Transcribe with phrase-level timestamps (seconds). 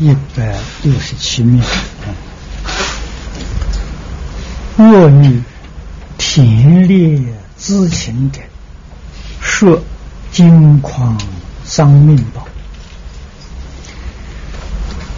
[0.00, 1.60] 一百六十七面。
[4.76, 5.42] 恶女
[6.16, 7.20] 田猎
[7.58, 8.40] 知情者，
[9.40, 9.82] 设
[10.30, 11.20] 金矿
[11.64, 12.46] 丧命宝。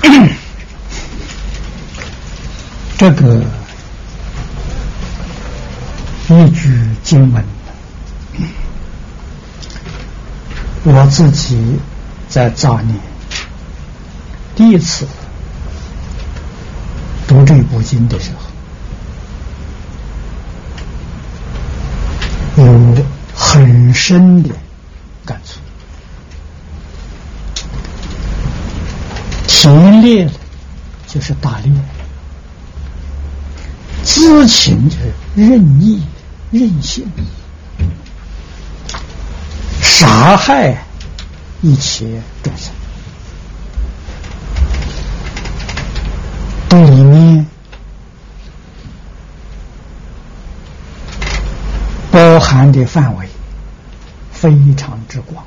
[2.96, 3.42] 这个
[6.30, 6.70] 一句
[7.02, 7.44] 经文，
[10.84, 11.78] 我自己
[12.30, 12.98] 在早年
[14.60, 15.08] 第一次
[17.26, 18.40] 读这部经的时候。
[22.62, 22.94] 有
[23.34, 24.50] 很深的
[25.24, 25.60] 感触，
[29.48, 30.28] 田猎
[31.06, 31.72] 就是打猎，
[34.04, 36.02] 知情就是任意
[36.50, 37.10] 任性，
[39.80, 40.84] 杀害
[41.62, 42.74] 一切众生，
[46.68, 47.46] 这里面。
[52.12, 53.28] 包含的范围
[54.32, 55.44] 非常之广，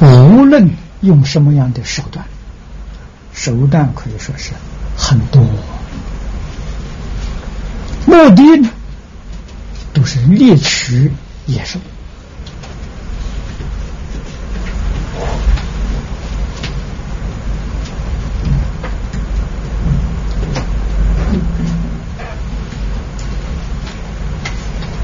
[0.00, 2.24] 无论用什么样的手段，
[3.34, 4.52] 手段可以说是
[4.96, 5.42] 很多，
[8.06, 8.70] 目的
[9.92, 11.12] 都是猎取
[11.46, 11.78] 野兽。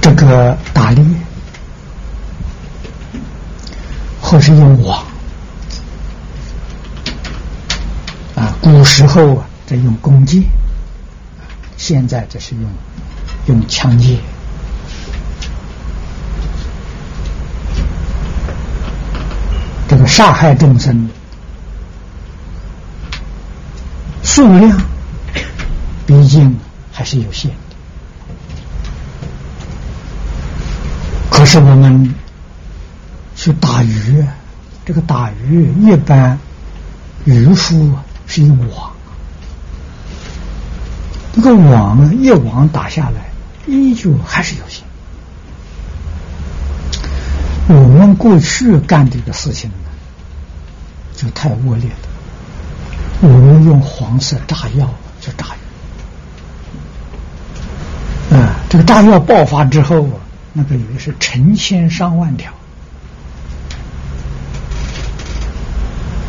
[0.00, 1.04] 这个打猎，
[4.20, 5.04] 或是用网
[8.34, 10.42] 啊，古时候啊，在用弓箭，
[11.76, 12.70] 现在这是用
[13.46, 14.16] 用枪械，
[19.88, 21.08] 这个杀害众生。
[24.22, 24.80] 数量，
[26.06, 26.56] 毕竟
[26.90, 27.50] 还是有限。
[31.52, 32.14] 是我们
[33.36, 34.24] 去打鱼，
[34.86, 36.38] 这个打鱼一般
[37.26, 37.92] 渔夫
[38.26, 38.90] 是用网，
[41.34, 43.30] 这个网一网打下来，
[43.66, 44.82] 依旧还是有限。
[47.69, 49.90] 我们过去干这个事情呢，
[51.14, 51.96] 就太恶劣了。
[53.20, 54.88] 我们用黄色炸药
[55.20, 55.48] 去炸
[58.30, 60.08] 鱼，啊，这个炸药爆发之后。
[60.52, 62.52] 那个鱼是成千上万条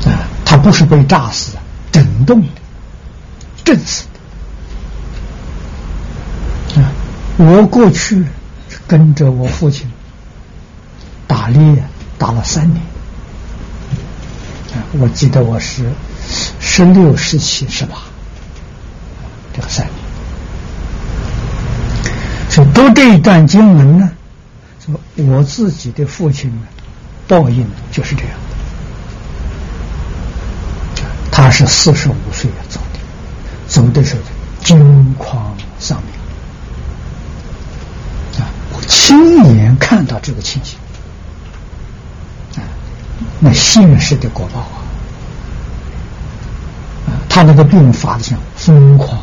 [0.06, 0.24] 啊！
[0.46, 1.60] 它不是被炸死的，
[1.92, 2.48] 震动的，
[3.66, 4.06] 震死
[6.76, 6.92] 的啊！
[7.38, 8.26] 我过去
[8.88, 9.92] 跟着我父亲
[11.28, 11.84] 打猎，
[12.18, 12.82] 打了三年
[14.74, 14.80] 啊！
[15.00, 15.92] 我记得我是
[16.62, 17.98] 十六、十七、十八，
[19.54, 19.96] 这个三年。
[22.50, 24.12] 所以读这一段经文呢，
[24.86, 26.62] 说我自己的父亲呢，
[27.28, 28.32] 报应就是这样。
[31.32, 33.00] 他是四十五岁走的，
[33.68, 34.22] 走的时候
[34.64, 36.12] 惊狂丧命。
[38.42, 40.78] 啊，我亲眼看到这个情形，
[42.56, 42.62] 啊，
[43.40, 44.84] 那现实的果报啊，
[47.08, 49.22] 啊，他那个病发的像疯狂。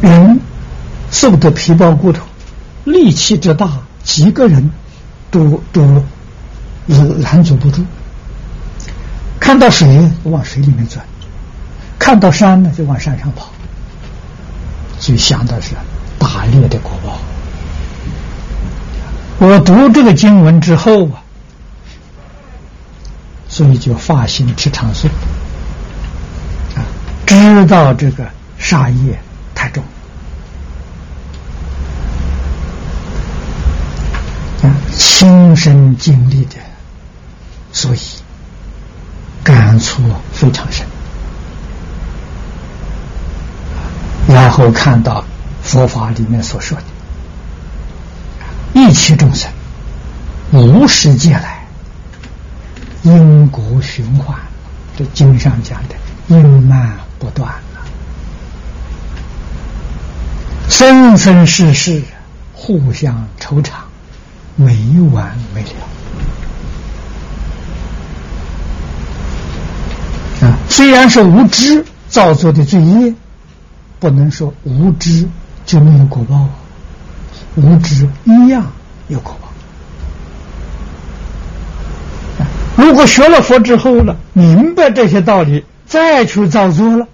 [0.00, 0.38] 人
[1.10, 2.24] 瘦得皮包骨头，
[2.84, 3.70] 力气之大，
[4.02, 4.70] 几个人
[5.30, 6.04] 都都
[7.20, 7.84] 拦阻不住。
[9.40, 11.04] 看到水往水里面钻，
[11.98, 13.50] 看到山呢就往山上跑。
[15.00, 15.74] 就想到是
[16.18, 17.18] 打猎的果报。
[19.38, 21.22] 我读这个经文之后啊，
[23.48, 25.08] 所以就发心吃长寿
[26.76, 26.80] 啊，
[27.26, 28.26] 知道这个
[28.58, 29.18] 杀业。
[29.54, 29.82] 太重
[34.64, 34.74] 啊！
[34.96, 36.56] 亲身经历的，
[37.72, 37.98] 所以
[39.42, 40.02] 感触
[40.32, 40.86] 非常深。
[44.26, 45.22] 然后看到
[45.62, 46.84] 佛法里面所说的
[48.74, 49.50] “一切众生
[50.50, 51.66] 无始劫来
[53.02, 54.38] 因果循环”，
[54.96, 55.94] 这经上讲的
[56.28, 57.52] 因慢不断。
[60.70, 62.02] 生生世世
[62.54, 63.83] 互相愁肠，
[64.56, 64.76] 没
[65.12, 65.68] 完没了
[70.48, 70.58] 啊！
[70.68, 73.14] 虽然是无知造作的罪业，
[73.98, 75.28] 不能说无知
[75.64, 75.80] 就。
[75.80, 76.48] 没有果报，
[77.56, 78.70] 无知一样
[79.08, 79.48] 有果报。
[82.76, 87.06] 如果学了佛之后了，明白这些道理，再去造作了，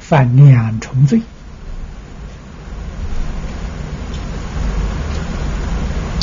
[0.00, 1.22] 犯两重罪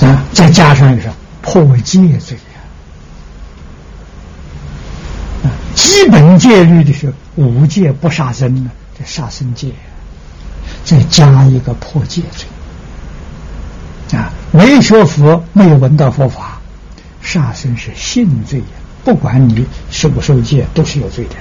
[0.02, 0.24] 啊！
[0.42, 2.36] 再加上一个破戒罪
[5.44, 5.54] 啊！
[5.76, 9.70] 基本戒律的是无戒不杀生呢，这杀生戒，
[10.84, 14.34] 再加一个破戒罪啊！
[14.52, 16.60] 没学佛，没有闻到佛法，
[17.22, 18.66] 杀生是性罪呀。
[19.06, 21.36] 不管你受不受戒，都是有罪的。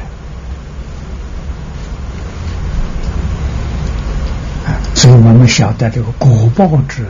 [4.95, 7.07] 所以我们晓得这个果报之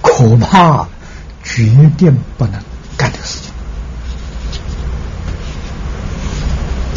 [0.00, 0.86] 可怕，
[1.44, 1.64] 决
[1.96, 2.60] 定不能
[2.96, 3.38] 干这个事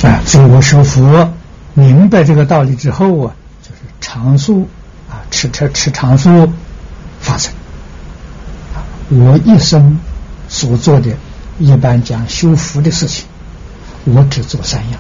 [0.02, 0.10] 情。
[0.10, 1.32] 啊，所以我说佛
[1.76, 4.68] 明白这个道理之后啊，就是常素
[5.10, 6.52] 啊，吃吃吃常素
[7.20, 7.54] 发生。
[9.10, 10.00] 我一生
[10.50, 11.16] 所做的。
[11.60, 13.26] 一般讲修福的事情，
[14.06, 15.00] 我只做三样：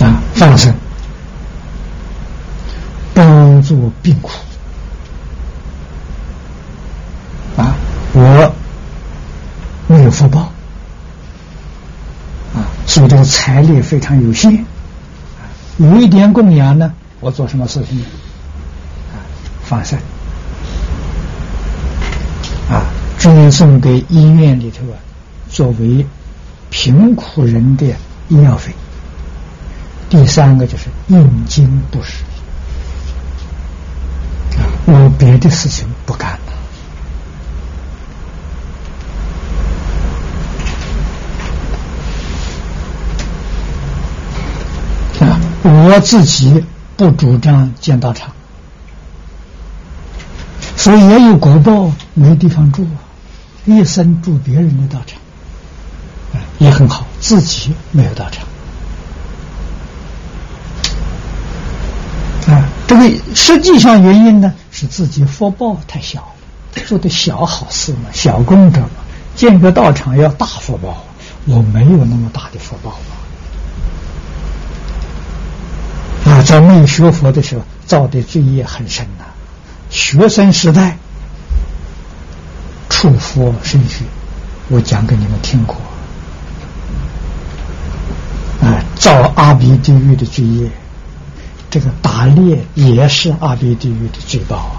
[0.00, 0.74] 啊，放生、
[3.12, 4.30] 帮助病苦。
[7.56, 7.74] 啊，
[8.12, 8.52] 我
[9.88, 10.40] 没有福报，
[12.54, 14.64] 啊，所以这个财力非常有限。
[15.78, 18.04] 有一点供养呢，我做什么事情呢？
[19.12, 19.16] 啊，
[19.64, 19.98] 放生
[22.70, 22.84] 啊。
[23.18, 24.96] 赠送给医院里头啊，
[25.48, 26.06] 作为
[26.68, 27.86] 贫苦人的
[28.28, 28.70] 医药费。
[30.10, 32.22] 第三个就是应经布施，
[34.84, 36.38] 我别的事情不干
[45.86, 46.64] 我自己
[46.96, 48.32] 不主张建道场，
[50.76, 52.98] 所以也有果报，没地方住啊。
[53.66, 55.20] 一生住别人的道场，
[56.58, 58.44] 也很好，自己没有道场。
[62.52, 66.34] 啊，这个实际上原因呢，是自己福报太小，
[66.86, 68.88] 做的小好事嘛，小功德嘛。
[69.36, 71.04] 建个道场要大福报，
[71.44, 73.15] 我没有那么大的福报啊，
[76.46, 79.24] 在没有学佛的时候造的罪业很深呐，
[79.90, 80.96] 学生时代。
[82.88, 84.04] 触佛身去，
[84.68, 85.76] 我讲给你们听过。
[88.62, 90.70] 啊，造阿鼻地狱的罪业，
[91.68, 94.76] 这个打猎也是阿鼻地狱的罪报啊。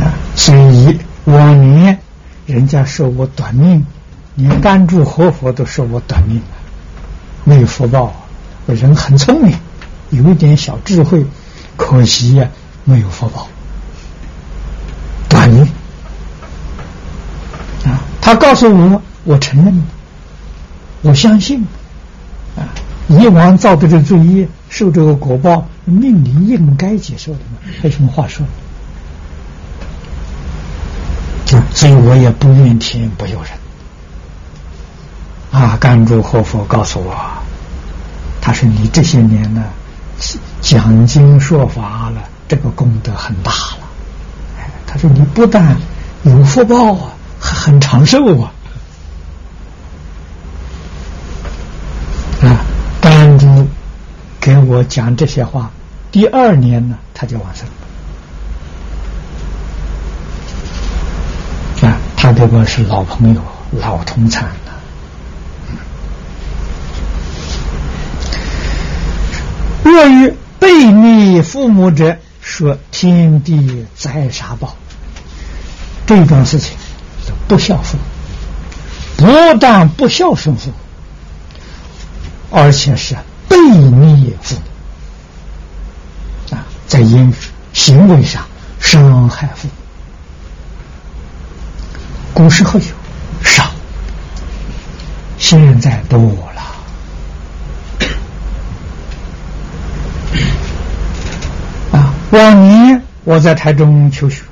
[0.00, 1.98] 啊，所以往年
[2.46, 3.84] 人家说我短命，
[4.36, 6.40] 连甘住活佛都说我短命，
[7.42, 8.14] 没有福报。
[8.68, 9.58] 我人很聪明，
[10.10, 11.24] 有一点小智慧，
[11.74, 12.46] 可惜呀，
[12.84, 13.48] 没有福报。
[15.26, 15.62] 短命
[17.86, 18.04] 啊！
[18.20, 19.82] 他告诉我，我承认，
[21.00, 21.66] 我相信
[22.56, 22.68] 啊！
[23.08, 28.46] 以往造的这罪业，受这个果报，命里应该接受的嘛，还有什么话说？
[31.46, 33.50] 就所以我也不怨天不由人
[35.52, 35.78] 啊！
[35.80, 37.16] 甘珠活佛告诉我，
[38.48, 39.62] 他说你这些年呢，
[40.62, 43.80] 讲经说法了，这个功德很大了。
[44.56, 45.76] 哎他说：“你不但
[46.22, 48.50] 有福报啊，还很长寿啊！”
[52.40, 52.64] 啊，
[53.02, 53.68] 当初
[54.40, 55.70] 给我讲这些话，
[56.10, 57.66] 第二年呢，他就往生
[61.82, 61.86] 了。
[61.86, 63.42] 啊，他这个是老朋友，
[63.78, 64.48] 老同参
[69.90, 72.16] 若于背逆父母者。
[72.40, 74.74] 说天地灾杀报，
[76.06, 76.74] 这种事情
[77.46, 77.98] 不孝父，
[79.18, 79.26] 不
[79.60, 80.72] 但不孝顺父，
[82.50, 83.14] 而且是
[83.48, 84.56] 背逆父
[86.54, 87.34] 啊，在因
[87.74, 88.46] 行为上
[88.80, 89.74] 伤害父母。
[92.32, 92.86] 古时候有
[93.44, 93.70] 少，
[95.38, 96.62] 现在多了
[101.92, 102.14] 啊。
[102.30, 104.42] 往年我在台中求学，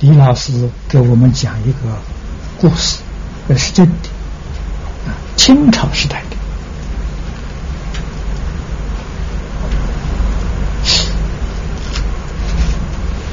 [0.00, 1.78] 李老师给我们讲一个
[2.58, 2.98] 故事，
[3.46, 4.08] 那是真的，
[5.36, 6.36] 清朝时代的。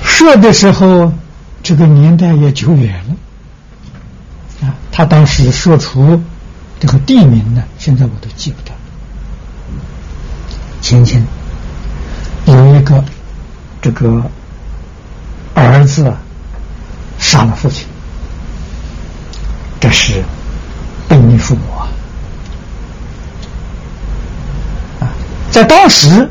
[0.03, 1.11] 说的时候，
[1.63, 4.75] 这个年代也久远了啊。
[4.91, 6.21] 他当时说出
[6.79, 8.71] 这个地名呢，现在我都记不得。
[10.81, 11.25] 先前
[12.45, 13.03] 有一个
[13.81, 14.23] 这个
[15.53, 16.13] 儿子
[17.19, 17.85] 杀了父亲，
[19.79, 20.23] 这是
[21.07, 21.87] 背逆父母啊！
[25.01, 25.13] 啊，
[25.51, 26.29] 在当时，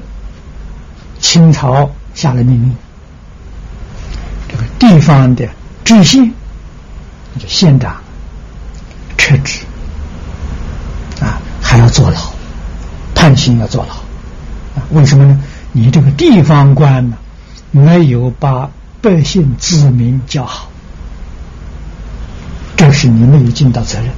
[1.21, 2.77] 清朝下了命令，
[4.49, 5.49] 这个地方的
[5.85, 6.33] 知县，
[7.39, 7.97] 就县长
[9.17, 9.61] 撤职，
[11.21, 12.33] 啊，还要坐牢，
[13.15, 13.95] 判刑要坐牢。
[14.91, 15.41] 为什么呢？
[15.73, 17.17] 你这个地方官呢，
[17.71, 20.69] 没有把百姓子民教好，
[22.77, 24.09] 这是你没有尽到责任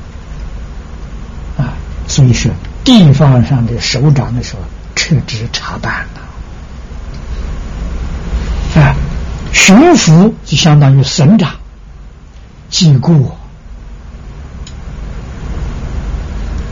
[1.59, 1.75] 啊！
[2.09, 2.51] 所以说，
[2.85, 4.61] 地方上的首长的时候
[4.97, 6.07] 撤职查办
[8.75, 8.97] 了啊，
[9.53, 11.51] 巡抚就相当于省长，
[12.71, 13.37] 记过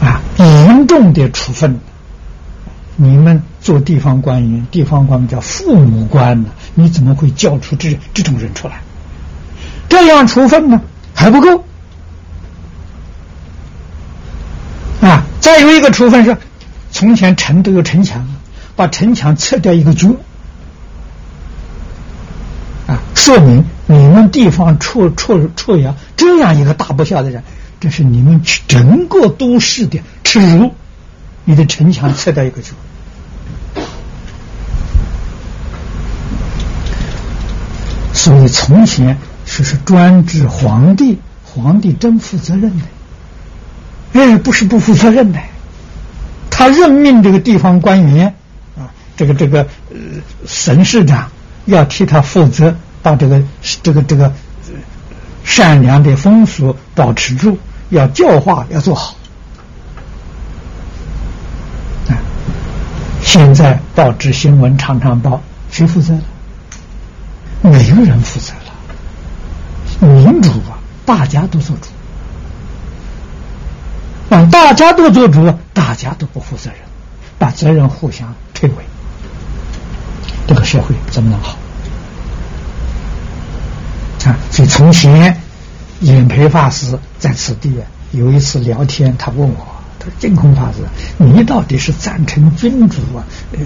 [0.01, 1.79] 啊，严重的处分。
[2.97, 6.51] 你们做地方官员，地方官叫父母官呢？
[6.75, 8.81] 你怎么会教出这这种人出来？
[9.89, 10.81] 这样处分呢
[11.15, 11.65] 还不够
[15.01, 15.27] 啊！
[15.41, 16.37] 再有一个处分是，
[16.91, 18.27] 从前城都有城墙，
[18.77, 20.15] 把城墙拆掉一个角
[22.87, 27.43] 啊，说明你们地方处处处呀这样一个大不孝的人，
[27.81, 30.73] 这是你们整个都市的耻辱。
[31.45, 32.75] 你的城墙拆掉一个角。
[38.23, 42.85] 所以从前说是专制皇帝，皇帝真负责任的，
[44.13, 45.41] 哎，不是不负责任的。
[46.51, 48.35] 他任命这个地方官员
[48.77, 49.97] 啊，这个这个呃
[50.47, 51.31] 省市长
[51.65, 53.43] 要替他负责，把这个
[53.83, 54.31] 这个这个
[55.43, 57.57] 善良的风俗保持住，
[57.89, 59.17] 要教化要做好。
[62.11, 62.21] 啊，
[63.23, 66.19] 现在报纸新闻常常报，谁负责？
[67.63, 68.73] 没有人负责了，
[70.09, 71.89] 民主啊，大家都做主，
[74.35, 76.79] 啊，大家都做主，大家都不负责任，
[77.39, 78.73] 把责任互相推诿，
[80.47, 81.59] 这个社会怎么能好？
[84.25, 85.39] 啊，所以从前
[86.01, 87.75] 演培法师在此地
[88.13, 89.67] 有一次聊天，他问我，
[89.99, 90.79] 他说：“净空法师，
[91.19, 93.21] 你到底是赞成君主啊，
[93.53, 93.59] 呃，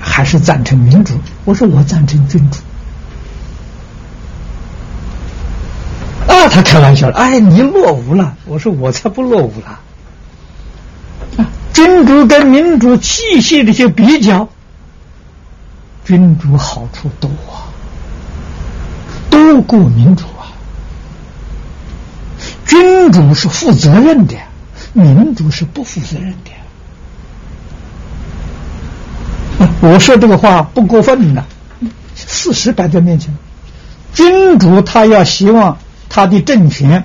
[0.00, 1.12] 还是赞成民主？”
[1.44, 2.60] 我说：“我赞成君主。”
[6.26, 8.36] 啊，他开玩笑了，哎，你落伍了。
[8.46, 9.80] 我说我才不落伍了。
[11.72, 14.48] 君主跟民主细细的去比较，
[16.04, 17.68] 君主好处多啊，
[19.30, 20.50] 多过民主啊。
[22.66, 24.34] 君主是负责任的，
[24.94, 26.50] 民主是不负责任的。
[29.88, 31.44] 我说这个话不过分的，
[32.14, 33.36] 事实摆在面前，
[34.12, 35.78] 君主他要希望。
[36.08, 37.04] 他的政权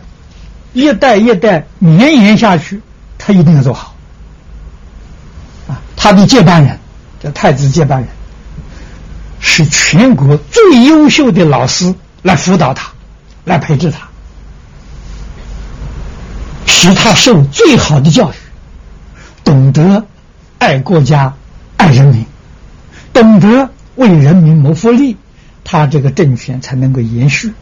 [0.73, 2.81] 一代一代绵延下去，
[3.17, 3.95] 他一定要做好。
[5.67, 6.79] 啊，他的接班人
[7.21, 8.09] 叫太子接班人，
[9.39, 12.91] 是全国最优秀的老师来辅导他，
[13.43, 14.07] 来培植他，
[16.65, 18.35] 使他受最好的教育，
[19.43, 20.05] 懂得
[20.57, 21.33] 爱国家、
[21.77, 22.25] 爱人民，
[23.13, 25.17] 懂得为人民谋福利，
[25.63, 27.53] 他这个政权才能够延续。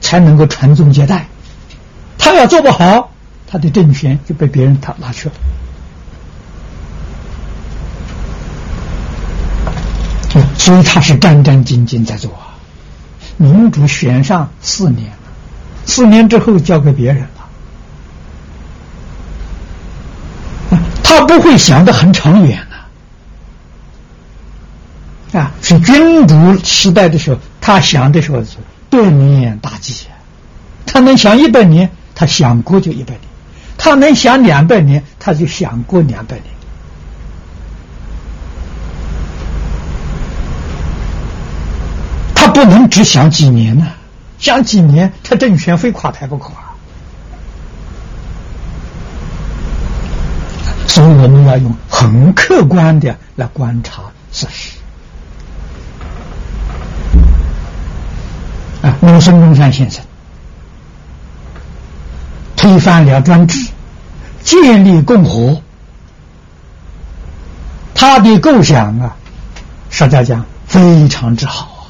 [0.00, 1.26] 才能够传宗接代，
[2.18, 3.12] 他要做不好，
[3.46, 5.34] 他的政权就被别人他拿去了。
[10.56, 12.54] 所以他是战战兢兢在做啊。
[13.38, 15.12] 民主选上四年，
[15.86, 17.22] 四年之后交给别人
[20.70, 22.66] 了，他不会想的很长远
[25.32, 25.52] 的啊。
[25.62, 28.56] 是君主时代的时候，他想的时候是。
[28.90, 30.06] 百年大计，
[30.86, 33.20] 他能想一百年，他想过就一百年；
[33.76, 36.44] 他能想两百年，他就想过两百年。
[42.34, 43.86] 他不能只想几年呢？
[44.38, 46.50] 想几年，他政权非垮台不可。
[50.86, 54.02] 所以我们要用很客观的来观察
[54.32, 54.77] 事实。
[58.82, 60.04] 啊，那孙中山先生。
[62.56, 63.70] 推翻了专制，
[64.42, 65.62] 建立共和，
[67.94, 69.16] 他的构想啊，
[69.90, 71.86] 实在讲非常之好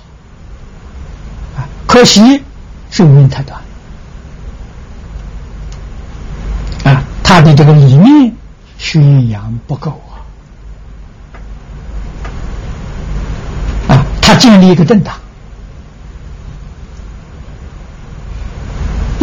[1.56, 2.42] 啊，可惜
[2.90, 3.60] 寿命太短。
[6.84, 8.32] 啊，他的这个理念
[8.76, 10.00] 宣扬不够
[13.88, 15.14] 啊，啊他建立一个政党，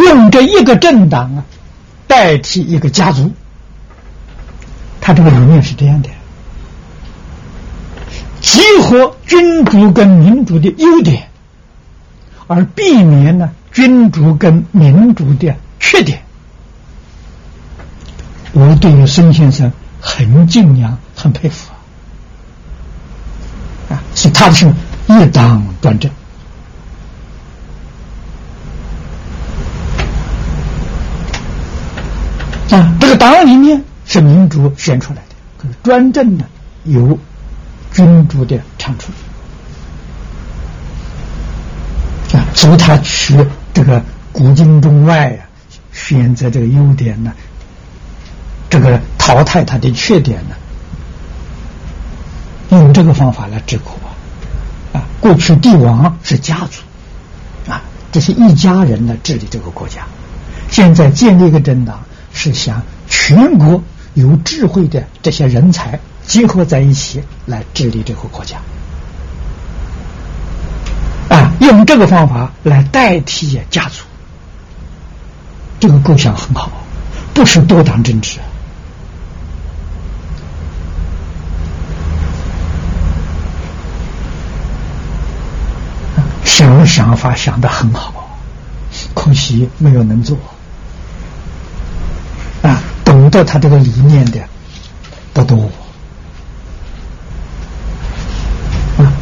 [0.05, 1.43] 用这一个政党啊
[2.07, 3.33] 代替一个家族。
[5.01, 6.09] 他这个理念是这样的：
[8.41, 11.29] 集合君主跟民主的优点，
[12.47, 16.21] 而避免呢君主跟民主的缺点。
[18.53, 21.71] 我对于孙先生很敬仰，很佩服
[23.89, 24.01] 啊！
[24.15, 24.73] 是他是
[25.07, 26.09] 一党专政
[32.71, 36.45] 啊，这个党里面是民主选出来的，可是专政呢
[36.83, 37.17] 有
[37.91, 39.11] 君主的长处
[42.33, 43.37] 啊，所以他取
[43.73, 45.45] 这个古今中外啊，
[45.91, 47.33] 选择这个优点呢。
[48.67, 50.55] 这个淘汰他的缺点呢？
[52.71, 53.93] 用这个方法来治国
[54.91, 55.05] 啊！
[55.21, 56.81] 过去帝王是家族
[57.71, 57.81] 啊，
[58.11, 60.01] 这是一家人来治理这个国家。
[60.69, 62.03] 现在建立一个政党，
[62.35, 63.81] 是想全国
[64.13, 68.57] 有智慧的这些人才结合在一起来治理这个国家
[71.29, 71.49] 啊！
[71.61, 74.03] 用这个方法来代替家族，
[75.79, 76.69] 这个构想很好，
[77.33, 78.37] 不是多党政治。
[86.43, 88.37] 想想法想的很好，
[89.13, 90.37] 可惜没有能做！
[93.25, 94.39] 懂得他这个理念的
[95.33, 95.67] 不多！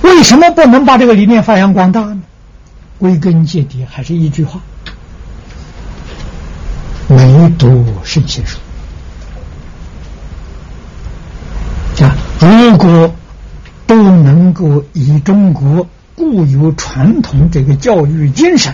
[0.01, 2.19] 为什么不能把这个理念发扬光大呢？
[2.99, 4.59] 归根结底还是一句话：
[7.07, 8.57] 没读圣贤书
[12.03, 12.13] 啊！
[12.41, 13.15] 如果
[13.87, 15.87] 都能够以中国。
[16.15, 18.71] 固有传统这个教育精神，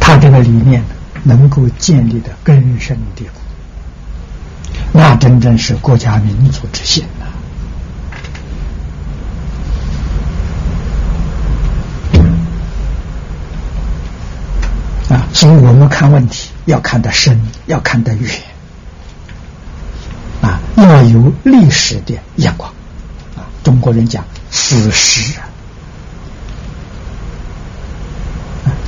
[0.00, 0.88] 他这个理念呢
[1.26, 3.40] 能够建立的根深蒂固，
[4.92, 7.26] 那真正是国家民族之幸呐！
[15.12, 18.30] 啊，所以我们看问题要看得深，要看得远，
[20.42, 22.70] 啊，要有历史的眼光。
[23.34, 25.42] 啊中国人讲史实啊，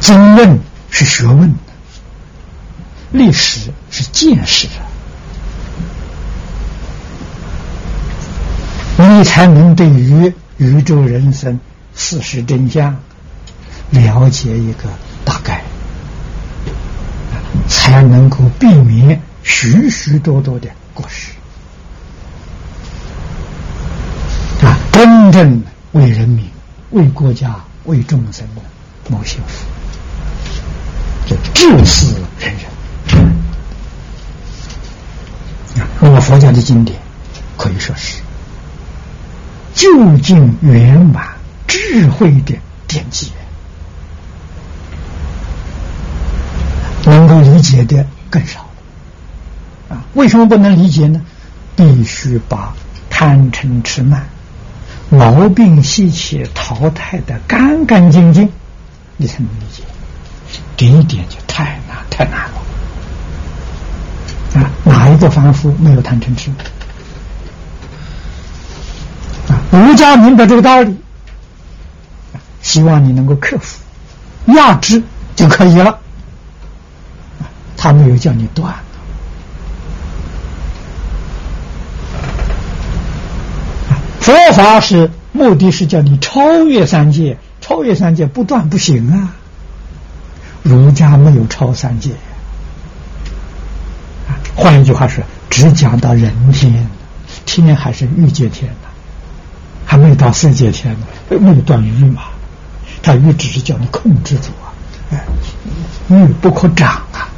[0.01, 0.57] 经论
[0.89, 1.53] 是学问，
[3.11, 4.69] 历史是见识
[8.99, 11.59] 啊，你才能对于宇宙人生
[11.95, 12.97] 事实真相
[13.91, 14.89] 了解一个
[15.25, 15.63] 大概，
[17.69, 21.33] 才能够避免许许多多的过失
[24.67, 24.77] 啊。
[24.93, 26.45] 真正为人民、
[26.91, 28.63] 为国家、为众生的
[29.09, 29.65] 谋幸福，
[31.27, 32.63] 就至死人人。
[36.01, 37.01] 那么佛教的经典
[37.57, 38.21] 可以说是
[39.75, 41.27] 究竟圆满
[41.67, 42.55] 智慧的
[42.87, 43.33] 典籍，
[47.07, 48.69] 能够理解的更少。
[49.89, 51.23] 啊，为什么不能理解呢？
[51.75, 52.75] 必须把
[53.09, 54.29] 贪嗔痴慢。
[55.09, 58.53] 毛病习气淘汰的干干净净，
[59.17, 59.83] 你才能理解。
[60.77, 62.58] 这一点就太难太难了
[65.19, 65.21] 啊！
[65.21, 66.53] 哪一个凡夫没有贪嗔痴？
[69.49, 70.97] 啊，儒家明白这个道理，
[72.63, 73.81] 希望你能够克服、
[74.47, 75.03] 压制
[75.35, 75.99] 就可以了。
[77.77, 78.73] 他没有叫你断。
[84.21, 89.35] 佛法是目的是叫你超越三界，超越三界不断不行啊！
[90.63, 92.11] 儒家没有超三界，
[94.59, 96.89] 换一句话说，只讲到人天，
[97.47, 98.89] 天还是欲界天呢，
[99.87, 101.07] 还没有到色界天呢，
[101.39, 102.23] 没有断欲嘛？
[103.01, 104.75] 他欲只是叫你控制住啊，
[105.13, 105.25] 哎，
[106.09, 107.31] 欲不可长啊，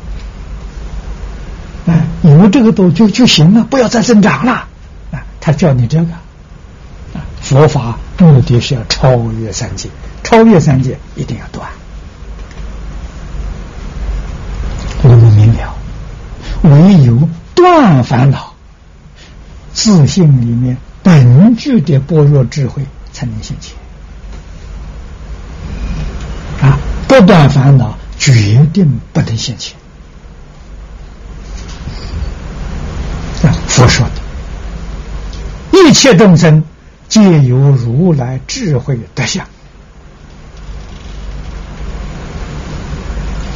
[1.87, 4.53] 哎，有这个都就就行了，不要再增长了，
[5.13, 6.13] 啊，他叫你这个。
[6.13, 6.21] 啊
[7.43, 9.89] 佛法目的是要超越三界，
[10.23, 11.69] 超越三界一定要断。
[15.03, 15.75] 我们明了，
[16.63, 18.55] 唯有断烦恼，
[19.73, 23.77] 自信里面本具的般若智慧才能现前。
[26.61, 29.77] 啊，不断烦恼，决定不能现前。
[33.43, 34.07] 啊，佛说
[35.73, 36.63] 的，一切众生。
[37.09, 39.45] 皆由如来智慧德相。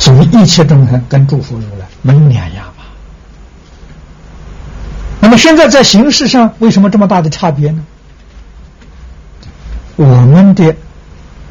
[0.01, 2.74] 所以一切众生跟诸佛如来没有两样
[5.35, 7.85] 么现在在形式上为什么这么大的差别呢？
[9.97, 10.75] 我们的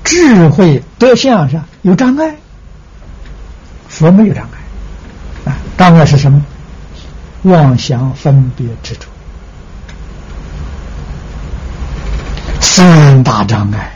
[0.03, 2.35] 智慧德相上有障碍，
[3.87, 5.57] 佛没有障碍啊。
[5.77, 6.43] 障碍是什么？
[7.43, 9.07] 妄想分别执着，
[12.61, 13.91] 三大障碍。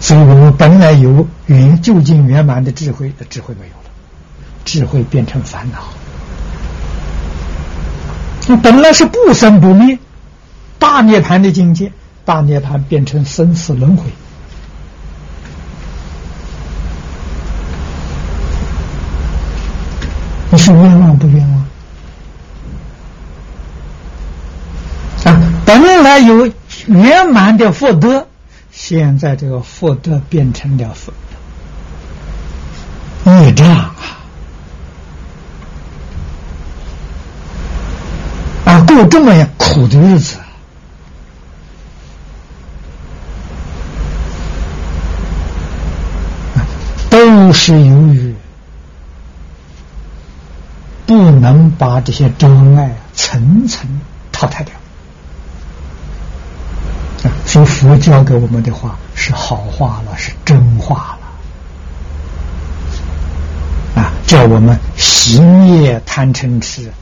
[0.00, 3.90] 所以我们本来有圆究竟圆满的智慧，的智慧没有了，
[4.64, 5.78] 智慧变成烦恼。
[8.46, 9.98] 你本来是不生不灭
[10.78, 11.92] 大涅盘的境界，
[12.24, 14.04] 大涅盘变成生死轮回。
[20.50, 21.48] 你是冤枉不冤
[25.24, 25.32] 枉？
[25.32, 26.50] 啊，本来有
[26.86, 28.26] 圆满的福德。
[28.72, 31.12] 现在这个福德变成了福
[33.26, 33.94] 业障啊！
[38.64, 40.36] 啊，过这么苦的日子，
[47.08, 48.34] 都是由于
[51.06, 53.88] 不能把这些障碍层层
[54.30, 54.74] 淘汰掉。
[57.46, 61.16] 所以佛教给我们的话是好话了，是真话
[63.96, 64.12] 了啊！
[64.26, 66.92] 叫我们行业贪嗔痴，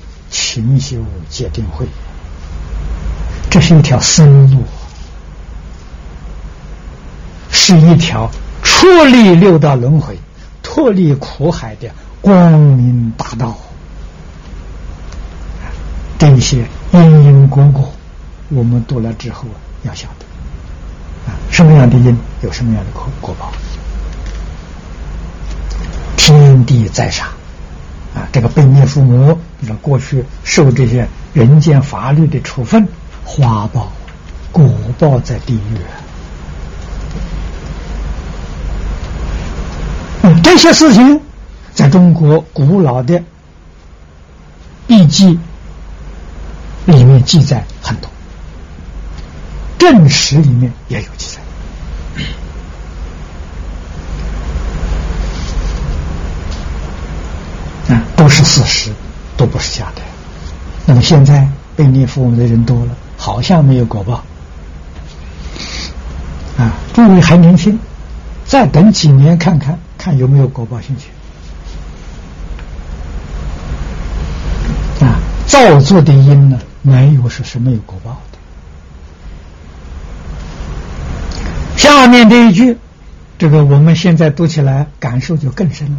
[0.51, 0.97] 勤修
[1.29, 1.87] 戒定慧，
[3.51, 4.65] 这是一条生路，
[7.51, 8.31] 是一条
[8.63, 10.19] 出离六道轮回、
[10.63, 11.91] 脱离苦海的
[12.23, 13.59] 光明大道。
[16.19, 17.93] 这些因因果果，
[18.49, 19.45] 我们读了之后
[19.83, 21.31] 要晓得。
[21.31, 23.53] 啊什么样的因，有什么样的果果报？
[26.17, 27.29] 天地在上，
[28.31, 32.87] 这个被灭父母，你说过去受这些人间法律的处分，
[33.25, 33.93] 花报、
[34.53, 35.79] 果报在地狱。
[40.43, 41.21] 这些事情，
[41.75, 43.23] 在中国古老的
[44.87, 45.39] 笔记
[46.87, 48.11] 里面记载很多。
[49.79, 51.27] 正史里面也有记
[57.89, 58.91] 载，啊，不是事实，
[59.39, 60.03] 都不是假的。
[60.85, 64.23] 那么现在被念佛的人多了，好像没有果报。
[66.59, 67.79] 啊，诸位还年轻，
[68.45, 71.09] 再等几年看看，看有没有果报兴趣。
[75.03, 78.39] 啊，造作的因呢，没有是是没有果报的。
[81.79, 82.77] 下面这一句，
[83.39, 85.97] 这个我们现在读起来感受就更深了。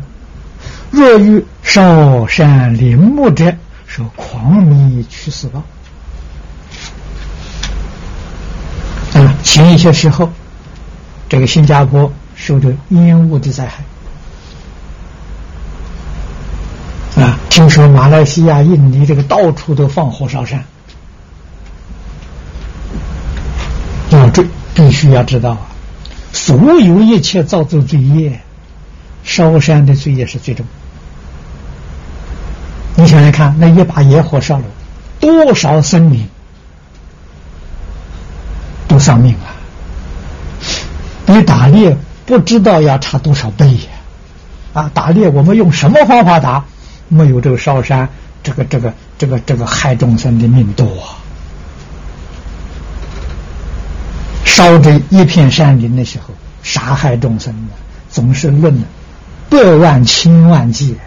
[0.91, 5.63] 若遇烧山林木者，说狂迷取死报。
[9.13, 10.29] 啊，前一些时候，
[11.27, 13.83] 这个新加坡受着烟雾的灾害。
[17.21, 20.59] 啊，听说马来西亚、印尼这个到处都放火烧山。
[24.11, 25.67] 啊，这必须要知道啊。
[26.31, 28.41] 所有一切造作罪业，
[29.23, 30.65] 烧山的罪业是最重。
[32.99, 34.65] 你想想看，那一把野火烧了
[35.21, 36.27] 多少生命，
[38.89, 39.55] 都丧命啊！
[41.25, 43.79] 比打猎不知道要差多少倍呀！
[44.73, 46.65] 啊，打猎我们用什么方法打？
[47.07, 48.09] 没有这个烧山，
[48.43, 50.85] 这个这个这个这个害众生的命多。
[54.43, 56.33] 烧这一片山林的时候，
[56.63, 57.73] 杀害众生的
[58.09, 58.83] 总是论
[59.49, 60.97] 百万、千万计，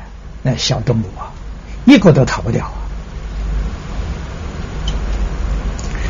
[0.42, 1.28] 那小动物啊，
[1.84, 2.74] 一个都逃不掉啊！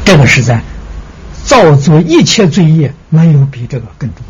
[0.05, 0.63] 这个是在
[1.45, 4.23] 造作一切罪业，没有比这个更重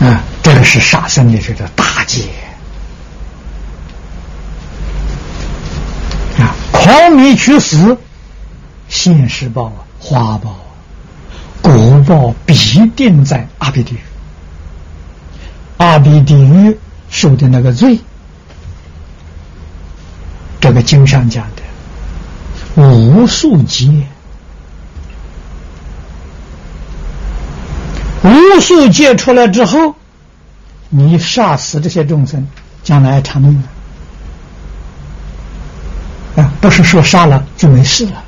[0.00, 0.22] 的啊！
[0.42, 2.24] 这个是杀生的这个大戒。
[6.72, 7.96] 狂迷去死，
[8.90, 10.54] 现世报啊，花报，
[11.64, 12.54] 果报必
[12.90, 13.98] 定在阿鼻地狱。
[15.78, 16.76] 阿鼻地狱
[17.08, 17.98] 受的那个罪，
[20.60, 24.06] 这个经上讲的无数劫，
[28.22, 29.96] 无数劫出来之后，
[30.90, 32.46] 你杀死这些众生，
[32.82, 33.64] 将来长命
[36.36, 36.52] 啊！
[36.60, 38.22] 不是说杀了就没事了，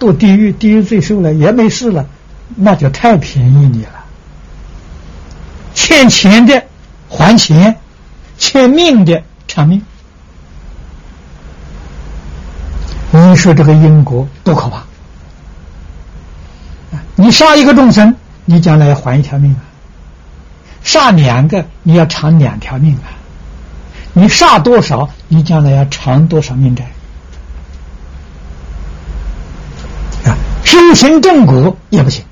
[0.00, 2.06] 堕地狱，地狱罪受了也没事了，
[2.56, 4.04] 那就太便宜你了。
[5.74, 6.62] 欠钱的
[7.08, 7.76] 还钱，
[8.38, 9.82] 欠命的偿命。
[13.10, 14.82] 你说这个因果多可怕！
[17.14, 18.14] 你杀一个众生，
[18.46, 19.60] 你将来要还一条命啊。
[20.82, 23.12] 杀两个，你要偿两条命啊！
[24.14, 26.84] 你杀多少，你将来要偿多少命债
[30.24, 30.36] 啊！
[30.64, 32.24] 修行正果也不行，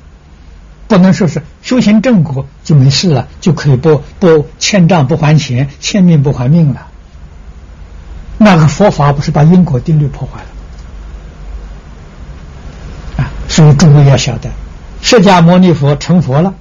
[0.90, 6.88] 不能说是修行正果就没事了，就可以不不欠账不还钱，欠命不还命了。
[8.38, 10.40] 那个佛法不是把因果定律破坏
[13.18, 13.30] 了啊！
[13.48, 14.50] 所以诸位要晓得，
[15.00, 16.54] 释迦牟尼佛成佛了。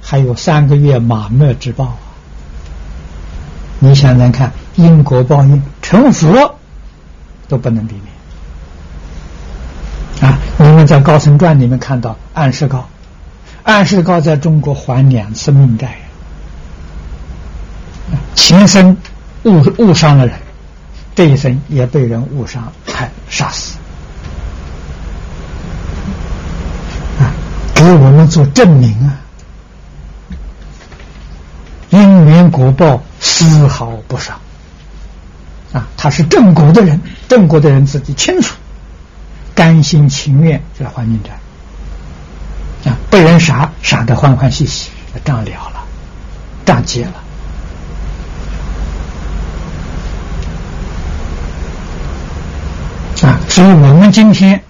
[0.00, 1.98] 还有三个月马灭之报啊！
[3.80, 6.54] 你想想看，因果报应，成佛
[7.46, 7.94] 都不能避
[10.20, 10.38] 免啊！
[10.56, 12.88] 你们在《高僧传》里面看到，暗示高，
[13.66, 15.96] 安世高在中国还两次命债，
[18.36, 18.96] 前生
[19.42, 20.38] 误误伤了人，
[21.16, 23.76] 这一生也被人误伤，害杀死
[27.18, 27.34] 啊！
[27.74, 29.18] 给我们做证明啊！
[31.90, 34.40] 因缘果报丝毫不少
[35.72, 35.88] 啊！
[35.96, 38.54] 他是正果的人，正果的人自己清楚，
[39.56, 41.30] 甘心情愿来还命债
[42.86, 42.96] 啊！
[43.10, 44.90] 被人杀，杀得欢欢喜喜，
[45.24, 45.84] 账了了，
[46.64, 47.12] 账结了
[53.22, 53.40] 啊！
[53.48, 54.62] 所以我们今天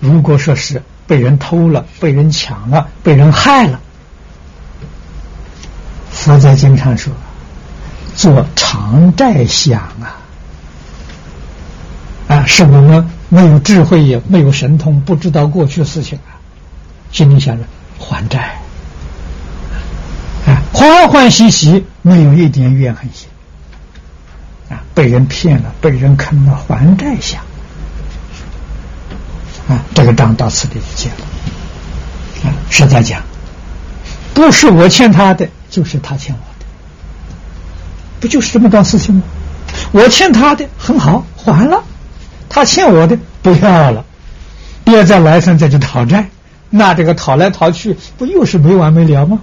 [0.00, 3.78] 如果说是被人偷了、被人抢了、被人害了，
[6.10, 7.12] 佛在经上说
[8.16, 10.16] ：“做偿债想啊，
[12.28, 16.18] 啊，是我们没有智慧也没有神通，不知道过去的事情，
[17.12, 17.64] 心里想着
[17.98, 18.60] 还债，
[20.46, 23.28] 啊，欢欢喜喜，没有一点怨恨心，
[24.68, 27.42] 啊，被人骗了，被人坑了，还债想，
[29.68, 31.16] 啊，这个账到此地就结了，
[32.44, 33.22] 啊，实在讲，
[34.34, 36.66] 不是我欠他的。”就是他欠我的，
[38.18, 39.22] 不就是这么桩事情吗？
[39.92, 41.84] 我欠他的很好，还了；
[42.48, 44.04] 他欠我的不要了，
[44.82, 46.28] 别再来生再去讨债，
[46.70, 49.40] 那这个讨来讨去，不又是没完没了吗？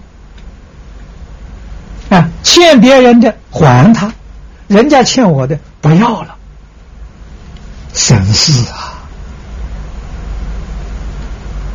[2.10, 4.14] 啊，欠别人的还他，
[4.68, 6.34] 人家欠我的不要了，
[7.94, 9.04] 省事啊！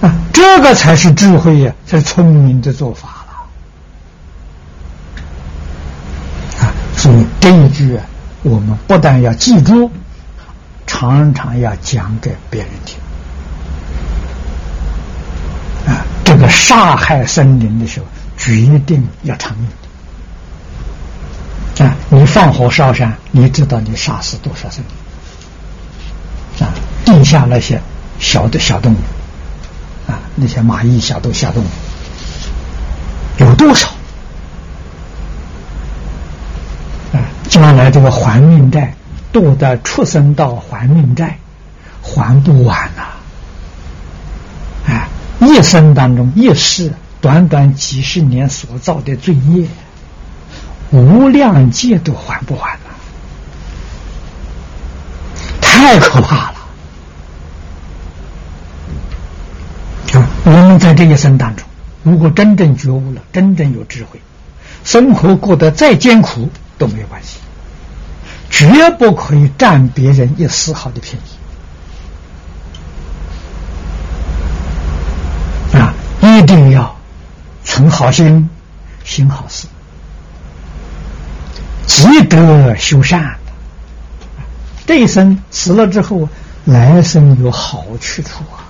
[0.01, 3.35] 啊，这个才是智慧呀，才是聪明的做法了。
[6.67, 6.73] 啊。
[6.97, 8.03] 所以这一句啊，
[8.43, 9.91] 我们不但要记住，
[10.87, 12.99] 常常要讲给别人听。
[15.87, 19.67] 啊，这个杀害森林的时候，决定要偿命
[21.77, 21.85] 的。
[21.85, 26.67] 啊，你放火烧山，你知道你杀死多少生灵？
[26.67, 26.73] 啊，
[27.05, 27.81] 地下那些
[28.19, 28.99] 小的小动物，
[30.11, 31.67] 啊，那些蚂蚁、小动小动物，
[33.39, 33.89] 有多少
[37.13, 37.19] 啊？
[37.49, 38.95] 将来这个还命债，
[39.33, 41.39] 堕的畜生道还命债，
[42.03, 43.12] 还不完呐！
[45.43, 49.67] 一生当中一世，短短几十年所造的罪业，
[50.91, 52.91] 无量劫都还不完呐！
[55.61, 56.55] 太可怕了！
[60.45, 61.67] 我们在这一生当中，
[62.03, 64.21] 如果真正觉悟了，真正有智慧，
[64.85, 67.39] 生活过得再艰苦都没有关系。
[68.51, 71.17] 绝不可以占别人一丝毫的便
[75.73, 75.95] 宜啊！
[76.21, 76.95] 一定要
[77.65, 78.51] 存好心，
[79.05, 79.67] 行好事，
[81.87, 83.37] 积德修善。
[84.87, 86.29] 这一生死了之后，
[86.67, 88.69] 来生有好去处啊！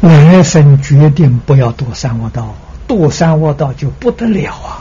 [0.00, 2.54] 来生决定不要堕三恶道，
[2.86, 4.78] 堕三恶道就不得了啊！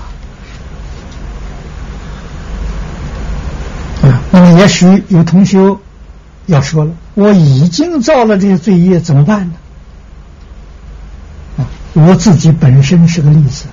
[4.30, 5.58] 那么，也许有同学
[6.45, 9.54] 要说了：“我已经造了这些罪业，怎么办呢？”
[11.93, 13.65] 我自己本身是个例子，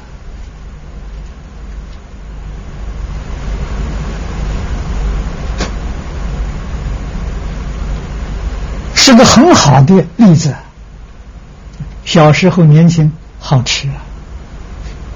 [8.94, 10.54] 是个很好的例子。
[12.04, 14.02] 小时候年轻好吃啊，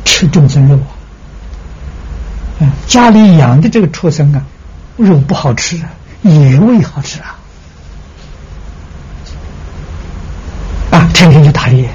[0.05, 0.79] 吃众生肉
[2.61, 4.45] 啊，家里养的这个畜生啊，
[4.97, 5.91] 肉不好吃啊，
[6.23, 7.39] 野味好吃啊，
[10.93, 11.89] 啊，天天去打猎。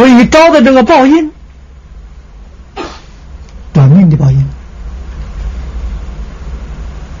[0.00, 1.30] 所以招的这个报应，
[3.70, 4.40] 短命的报应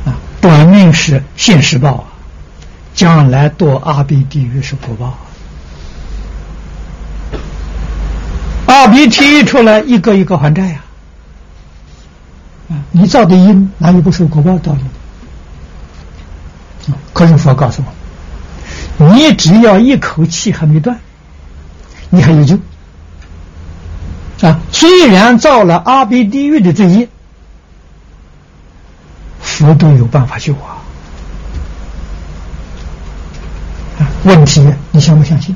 [0.06, 2.04] 啊，短命是现世报啊，
[2.94, 5.18] 将来堕阿鼻地狱是果报。
[8.64, 10.82] 阿鼻地狱出来，一个一个还债呀！
[12.70, 14.80] 啊，你造的因哪有不受果报道理
[16.90, 16.94] 的？
[17.12, 17.84] 可是佛告诉
[18.98, 20.98] 我，你只要一口气还没断，
[22.08, 22.58] 你还有救。
[24.42, 27.08] 啊，虽然造了阿鼻地狱的罪业，
[29.40, 30.80] 佛都有办法救啊！
[33.98, 35.54] 啊，问题你相不相信？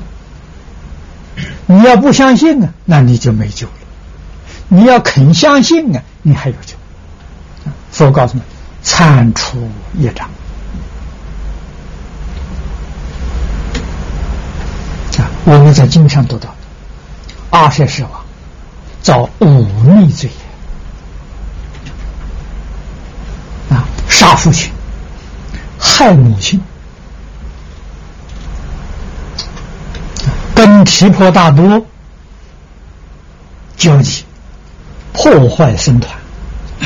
[1.65, 3.73] 你要不相信呢，那你就没救了；
[4.67, 6.75] 你要肯相信啊，你还有救。
[7.91, 8.41] 佛告诉你，
[8.83, 9.67] 铲除
[9.97, 10.29] 业障
[15.17, 15.25] 啊！
[15.45, 16.53] 我们在经上读到，
[17.49, 18.24] 阿舍世王。
[19.05, 19.45] 造忤
[19.83, 20.31] 逆罪
[23.69, 23.85] 啊！
[24.09, 24.71] 杀父亲，
[25.77, 26.59] 害母亲，
[30.55, 31.85] 跟提婆大多
[33.77, 34.25] 交集，
[35.13, 36.11] 破坏僧团，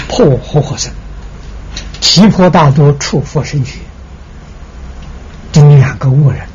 [0.10, 0.92] 破活活僧。
[2.02, 3.80] 提婆大多触佛身血，
[5.54, 6.49] 这两个恶人。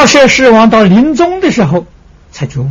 [0.00, 1.84] 阿舍世王到临终的时候
[2.32, 2.70] 才觉悟，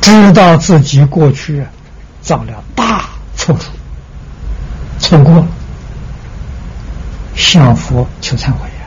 [0.00, 1.66] 知道自己过去
[2.20, 3.72] 造了大错处，
[5.00, 5.48] 错过了，
[7.34, 8.86] 向佛求忏悔呀。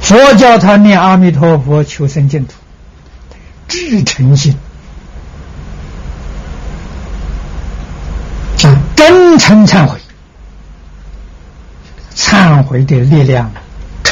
[0.00, 2.54] 佛教他念阿弥陀佛求生净土，
[3.68, 4.56] 至诚心
[8.56, 10.00] 就，真诚忏悔，
[12.16, 13.48] 忏悔的力量。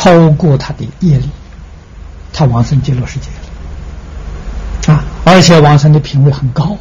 [0.03, 1.29] 超过他的业力，
[2.33, 3.27] 他往生极乐世界
[4.87, 5.05] 了啊！
[5.27, 6.75] 而且往生的品位很高。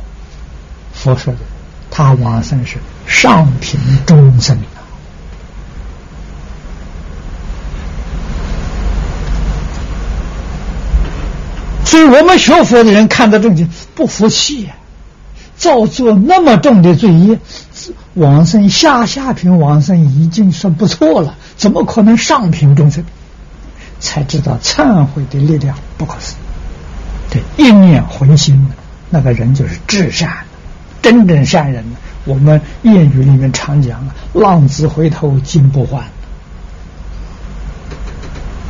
[0.93, 1.39] 佛说的，
[1.91, 4.79] 他往生是上品中生啊。
[11.83, 14.69] 所以我们学佛的人看到这些不服气，
[15.57, 17.37] 造作那么重的罪业，
[18.15, 21.35] 往生下下品往生已经算不错了。
[21.57, 23.03] 怎么可能上品众生？
[23.99, 26.37] 才知道忏悔的力量不可思议。
[27.29, 28.65] 对，一念回心，
[29.09, 30.31] 那个人就是至善，
[31.01, 31.83] 真正善人。
[32.25, 36.01] 我们谚语里面常讲啊，“浪子回头金不换”，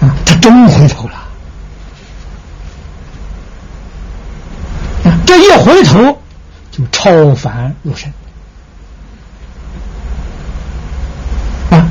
[0.01, 1.27] 啊，他真回头了。
[5.25, 6.19] 这一回头
[6.71, 8.11] 就超凡入圣。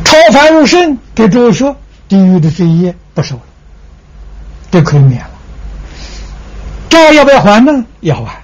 [0.08, 1.76] 超凡入圣，给诸位说，
[2.08, 3.42] 地狱的罪业不受了，
[4.70, 5.30] 都可以免了。
[6.88, 7.84] 债要不要还呢？
[8.00, 8.42] 要还。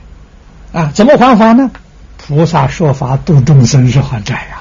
[0.79, 1.71] 啊，怎么还法呢？
[2.19, 4.61] 菩萨说法度众生是还债呀。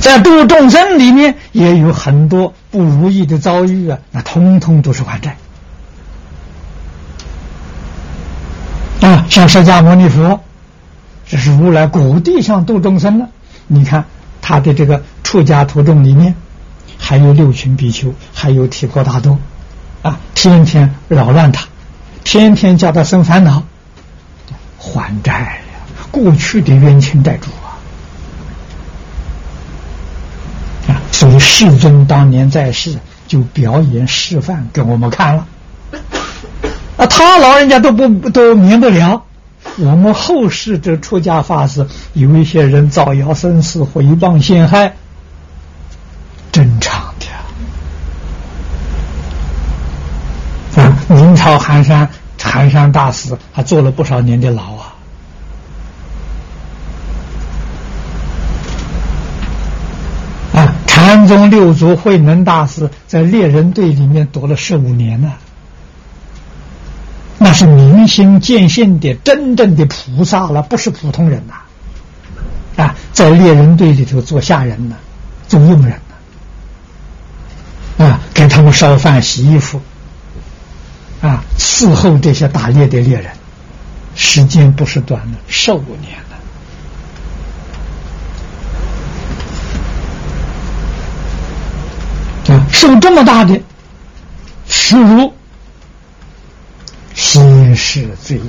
[0.00, 5.36] 在度众生里面也有很多不如意的遭遇啊，那通通都是还债。
[9.02, 10.40] 啊，像释迦牟尼佛，
[11.26, 13.28] 这是如来古地上度众生了。
[13.74, 14.04] 你看
[14.42, 16.34] 他的这个出家徒众里面，
[16.98, 19.38] 还有六群比丘，还有提婆达多，
[20.02, 21.66] 啊，天天扰乱他，
[22.22, 23.62] 天天叫他生烦恼，
[24.76, 25.56] 还债呀，
[26.10, 27.80] 过去的冤亲债主啊，
[30.92, 35.46] 啊，所以世尊当年在世就表演示范给我们看了，
[36.98, 39.24] 啊，他老人家都不都免不了。
[39.78, 44.94] 我们后世的出家法师，有一些人造谣生事、毁谤陷害，
[46.52, 47.14] 正常
[50.74, 50.82] 的。
[50.82, 52.08] 啊，明朝寒山
[52.38, 54.94] 寒山大师还坐了不少年的牢啊。
[60.52, 65.32] 啊，禅宗六祖慧能大师在猎人队里面躲了十五年呢。
[67.52, 71.54] 是明心见性的真正的菩萨了，不是普通人呐！
[72.82, 74.96] 啊，在猎人队里头做下人呢，
[75.48, 75.98] 做佣人
[77.98, 79.80] 呢，啊，给他们烧饭、洗衣服，
[81.20, 83.30] 啊，伺候这些打猎的猎人，
[84.14, 86.26] 时间不是短的，十五年了！
[92.70, 93.58] 受这么大的
[94.68, 95.32] 耻辱，
[97.14, 98.42] 心是罪业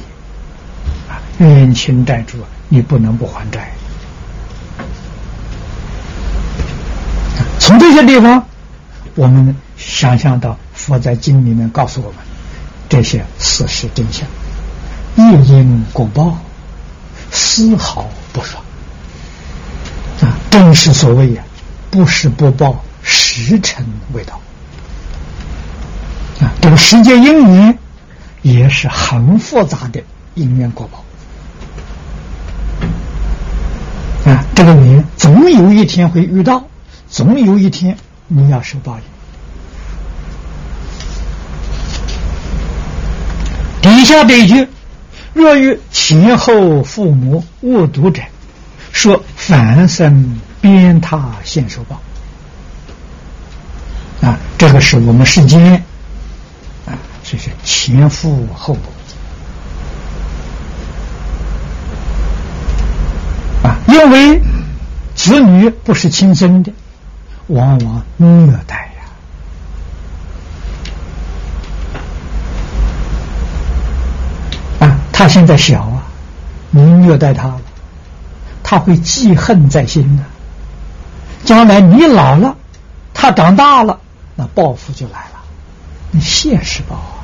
[1.09, 1.21] 啊！
[1.39, 2.37] 冤亲债主，
[2.69, 3.71] 你不能不还债。
[7.59, 8.45] 从这些地方，
[9.15, 12.17] 我们想象到佛在经里面告诉我们
[12.89, 14.27] 这些事实真相。
[15.15, 16.37] 业因果报，
[17.31, 18.63] 丝毫不爽
[20.21, 20.35] 啊！
[20.49, 21.43] 正是所谓呀，
[21.91, 24.39] 不是不报，时辰未到
[26.41, 26.51] 啊！
[26.61, 27.77] 这个世界因缘
[28.43, 30.03] 也是很复杂的
[30.35, 31.03] 因缘果报
[34.31, 34.45] 啊！
[34.53, 36.63] 这个你总有一天会遇到，
[37.09, 39.03] 总有一天你要受报应。
[43.81, 44.67] 底下这一句。
[45.33, 48.21] 若遇前后父母恶毒者，
[48.91, 51.99] 说凡生鞭挞现受报。
[54.21, 55.83] 啊，这个是我们世间，
[57.63, 58.81] 前赴后母
[63.67, 64.41] 啊，因为
[65.15, 66.73] 子女不是亲生的，
[67.47, 68.91] 往往虐待
[74.79, 74.85] 呀。
[74.85, 74.99] 啊。
[75.13, 76.03] 他现在小啊，
[76.71, 77.61] 你虐待他了，
[78.61, 80.23] 他会记恨在心的。
[81.45, 82.57] 将来你老了，
[83.13, 83.99] 他长大了，
[84.35, 85.39] 那报复就来了，
[86.11, 87.21] 你现实报啊。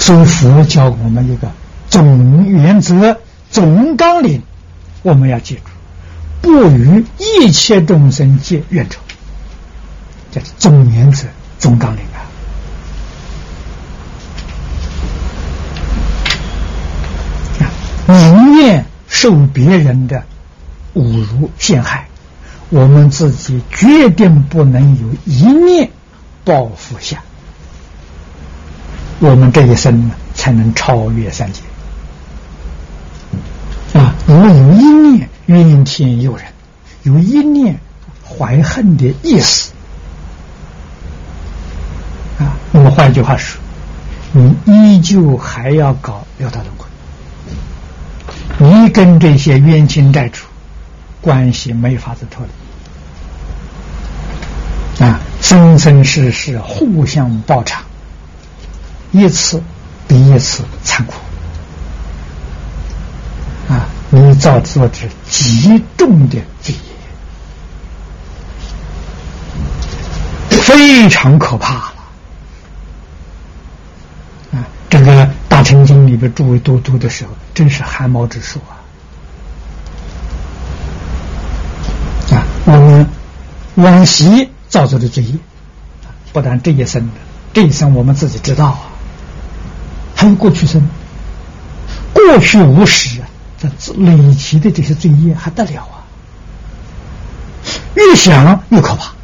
[0.00, 1.48] 所以佛教我们一个
[1.88, 3.20] 总原则、
[3.50, 4.42] 总纲领，
[5.02, 5.60] 我们要记住：
[6.40, 8.98] 不与一切众生结怨仇。
[10.32, 11.26] 这是总原则、
[11.58, 12.18] 总纲领啊！
[18.08, 20.24] 宁愿受别人的
[20.94, 22.08] 侮辱陷害，
[22.70, 25.90] 我们自己决定不能有一念
[26.44, 27.22] 报复下，
[29.20, 31.60] 我们这一生才能超越三界
[33.92, 34.14] 啊！
[34.26, 36.46] 如果有一念怨天尤人，
[37.02, 37.78] 有一念
[38.24, 39.72] 怀恨的意思
[42.38, 42.56] 啊。
[42.72, 43.60] 那么换一句话说，
[44.32, 46.86] 你依旧还要搞六道轮回，
[48.58, 50.46] 你跟这些冤亲债主
[51.20, 52.46] 关系没法子脱
[54.98, 57.82] 离啊，生生世世互相报偿，
[59.12, 59.62] 一次
[60.06, 61.14] 比一次残酷
[63.68, 63.86] 啊！
[64.10, 66.80] 你造作之极重的罪业，
[70.50, 71.94] 非常可怕了
[74.52, 74.66] 啊。
[74.88, 78.82] 这个《大乘经》里边诸位都读的时候，真是汗毛直竖啊！
[82.34, 83.06] 啊，我们
[83.76, 85.38] 往昔造作的罪业，
[86.32, 87.12] 不但这一生的，
[87.52, 88.89] 这一生我们自己知道啊，
[90.20, 90.86] 还有过去生，
[92.12, 93.26] 过去无始啊，
[93.58, 96.04] 这累积的这些罪业还得了啊？
[97.94, 99.14] 越想越可怕。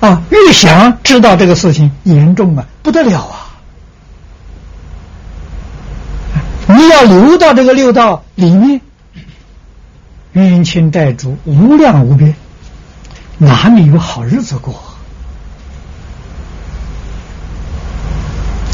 [0.00, 3.54] 啊，越想知道这个事情严重啊，不得了啊！
[6.66, 8.80] 你要留到这个六道里面，
[10.32, 12.34] 冤亲债主无量无边，
[13.38, 14.74] 哪里有好日子过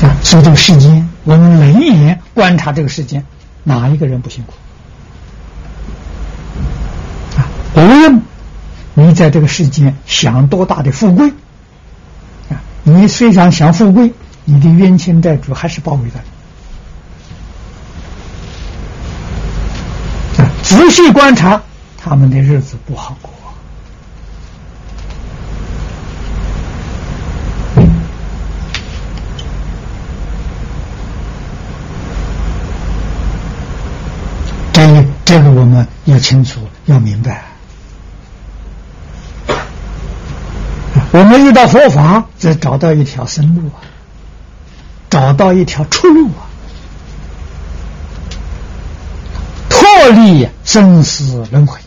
[0.02, 0.16] 啊？
[0.22, 3.24] 所以这个世间，我们冷眼观察这个世间，
[3.62, 4.52] 哪一个人不辛苦？
[7.38, 8.22] 啊，无论。
[8.96, 11.28] 你在这个世间享多大的富贵
[12.48, 12.62] 啊？
[12.84, 14.12] 你虽然享富贵，
[14.44, 16.20] 你的冤亲债主还是包围的。
[20.62, 21.60] 仔细观察，
[22.00, 23.33] 他们的日子不好过。
[35.24, 37.44] 这个我们要清楚，要明白。
[41.12, 43.80] 我们遇到佛法，则找到一条生路啊，
[45.08, 46.42] 找到一条出路啊，
[49.68, 51.78] 脱离生死轮回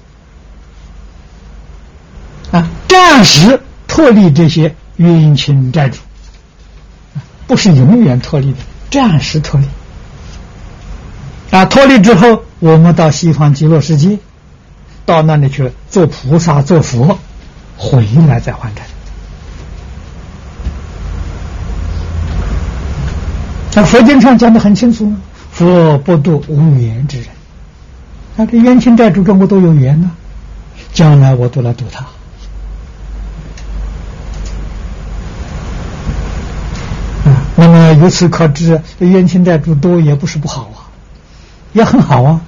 [2.51, 5.99] 啊，暂时脱离这些冤亲债主，
[7.47, 8.59] 不是永远脱离的，
[8.89, 9.67] 暂时脱离
[11.51, 14.17] 啊，脱离之后，我们到西方极乐世界，
[15.05, 17.19] 到那里去做菩萨、做佛，
[17.77, 18.81] 回来再还债。
[23.75, 25.13] 那佛经上讲的很清楚？
[25.51, 27.27] 佛不度无缘之人。
[28.35, 30.11] 那这冤亲债主跟我都有缘呢，
[30.93, 32.05] 将来我都来度他。
[37.55, 40.89] 那么由此可知，冤亲债主多也不是不好啊，
[41.73, 42.41] 也很好啊。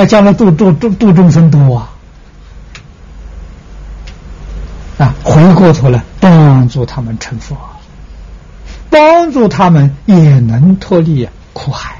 [0.00, 1.90] 那将来度度度度众生多啊，
[4.98, 7.56] 啊，回过头来帮助他们成佛，
[8.88, 11.96] 帮助他们也能脱离苦海。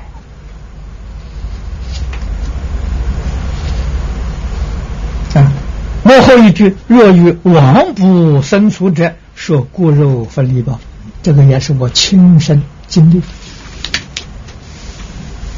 [6.05, 10.79] 最后一句：“若与亡不生出者，说骨肉分离吧。”
[11.23, 13.23] 这个也是我亲身经历。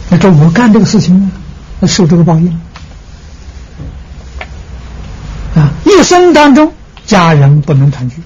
[0.09, 1.31] 那这我干这个事情呢，
[1.87, 2.61] 受这个报应
[5.55, 5.73] 啊！
[5.85, 6.73] 一生当中，
[7.07, 8.23] 家人不能团聚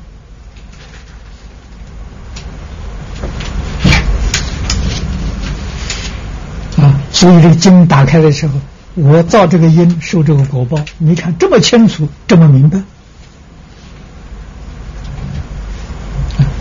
[6.76, 7.00] 啊！
[7.12, 8.55] 所以这个经打开的时候。
[8.96, 12.78] 我造这个因，受这个果报，你看这么清楚，这么明白，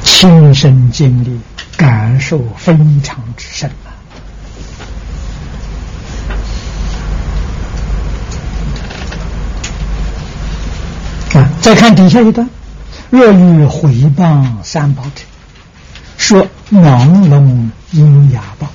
[0.04, 1.40] 亲身经历，
[1.78, 3.70] 感受非常之深
[11.36, 11.53] 啊！
[11.64, 12.50] 再看底下一段，
[13.10, 15.22] 若欲回谤三宝者，
[16.18, 18.68] 说盲聋鹰哑报。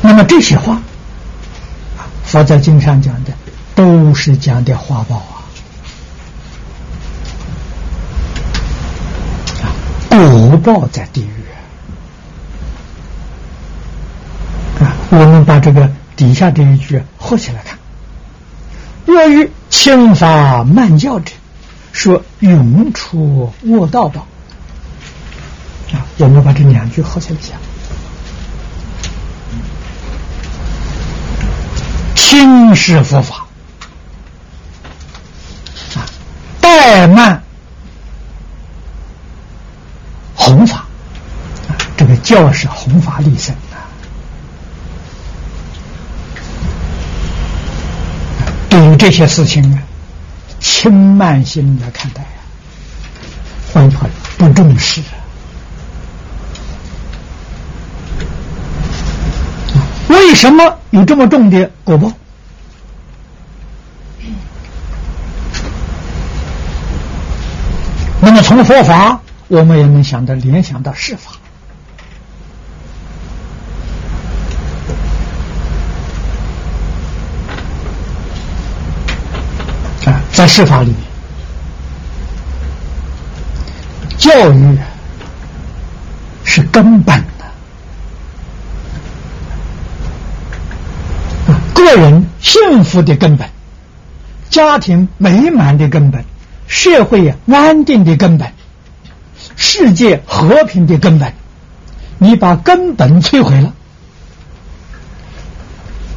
[0.00, 0.80] 那么这些话，
[2.24, 3.32] 佛在经上讲的，
[3.74, 5.16] 都是讲的花报，
[9.60, 9.74] 啊，
[10.08, 11.32] 果报在地狱
[14.80, 14.94] 啊。
[15.10, 17.78] 我们把这个底下这一句合起来看：
[19.06, 21.32] 若欲轻法慢教者，
[21.92, 24.26] 说永出卧道道。
[25.92, 27.58] 啊，我们把这两句合起来讲。
[32.14, 33.46] 轻视佛法
[35.96, 36.04] 啊，
[36.60, 37.42] 怠慢
[40.34, 40.84] 弘法
[41.68, 43.54] 啊，这个教是弘法利身
[48.68, 49.82] 对于这些事情啊，
[50.60, 52.40] 轻慢心来看待啊，
[53.72, 54.06] 换句话
[54.36, 55.14] 不重视啊。
[60.08, 62.12] 为什么有这么重的果报？
[68.20, 71.32] 那么从佛法，我们也能想到联想到释法
[80.32, 80.98] 在释法里面，
[84.18, 84.78] 教育
[86.44, 87.44] 是根本的，
[91.74, 93.48] 个人幸福的根本，
[94.50, 96.24] 家庭美满的根本。
[96.66, 98.52] 社会安定的根本，
[99.56, 101.32] 世界和平的根本，
[102.18, 103.72] 你把根本摧毁了，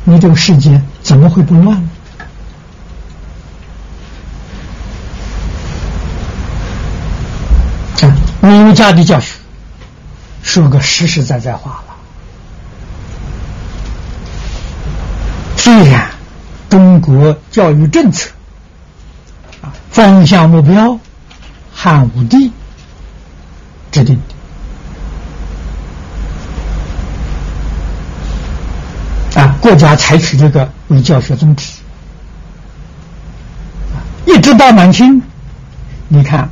[0.04, 1.90] 你这个世界怎么会不乱呢？
[8.42, 9.36] 儒家的教学
[10.42, 11.96] 说个实实在在话了，
[15.56, 16.10] 虽然
[16.70, 18.30] 中国教育政策
[19.62, 19.72] 啊。
[19.92, 20.98] 方向目标，
[21.74, 22.52] 汉武帝
[23.92, 24.18] 制定
[29.36, 31.74] 的啊，国家采取这个为教学宗旨
[34.26, 35.22] 一直到满清，
[36.08, 36.50] 你看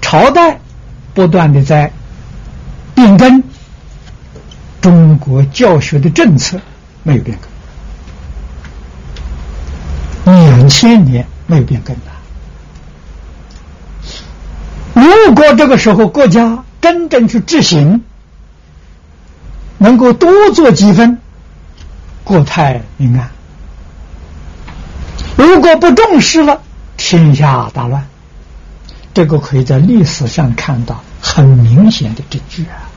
[0.00, 0.58] 朝代
[1.14, 1.92] 不断的在
[2.94, 3.42] 变更，
[4.80, 6.60] 中国教学的政策
[7.02, 7.38] 没有变
[10.24, 12.02] 更，两千年没有变更的。
[14.94, 18.04] 如果这个时候国家真正去执行，
[19.78, 21.18] 能够多做几分，
[22.22, 23.28] 国泰民安；
[25.36, 26.60] 如果不重视了，
[26.96, 28.06] 天下大乱。
[29.12, 32.88] 这个可以在历史上看到很明显的证据啊！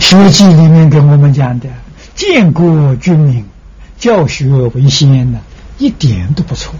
[0.00, 1.68] 学记》里面跟我们讲的
[2.14, 3.44] “建国军民”。
[3.96, 5.38] 教学为先呢，
[5.78, 6.74] 一点都不错。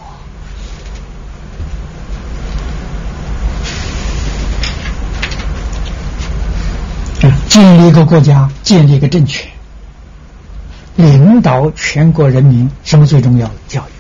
[7.48, 9.50] 建立一个国家，建立一个政权，
[10.96, 13.50] 领导全国人民，什么最重要？
[13.66, 13.92] 教育，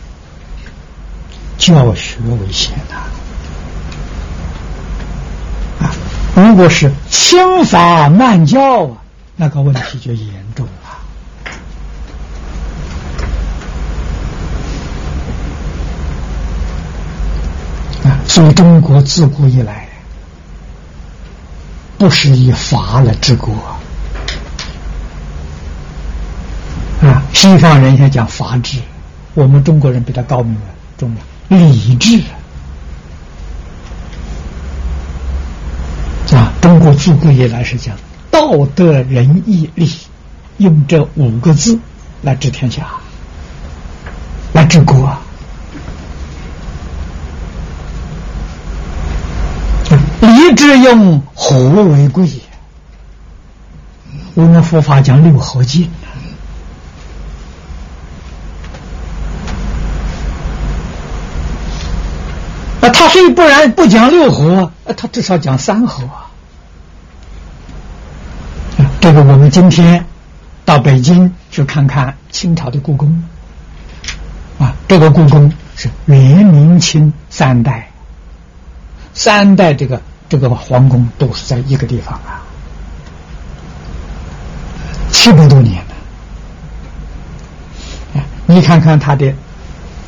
[1.58, 2.94] 教学为先呐！
[5.80, 5.90] 啊，
[6.36, 8.96] 如果是轻法慢教啊，
[9.34, 10.72] 那个问题就严重了。
[18.08, 19.88] 啊，所以中国自古以来
[21.98, 23.52] 不是以法来治国。
[27.02, 28.78] 啊，西方人先讲法治，
[29.34, 30.60] 我们中国人比他高明了，
[30.96, 31.14] 重
[31.50, 32.18] 要理智。
[36.34, 37.94] 啊，中国自古以来是讲
[38.30, 39.92] 道德仁义礼，
[40.56, 41.78] 用这五个字
[42.22, 42.86] 来治天下，
[44.52, 45.16] 来治国。
[50.20, 52.28] 礼智用和为贵，
[54.32, 55.88] 我们佛法讲六合敬。
[63.04, 66.08] 他虽不然不讲六合，他至少讲三合。
[68.98, 70.06] 这个我们今天
[70.64, 73.22] 到北京去看看清朝的故宫，
[74.58, 77.90] 啊，这个故宫是元、明、清三代，
[79.12, 80.00] 三代这个
[80.30, 82.40] 这个皇宫都是在一个地方啊，
[85.12, 85.76] 七百多年
[88.14, 88.22] 了。
[88.46, 89.34] 你看看它的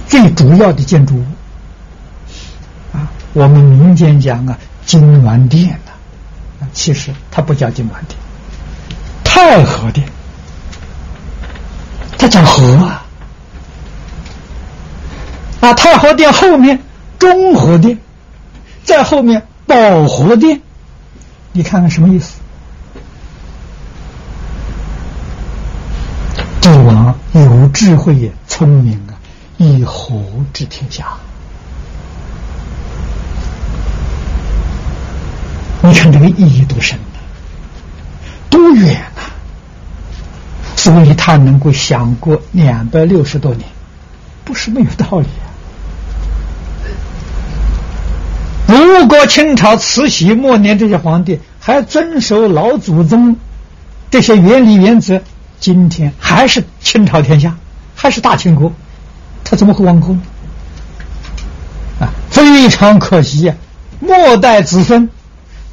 [0.09, 1.27] 最主要的建筑物。
[3.37, 8.19] 我们民间讲啊，金銮殿呐，其实它不叫金銮殿，
[9.23, 10.09] 太和殿，
[12.17, 13.05] 它讲和啊，
[15.61, 16.83] 啊，太和殿后面
[17.19, 17.99] 中和殿，
[18.85, 20.63] 在后面保和殿，
[21.53, 22.39] 你看看什么意思？
[26.63, 29.13] 帝王有智慧也聪明啊，
[29.59, 30.23] 以和
[30.55, 31.07] 治天下。
[35.87, 37.21] 你看这个意义多深呐，
[38.51, 39.23] 多远呐！
[40.75, 43.69] 所以他能够想过两百六十多年，
[44.45, 45.47] 不是没有道理啊。
[48.67, 53.37] 如果清朝慈禧末年这些皇帝还遵守老祖宗
[54.11, 55.23] 这些原理原则，
[55.61, 57.57] 今天还是清朝天下，
[57.95, 58.73] 还是大清国，
[59.45, 60.17] 他怎么会亡国？
[62.01, 63.55] 啊，非常可惜呀！
[64.01, 65.09] 末代子孙。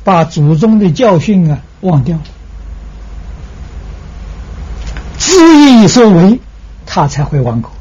[0.03, 2.23] 把祖宗的教训啊忘掉了，
[5.17, 6.39] 恣意所为，
[6.85, 7.71] 他才会亡国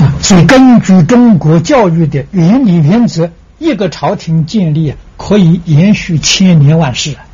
[0.00, 0.14] 啊！
[0.20, 7.24] 所以，根据中国教育的原理原则，一个朝廷建立可以延续千年万世啊！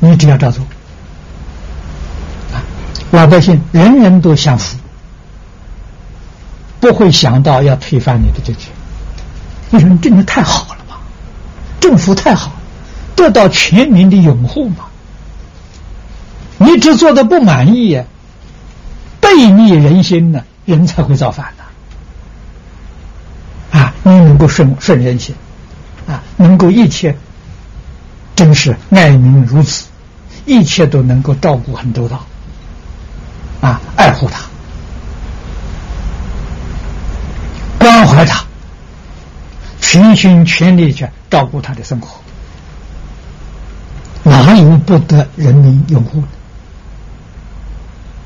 [0.00, 0.64] 你只要照做
[2.52, 2.64] 啊，
[3.10, 4.78] 老百姓人人都享福。
[6.82, 8.72] 不会想到要推翻你的政权，
[9.70, 9.96] 为什么？
[10.02, 10.96] 真的太好了嘛，
[11.78, 12.50] 政府太好，
[13.14, 14.86] 得到全民的拥护嘛。
[16.58, 18.02] 你只做的不满意，
[19.20, 21.62] 背逆人心呢，人才会造反的。
[23.78, 25.36] 啊，你能够顺顺人心，
[26.08, 27.16] 啊，能够一切，
[28.34, 29.84] 真是爱民如子，
[30.46, 32.26] 一切都能够照顾很周到，
[33.60, 34.42] 啊，爱护他。
[37.78, 38.44] 关怀他，
[39.92, 42.18] 全心全力去照顾他的生活，
[44.22, 46.28] 哪有不得人民拥护的？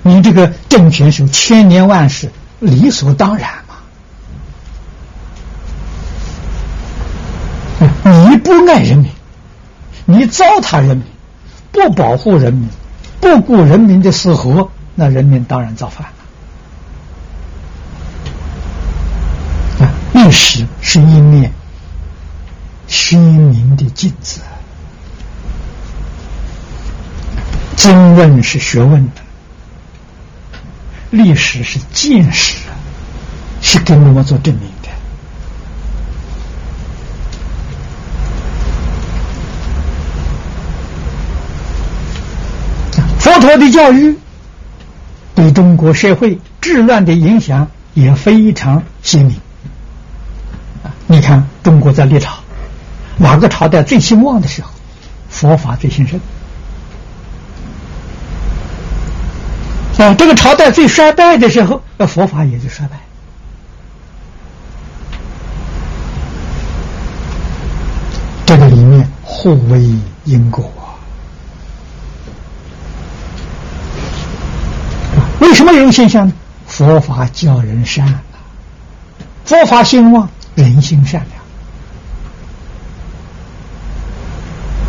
[0.04, 3.74] 你这个政权是千年万世，理所当然嘛？
[8.04, 9.10] 你不爱人民，
[10.04, 11.04] 你糟蹋人民，
[11.72, 12.68] 不保护人民，
[13.20, 16.06] 不顾人民的死活，那人民当然造反。
[20.36, 21.50] 历史是一面
[22.86, 24.42] 鲜明的镜子，
[27.74, 29.22] 经问是学问的，
[31.10, 32.58] 历史是见识，
[33.62, 34.90] 是给我们做证明的。
[43.18, 44.18] 佛陀的教育
[45.34, 49.40] 对中国社会治乱的影响也非常鲜明。
[51.08, 52.36] 你看，中国在历朝
[53.16, 54.70] 哪个朝代最兴旺的时候，
[55.28, 56.18] 佛法最兴盛；
[60.02, 62.98] 啊，这个朝代最衰败的时候，那佛法也就衰败。
[68.44, 69.80] 这个里面互为
[70.24, 70.98] 因果啊！
[75.40, 76.32] 为什么有现象呢？
[76.66, 78.22] 佛法教人善啊，
[79.44, 81.24] 佛法兴旺，人心善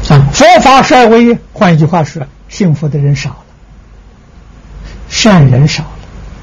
[0.09, 0.27] 良啊。
[0.33, 3.45] 佛法衰微，换一句话说，幸福的人少了，
[5.09, 5.89] 善人少了，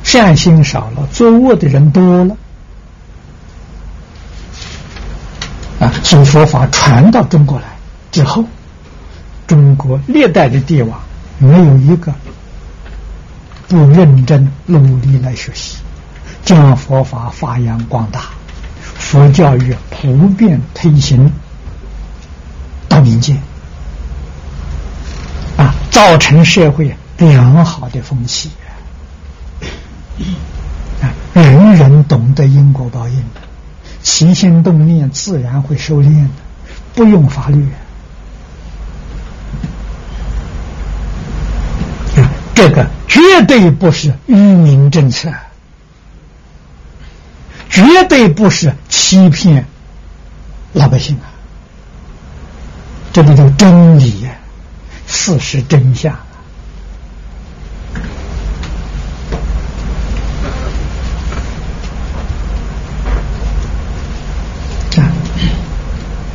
[0.02, 2.36] 善心少了，作恶的人多了。
[5.80, 7.64] 啊，所以佛法传到中国来
[8.12, 8.44] 之后，
[9.46, 11.00] 中国历代的帝王
[11.38, 12.14] 没有一个
[13.66, 15.78] 不认真努力来学习，
[16.44, 18.30] 将佛法发扬光大，
[18.94, 21.30] 佛教育普遍推行
[22.88, 23.36] 到民间，
[25.56, 28.50] 啊，造成社会良好的风气，
[31.00, 33.40] 啊，人人懂得因果报应的。
[34.02, 36.28] 起心动念自然会收敛的，
[36.94, 37.66] 不用法律。
[42.54, 45.28] 这个绝对不是愚民政策，
[47.74, 49.66] 绝对不是欺骗
[50.74, 51.26] 老百姓啊！
[53.12, 54.30] 这里头真理呀，
[55.08, 56.12] 事实真相。
[56.12, 56.22] 啊！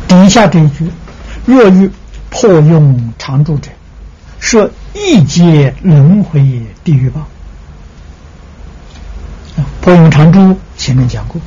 [0.09, 0.91] 底下这一句：
[1.45, 1.89] 若欲
[2.29, 3.71] 破用常住者，
[4.41, 6.41] 设一劫轮回
[6.83, 7.25] 地狱报。
[9.82, 11.39] 破用常住前面讲过，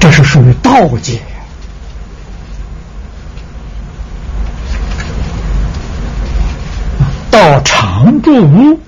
[0.00, 1.20] 这是属于道界。
[7.30, 8.78] 到常住无，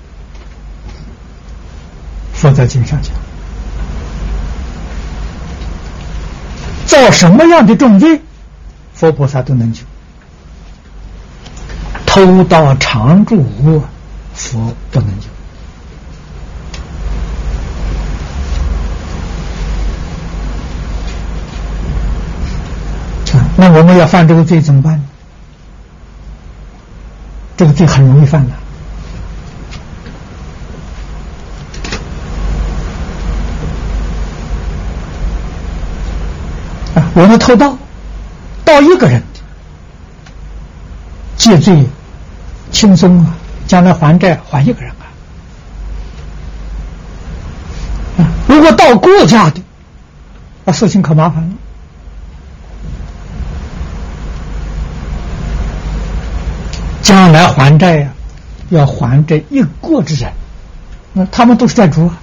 [2.33, 3.11] 佛在经上讲。
[6.85, 8.21] 造什么样的重罪，
[8.93, 9.81] 佛菩萨都能救。
[12.05, 13.83] 偷盗常住屋，
[14.35, 15.27] 佛不能救。
[23.57, 25.01] 那我们要犯这个罪怎么办？
[27.57, 28.53] 这个罪很容易犯的
[36.99, 37.11] 啊。
[37.13, 37.77] 我们偷盗，
[38.65, 39.23] 盗一个人，
[41.37, 41.87] 借罪
[42.71, 43.37] 轻松啊！
[43.67, 44.91] 将来还债还一个人
[48.17, 48.27] 啊！
[48.47, 49.63] 如果盗国家的，
[50.65, 51.55] 那事情可麻烦了。
[57.05, 58.11] 将来还债呀，
[58.69, 60.31] 要还这一国之人，
[61.13, 62.17] 那他们都是债主啊！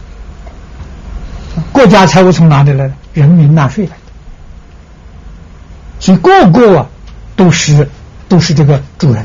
[1.71, 2.95] 国家财务从哪里来的？
[3.15, 3.97] 人民纳税来的。
[6.01, 6.87] 所以个个啊，
[7.37, 7.89] 都是
[8.29, 9.25] 都是这个主人。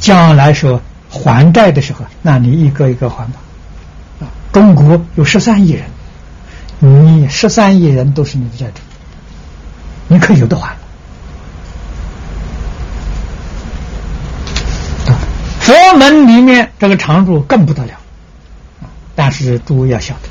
[0.00, 3.38] 将来说还债的时候，那你一个一个还吧。
[4.18, 5.84] 啊，中国有十三亿人，
[6.80, 8.80] 你十三亿人都是你的债主，
[10.08, 10.74] 你可以有的还。
[15.70, 17.92] 佛门里面这个常住更不得了，
[19.14, 20.28] 但是诸位要晓得，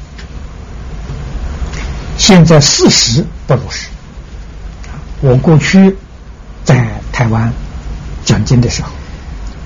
[2.18, 3.88] 现在事实不如是。
[5.22, 5.96] 我过去
[6.66, 7.54] 在台湾
[8.26, 8.90] 讲经的时候，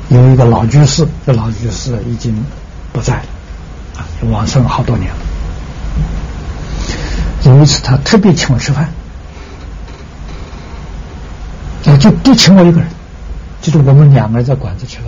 [0.09, 2.45] 有一个老居士，这老居士已经
[2.91, 3.25] 不在了，
[3.97, 5.17] 啊，往生好多年了。
[7.45, 8.87] 有一次他特别请我吃饭，
[11.87, 12.87] 啊，就就请我一个人，
[13.59, 15.07] 就是我们两个人在馆子吃饭。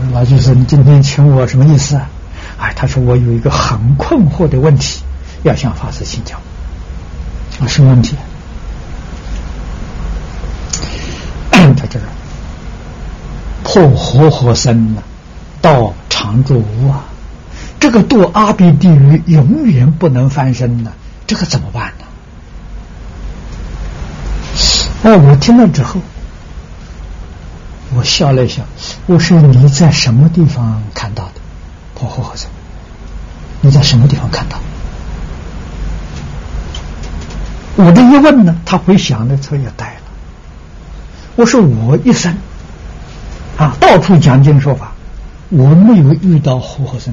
[0.00, 2.08] 我说老居士，你今天请我什么意思啊？
[2.58, 5.02] 哎，他说我有一个很困惑的问题，
[5.42, 6.36] 要向法师请教。
[7.60, 8.14] 啊，什么问题？
[11.50, 12.04] 他这个
[13.64, 15.02] 破活活生呢，
[15.60, 17.04] 到常住无啊，
[17.80, 20.92] 这个堕阿鼻地狱永远不能翻身呢，
[21.26, 22.04] 这个怎么办呢？
[25.02, 26.00] 哎，我听了之后，
[27.98, 28.62] 我笑了一笑，
[29.06, 31.40] 我说你在什么地方看到的
[31.96, 32.48] 破活活生？
[33.60, 34.56] 你在什么地方看到？
[37.74, 40.02] 我这一问呢，他回想的时候也呆了。
[41.34, 42.32] 我说我一生
[43.56, 44.92] 啊，到处讲经说法，
[45.48, 47.12] 我没有遇到活活生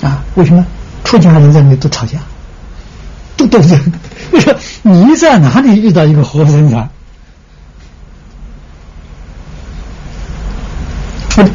[0.00, 0.24] 团啊？
[0.36, 0.64] 为什么？
[1.04, 2.18] 出家人在那里都吵架，
[3.36, 3.78] 都斗争。
[4.32, 6.88] 我说你在哪里遇到一个活活生团？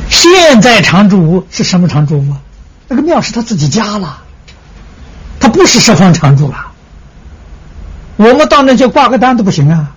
[0.10, 2.36] 现在常住屋是什么常住屋？
[2.88, 4.22] 那个庙是他自己家了，
[5.40, 6.68] 他不是十方常住了。
[8.18, 9.92] 我们到那去挂个单都不行啊，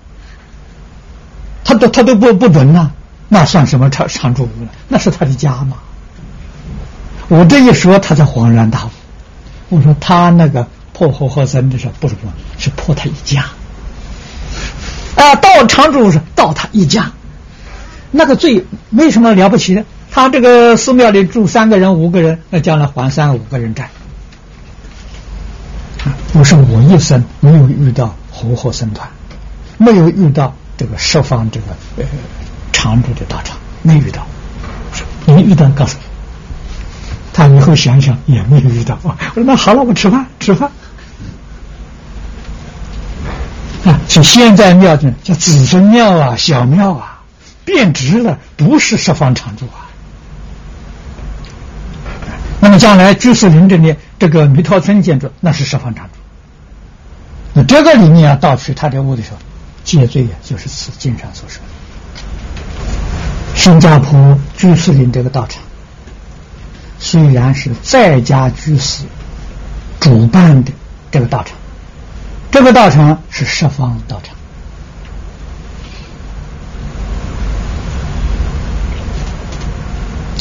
[1.65, 2.91] 他都他都不不准呐，
[3.29, 4.71] 那算什么常常住屋了？
[4.89, 5.77] 那是他的家嘛。
[7.29, 8.91] 我这一说，他才恍然大悟。
[9.69, 13.45] 我说他那个破和合僧的时候，不是破，是破他一家。
[15.15, 17.13] 啊，到常住是到他一家，
[18.11, 19.85] 那个罪没什么了不起的。
[20.11, 23.91] 他这个寺庙里住三个人、五个人，那将来还三五个人债。
[26.33, 29.09] 我说我一生没有遇到活活僧团，
[29.77, 32.05] 没有遇到这个十方这个呃
[32.73, 34.27] 常住的道场，没遇到。
[35.27, 36.05] 你遇到告诉我。
[37.33, 38.99] 他以后想想也没有遇到。
[39.03, 40.71] 我说那好了，我吃饭吃饭。
[43.85, 47.18] 啊，就现在庙的叫子孙庙啊，小庙啊，
[47.69, 49.85] 变质了，不是十方常住啊。
[52.61, 56.13] 那么将来居士林这里这个弥陀村建筑，那是十方常住。
[57.53, 59.37] 那这个里面啊，盗取他的物的时候，
[59.85, 61.69] 戒罪呀，就是此经上所说的。
[63.55, 65.63] 新加坡居士林这个道场，
[66.99, 69.05] 虽然是在家居士
[70.01, 70.73] 主办的
[71.11, 71.55] 这个道场，
[72.51, 74.35] 这个道场是十方道场。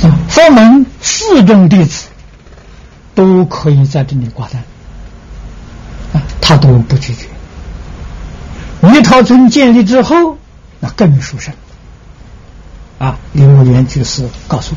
[0.04, 2.10] 啊，佛门四众弟子
[3.16, 4.62] 都可以在这里挂单，
[6.14, 7.26] 啊，他都不拒绝。
[8.82, 10.38] 弥陀尊建立之后，
[10.80, 11.52] 那更殊胜。
[13.00, 14.76] 啊，林无言居士告诉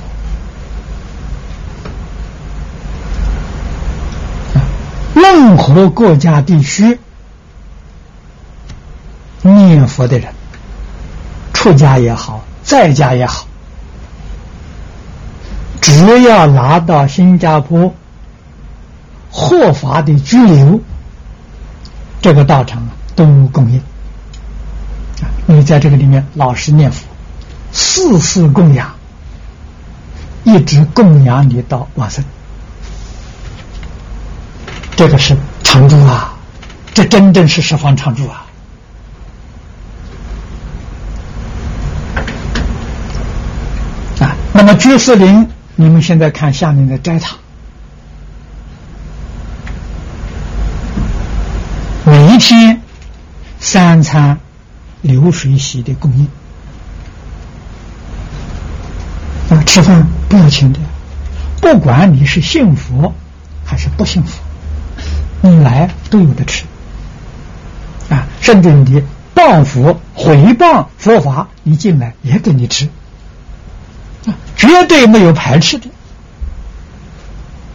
[4.55, 6.99] 我，任何国家地区
[9.43, 10.33] 念佛的人，
[11.53, 13.47] 出家也好，在家也好。
[15.81, 17.95] 只要拿到新加坡
[19.31, 20.81] 合法的居留，
[22.21, 23.81] 这个道场都供应。
[25.47, 27.07] 你在这个里面老实念佛，
[27.73, 28.95] 四世供养，
[30.45, 32.25] 一直供养你到往生，
[34.95, 36.35] 这个是常住啊！
[36.93, 38.47] 这真正是十方常住啊！
[44.21, 45.49] 啊，那么居士林。
[45.81, 47.39] 你们现在看下面的斋堂，
[52.05, 52.83] 每一天
[53.59, 54.39] 三餐
[55.01, 56.29] 流水席的供应。
[59.49, 60.79] 啊，吃饭不要钱的，
[61.63, 63.15] 不管你是信佛
[63.65, 64.39] 还是不信佛，
[65.41, 66.67] 你来都有的吃。
[68.11, 69.03] 啊，甚至你
[69.33, 72.91] 报佛回谤佛法，你进来也给你吃。
[74.71, 75.91] 绝对没有排斥的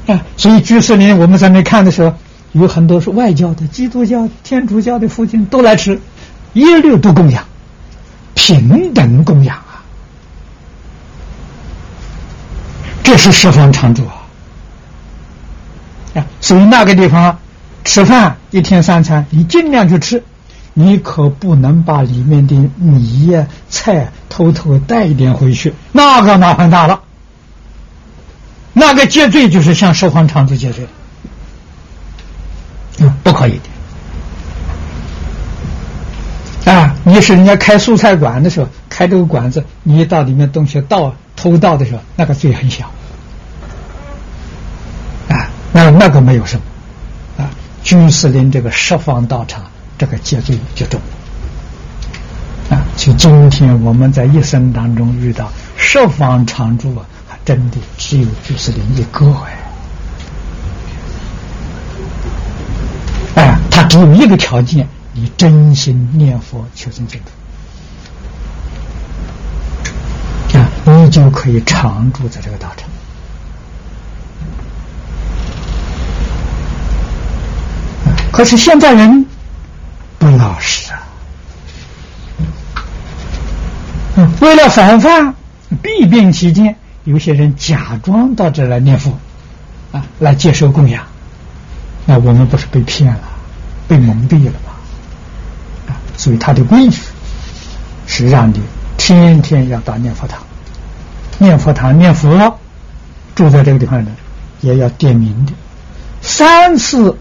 [0.08, 0.22] 啊！
[0.38, 2.16] 所以居士林我们在那看的时候，
[2.54, 6.00] 有很多是外教的、基督教、天主教的父亲都来吃，
[6.54, 7.44] 一律都供养，
[8.34, 9.84] 平等供养啊！
[13.04, 14.24] 这是十方常住啊！
[16.16, 17.38] 啊，所以那个地方
[17.84, 20.24] 吃饭一天三餐，你尽量去吃。
[20.78, 27.02] 你可不能把里面的米呀、菜偷偷带一点回去，那个麻烦大了。
[28.74, 30.86] 那个戒罪就是向十方长住戒罪，
[33.00, 33.58] 嗯，不可以
[36.66, 36.72] 的。
[36.74, 42.92] 啊，你是人家开素菜馆的时候，开这个馆子，你到里面东西盗偷盗的时候，那个罪很小。
[45.30, 46.64] 啊，那那个没有什么。
[47.46, 47.50] 啊，
[47.82, 49.64] 居士林这个十方道场。
[49.98, 51.00] 这个戒罪就重
[52.70, 52.82] 啊！
[52.98, 59.58] 就今天我们在一生当中遇到十方常住啊，还真的只有居士林一个哎！
[63.36, 67.22] 哎，他只有一个条件：你真心念佛求生净
[70.52, 72.90] 土啊，你就可以常住在这个道场。
[78.32, 79.26] 可是现在人。
[80.18, 81.02] 不老实啊！
[84.40, 85.36] 为了防范
[85.82, 89.18] 弊病期间，有些人假装到这来念佛，
[89.92, 91.04] 啊，来接受供养。
[92.06, 93.22] 那我们不是被骗了，
[93.88, 95.96] 被蒙蔽了吗？
[96.18, 97.02] 所以他的规矩
[98.08, 98.62] 是让你
[98.98, 100.40] 天天要到念佛堂，
[101.38, 102.58] 念佛堂念佛，
[103.36, 104.12] 住在这个地方的
[104.62, 105.52] 也要点名的，
[106.22, 107.18] 三次。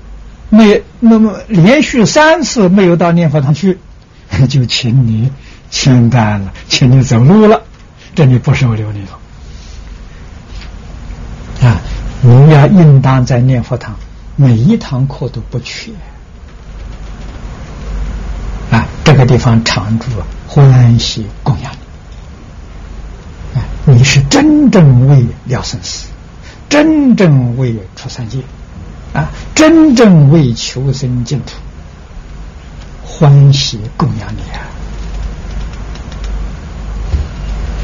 [0.55, 3.79] 没那么连续三次没有到念佛堂去，
[4.49, 5.33] 就请你
[5.71, 7.63] 清单了，请你走路了，
[8.15, 9.09] 这里不收留你了
[11.69, 11.81] 啊！
[12.23, 13.97] 你要应当在念佛堂，
[14.37, 15.91] 每一堂课都不缺
[18.71, 18.87] 啊！
[19.05, 20.07] 这个地方常住
[20.47, 21.73] 欢喜供养
[23.53, 26.09] 你，啊，你是真正为了生死，
[26.69, 28.39] 真正为出三界，
[29.15, 31.53] 啊，真正为求生净土，
[33.05, 34.67] 欢喜供养你啊！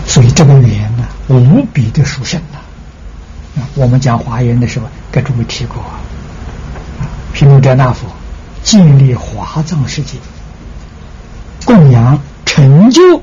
[0.07, 2.59] 所以这个缘呢，无比的殊胜呐。
[3.57, 6.01] 啊，我们讲华严的时候，给诸位提过啊，
[7.33, 8.09] 毗卢遮那佛
[8.65, 10.19] 建立华藏世界。
[11.65, 13.23] 供养成就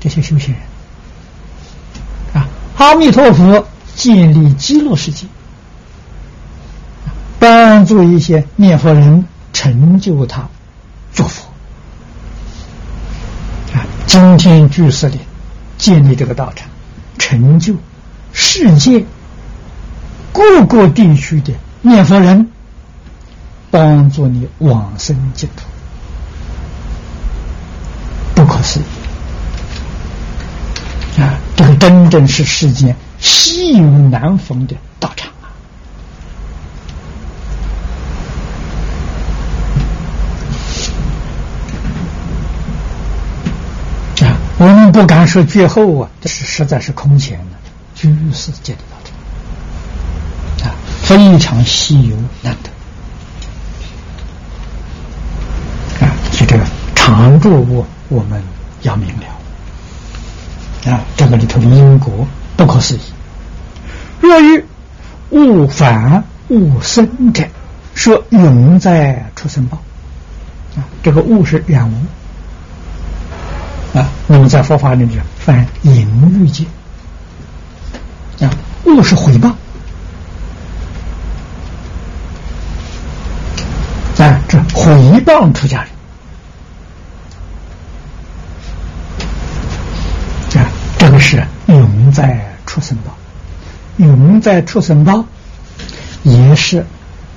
[0.00, 5.26] 这些修行人啊，阿弥陀佛建立极乐世界，
[7.38, 10.48] 帮助一些念佛人成就他
[11.12, 11.48] 做佛
[13.74, 13.86] 啊。
[14.06, 15.20] 今天居士林
[15.76, 16.68] 建立这个道场，
[17.18, 17.74] 成就
[18.32, 19.04] 世界
[20.32, 22.50] 各个地区的念佛人，
[23.70, 25.64] 帮助你往生净土。
[28.34, 28.82] 不可思议
[31.20, 31.38] 啊！
[31.56, 35.32] 这个真正是世间稀有难逢的道场
[44.58, 47.44] 我们不敢说绝后啊，这是实在是空前的
[47.94, 48.96] 居士界的道
[50.60, 52.70] 场啊，非常稀有难得
[56.04, 56.10] 啊！
[56.32, 57.86] 就这个常住物。
[58.08, 58.42] 我们
[58.82, 63.00] 要明了啊，这个里头的因果不可思议。
[64.20, 64.64] 若欲
[65.30, 67.44] 物反物生者，
[67.94, 69.78] 说永在出生报
[70.76, 71.94] 啊，这个物是染物
[73.94, 74.08] 啊。
[74.26, 76.06] 那么在佛法里面，犯淫
[76.40, 76.64] 欲界
[78.44, 78.50] 啊，
[78.84, 79.48] 物是回报
[84.18, 85.88] 啊，这回报出家人
[90.62, 90.70] 啊。
[90.98, 93.16] 这个是永在出生报，
[93.96, 95.24] 永在出生报，
[96.24, 96.84] 也是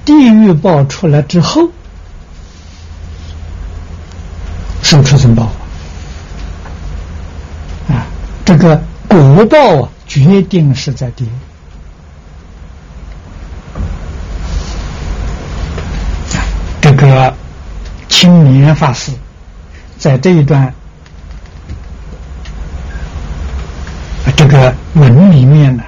[0.04, 1.70] 地狱报出来之后
[4.82, 5.52] 受出生报。
[8.52, 11.30] 这个国道啊，决定是在地狱。
[16.82, 17.34] 这个
[18.10, 19.14] 青年法师
[19.98, 20.74] 在这一段。
[24.36, 25.84] 这个文里面呢，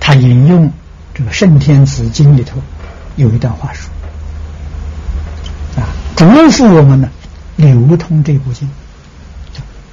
[0.00, 0.72] 他引用
[1.14, 2.60] 这个《圣天子经》里头
[3.14, 3.88] 有一段话说
[5.80, 5.86] ：“啊，
[6.16, 7.08] 嘱咐我们呢，
[7.54, 8.68] 流通这部经。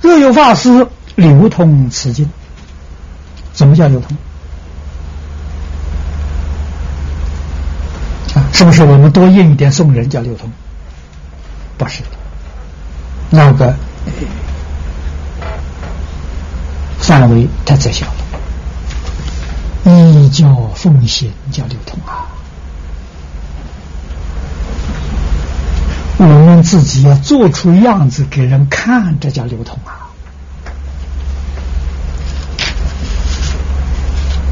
[0.02, 2.30] 若有法师流通此经，
[3.54, 4.18] 什么叫流通？
[8.36, 10.52] 啊，是不是我们多印一点送人叫流通？
[11.78, 12.04] 不是，
[13.30, 13.76] 那个。”
[17.00, 18.12] 范围太窄小了，
[19.94, 22.27] 依教奉行叫流通啊！
[26.64, 30.10] 自己要做出样子给人看，这叫流通啊！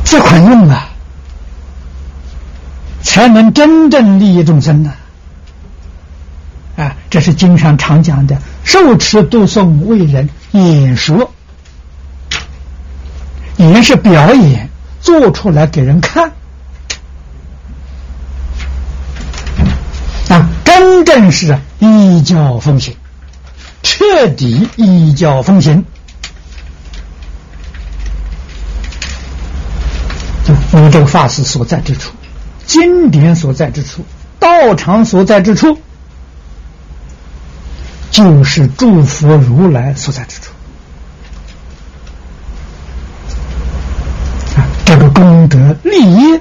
[0.03, 0.89] 这款用啊，
[3.01, 4.93] 才能真正利益众生呢！
[6.77, 11.31] 啊，这是经常常讲的：受持读诵为人演说。
[13.57, 14.69] 也是表演，
[15.01, 16.31] 做出来给人看
[20.29, 20.49] 啊！
[20.65, 22.95] 真正是啊依教奉行，
[23.81, 25.83] 彻底依教奉行。
[30.43, 32.13] 就你这个法师所在之处，
[32.67, 34.05] 经典所在之处，
[34.39, 35.79] 道场所在之处，
[38.11, 40.51] 就是诸佛如来所在之处。
[44.55, 46.39] 啊这个功德利益，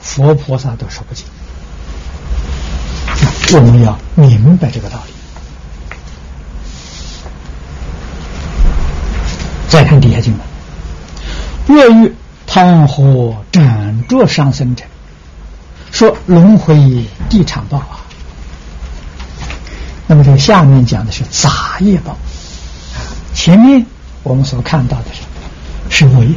[0.00, 1.24] 佛菩萨都说不尽。
[3.58, 5.12] 我们要明白这个道理。
[9.68, 10.40] 再看底下经文：
[11.66, 12.14] 若欲
[12.46, 14.84] 汤火斩着上生者，
[15.92, 18.00] 说轮回地场报啊。
[20.08, 22.18] 那么这个下面讲的是杂业报，
[23.32, 23.86] 前面
[24.24, 25.22] 我们所看到的是
[25.88, 26.34] 是恶业。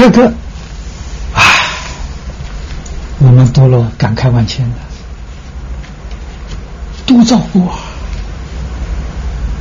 [0.00, 0.32] 这个，
[1.34, 1.42] 唉，
[3.18, 4.76] 我们多了感慨万千的，
[7.04, 7.70] 都造过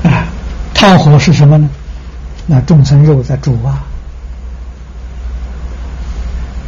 [0.03, 0.23] 啊！
[0.73, 1.69] 炭火是什么呢？
[2.47, 3.83] 那众生肉在煮啊，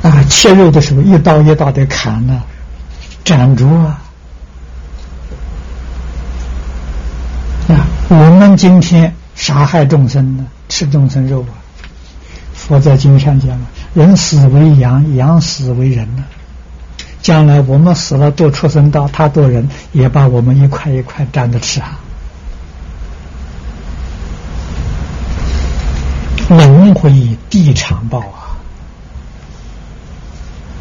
[0.04, 2.44] 啊，切肉的时候一刀一刀的砍呢，
[3.24, 4.02] 斩住啊！
[7.70, 11.61] 啊，我们今天杀害众生呢，吃众生肉啊！
[12.72, 16.24] 佛在经上讲了，人死为羊，羊死为人呢。
[17.22, 22.00] 将来我们死了，堕畜生道，他堕人，也把我们一块一块蘸着吃啊！
[26.48, 28.56] 轮回地长报啊！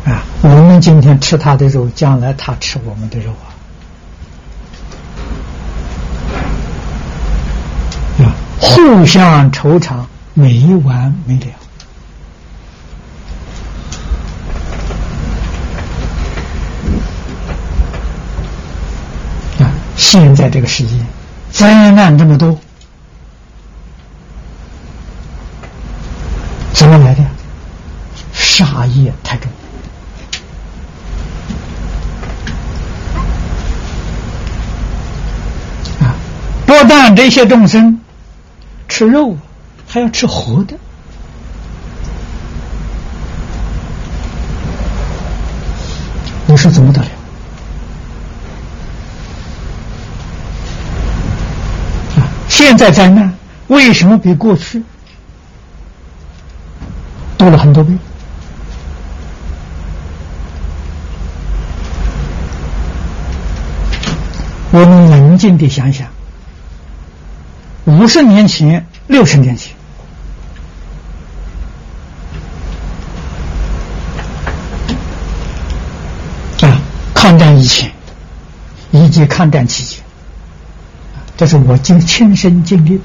[0.07, 3.51] 啊，我们今天吃他的肉，将来他吃我们的肉啊！
[8.23, 8.31] 啊，
[8.61, 11.47] 互相愁肠，没完没了。
[20.01, 20.97] 现在这个世界
[21.51, 22.59] 灾难这么多。
[26.73, 27.23] 怎么来的？
[28.33, 29.51] 杀业太重！
[36.65, 38.01] 不但这些众生
[38.89, 39.37] 吃肉，
[39.87, 40.75] 还要吃活的，
[46.47, 47.09] 你说怎么得了？
[52.51, 53.33] 现在灾难
[53.69, 54.83] 为什么比过去？
[57.39, 57.97] 多了很多倍。
[64.73, 66.07] 我们冷静地想想，
[67.87, 69.75] 五十年前、六十年前，
[76.61, 76.79] 啊，
[77.15, 77.91] 抗战以前
[78.91, 80.05] 以及抗战期间，
[81.41, 83.05] 这是我经亲身经历的。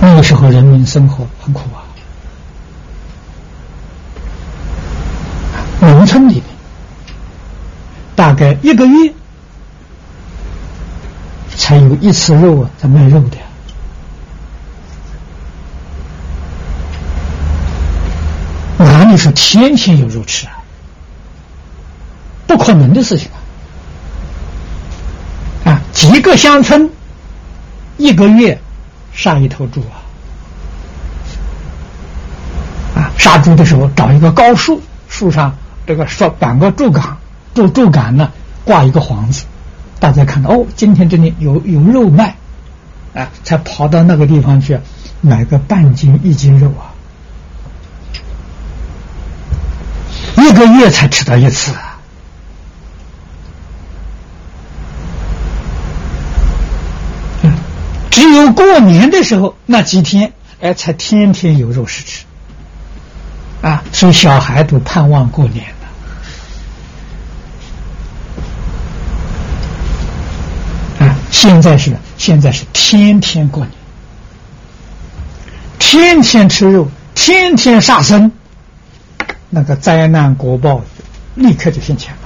[0.00, 1.82] 那个时候，人民生活很苦啊。
[5.80, 6.44] 农村里面，
[8.14, 9.12] 大概一个月
[11.56, 13.36] 才有一次肉啊，在卖肉的。
[18.78, 20.62] 哪里是天天有肉吃啊？
[22.46, 23.42] 不可能的事情啊！
[25.66, 26.88] 啊，几个乡村，
[27.98, 28.58] 一个月。
[29.12, 29.96] 杀一头猪啊！
[33.00, 37.16] 啊，杀猪的时候找一个高树，树上这个说绑个竹竿，
[37.54, 38.30] 竹竹竿呢
[38.66, 39.46] 挂一个幌子，
[39.98, 42.36] 大家看到哦，今天这里有有肉卖，
[43.14, 44.78] 啊，才跑到那个地方去
[45.22, 46.92] 买个半斤一斤肉啊，
[50.36, 51.72] 一个月才吃到一次。
[58.16, 60.32] 只有过年的时候那几天，
[60.62, 62.24] 哎，才天天有肉食吃，
[63.60, 65.66] 啊，所以小孩都盼望过年
[70.98, 71.06] 了。
[71.06, 73.72] 啊，现在是现在是天天过年，
[75.78, 78.32] 天天吃肉，天天杀生，
[79.50, 80.82] 那个灾难国报
[81.34, 82.25] 立刻就现前了。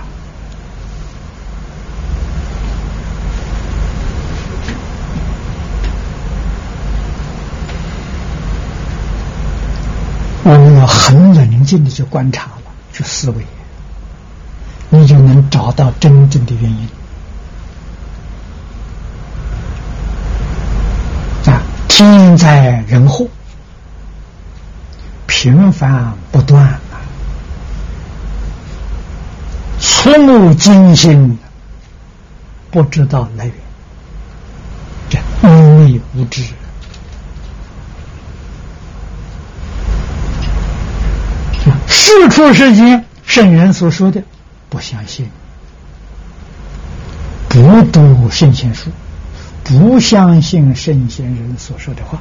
[10.43, 13.45] 我们要很冷静的去观察了，去思维，
[14.89, 16.89] 你就能找到真正的原因。
[21.53, 23.27] 啊，天灾人祸
[25.27, 26.81] 频繁不断啊，
[29.79, 31.39] 触目惊心，
[32.71, 33.55] 不知道来源，
[35.11, 36.43] 这因为无知。
[41.91, 44.23] 四处世间圣人所说的，
[44.69, 45.27] 不相信；
[47.49, 48.91] 不读圣贤书，
[49.65, 52.19] 不相信圣贤人所说的话，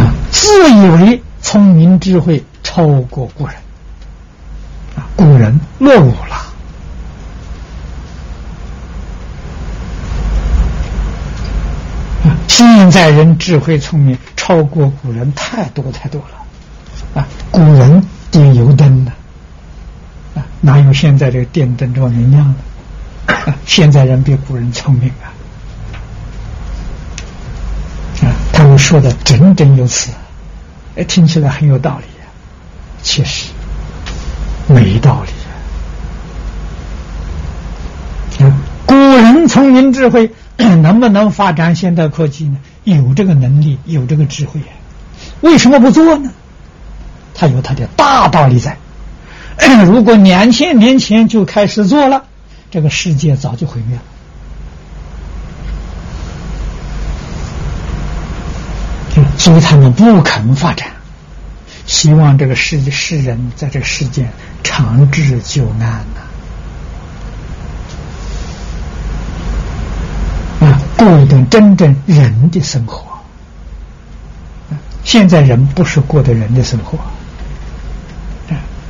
[0.00, 3.54] 啊，自以为聪明智慧超过古人，
[4.96, 6.46] 啊，古人落伍了。
[12.48, 17.20] 现在人智慧聪明超过古人太多太多了。
[17.20, 19.12] 啊，古人点油灯呢，
[20.34, 22.54] 啊，哪有现在这个电灯这么明亮
[23.26, 23.34] 的？
[23.34, 25.28] 啊，现在人比古人聪明啊！
[28.24, 30.10] 啊，他们说的整整有词，
[30.96, 32.26] 哎，听起来很有道理呀，
[33.02, 33.50] 其实
[34.68, 35.22] 没道
[38.38, 38.56] 理啊！
[38.86, 42.56] 古人聪明智慧 能不能发展现代科技呢？
[42.84, 44.66] 有这个能力，有这个智慧呀，
[45.40, 46.30] 为什么不做呢？
[47.34, 48.76] 他有他的大道理在。
[49.84, 52.24] 如果两千年前就开始做了，
[52.70, 54.02] 这个世界早就毁灭了。
[59.36, 60.88] 所以他们不肯发展，
[61.86, 64.28] 希望这个世界世人在这个世界
[64.62, 66.20] 长治久安呐。
[71.00, 73.02] 过一段真正人的生活。
[75.02, 76.98] 现在人不是过的人的生活，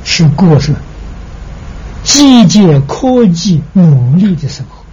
[0.03, 0.75] 是过是
[2.03, 4.83] 机械科技努力的生活，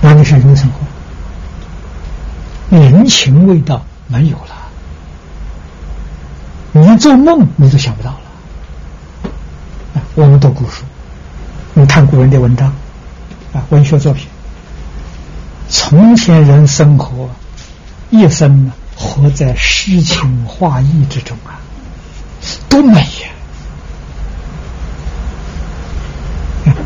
[0.00, 0.78] 哪里是人的生活？
[2.78, 4.54] 人情味道没有了，
[6.70, 8.20] 你做梦你都想不到了。
[10.14, 10.84] 我们读古书，
[11.74, 12.72] 你看古人的文章。
[13.52, 14.26] 啊，文学作品。
[15.70, 17.28] 从前人生活
[18.10, 21.60] 一生呢，活在诗情画意之中啊，
[22.68, 23.28] 多美呀！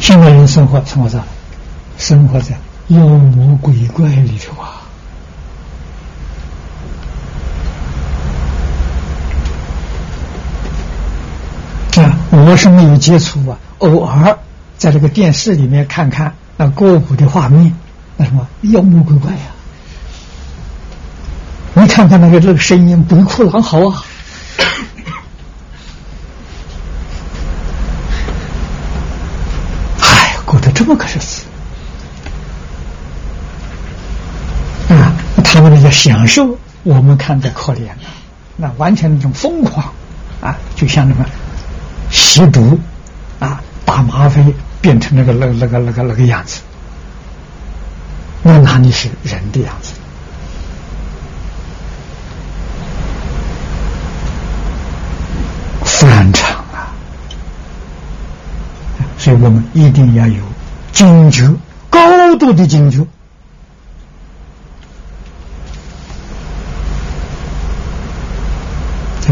[0.01, 1.21] 现在人生活生活在
[1.97, 2.57] 生活在
[2.89, 4.83] 妖魔鬼怪里头啊！
[12.03, 14.39] 啊，我是没有接触啊，偶尔
[14.77, 16.35] 在这个电视里面看看。
[16.63, 17.75] 那歌舞的画面，
[18.17, 19.39] 那什么妖魔鬼怪呀！
[21.75, 24.05] 你看看那个这个声音，鬼哭狼嚎啊！
[30.03, 31.43] 哎，过得这么个日子
[34.89, 35.13] 啊！
[35.43, 38.15] 他们那个享受，我们看着可怜啊，
[38.57, 39.93] 那完全那种疯狂
[40.41, 41.25] 啊，就像那个
[42.13, 42.79] 吸毒
[43.41, 44.55] 啊，打吗啡。
[44.83, 46.61] 变成那个、那个、那个、那个、那个样子，
[48.43, 49.95] 那哪里是人的样子？
[55.85, 56.93] 反常啊！
[59.17, 60.43] 所以我们一定要有
[60.91, 61.49] 警觉，
[61.89, 63.03] 高度的警觉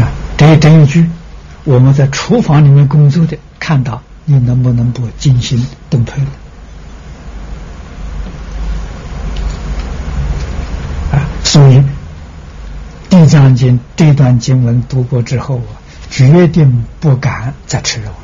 [0.01, 0.07] 啊！
[0.37, 1.09] 这这一句，
[1.65, 4.01] 我们在厨房里面工作的看到。
[4.31, 6.29] 你能不能不惊心动魄了？
[11.11, 11.79] 啊，所以
[13.09, 15.75] 《地藏经》这段经文读过之后啊，
[16.09, 18.15] 决定不敢再吃肉了，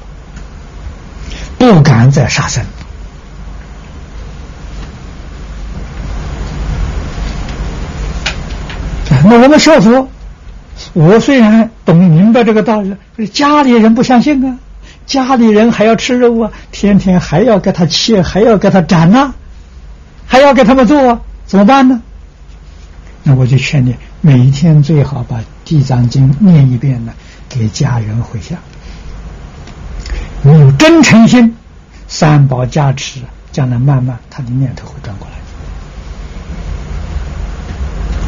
[1.58, 2.64] 不敢再杀生。
[9.26, 10.08] 那我们说佛，
[10.94, 12.96] 我虽然懂明白这个道理，
[13.28, 14.58] 家里人不相信啊。
[15.08, 19.34] 家里人还要吃肉啊，天天还要给他切，还要给他斩呐，
[20.28, 22.02] 还要给他们做，怎么办呢？
[23.24, 27.14] 那我就劝你，每一天最好把《地藏经》念一遍呢，
[27.48, 28.60] 给家人回向。
[30.44, 31.56] 你有真诚心，
[32.08, 33.22] 三宝加持，
[33.52, 35.28] 将来慢慢他的念头会转过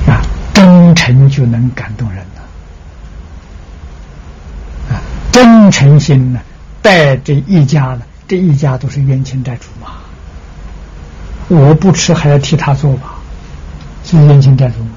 [0.07, 0.13] 来。
[0.13, 0.21] 啊，
[0.53, 2.41] 真诚就能感动人了。
[4.95, 5.01] 啊，
[5.31, 6.39] 真诚心呢？
[6.81, 9.93] 带这一家呢，这一家都是冤亲债主嘛。
[11.47, 13.15] 我不吃还要替他做吧，
[14.05, 14.91] 是冤亲债主嘛。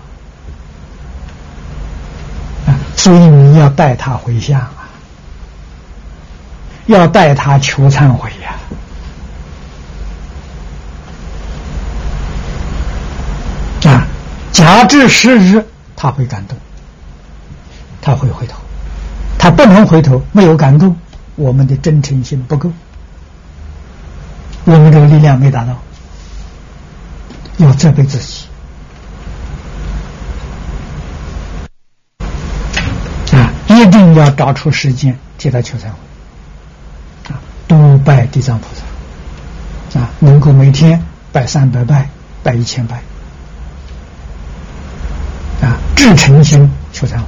[2.66, 4.88] 啊，所以你要带他回向啊，
[6.86, 8.54] 要带他求忏悔呀。
[13.90, 14.06] 啊，
[14.52, 15.64] 假至时日，
[15.96, 16.56] 他会感动，
[18.00, 18.60] 他会回头，
[19.38, 20.96] 他不能回头，没有感动。
[21.42, 22.70] 我们的真诚心不够，
[24.64, 25.76] 我们这个力量没达到，
[27.56, 28.46] 要责备自己
[33.32, 33.50] 啊！
[33.66, 37.42] 一定要找出时间替他求忏悔啊！
[37.66, 38.66] 多拜地藏菩
[39.92, 40.10] 萨啊！
[40.20, 42.08] 能够每天拜三百拜，
[42.44, 43.02] 拜一千拜
[45.60, 45.76] 啊！
[45.96, 47.24] 至诚心求忏悔，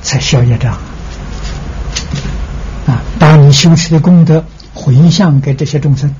[0.00, 0.78] 才消业障。
[2.86, 4.44] 啊，把你修持的功德
[4.74, 6.14] 回向给这些众生，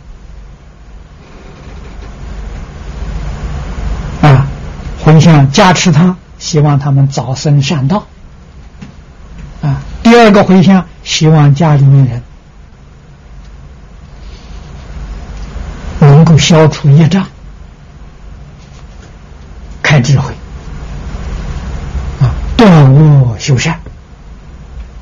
[4.23, 4.47] 啊，
[4.99, 8.07] 回向加持他，希望他们早生善道。
[9.61, 12.23] 啊，第二个回向，希望家里面人
[16.01, 17.27] 能够消除业障，
[19.82, 20.32] 开智慧，
[22.20, 23.74] 啊，断恶修善，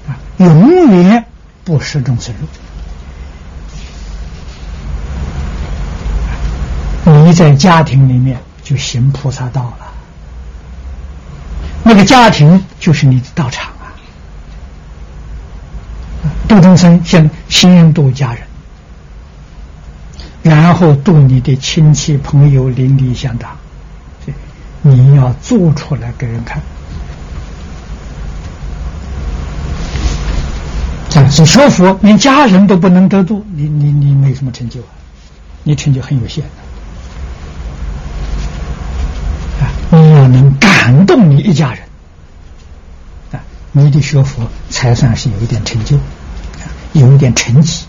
[0.09, 1.25] 啊，永远。
[1.65, 2.47] 不食众生肉，
[7.13, 9.87] 你你在家庭里面就行菩萨道了。
[11.85, 13.95] 那个家庭就是你的道场啊！
[16.49, 18.43] 度众生先先度家人，
[20.43, 23.57] 然后度你的亲戚朋友邻里乡党，
[24.83, 26.61] 你要做出来给人看。
[31.31, 34.89] 是学佛，连家人都不能得度，你你你没什么成就啊！
[35.65, 36.45] 你成就很有限
[39.61, 39.69] 啊！
[39.91, 41.81] 你要能感动你一家人
[43.33, 43.41] 啊，
[43.73, 45.97] 你的学佛才算是有一点成就，
[46.93, 47.85] 有一点成绩。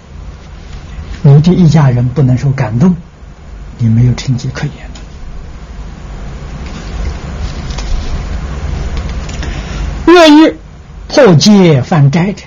[1.21, 2.95] 你的一家人不能受感动，
[3.77, 4.73] 你没有成绩可言。
[10.07, 10.53] 愿意
[11.07, 12.43] 破戒犯斋者。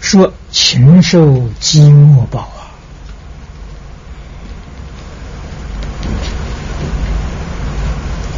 [0.00, 2.50] 说禽兽饥饿饱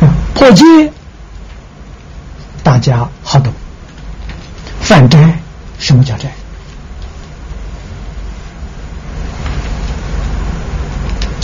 [0.01, 0.09] 啊！
[0.35, 0.65] 破戒，
[2.62, 3.53] 大家好懂。
[4.81, 5.39] 犯斋，
[5.78, 6.28] 什么叫斋？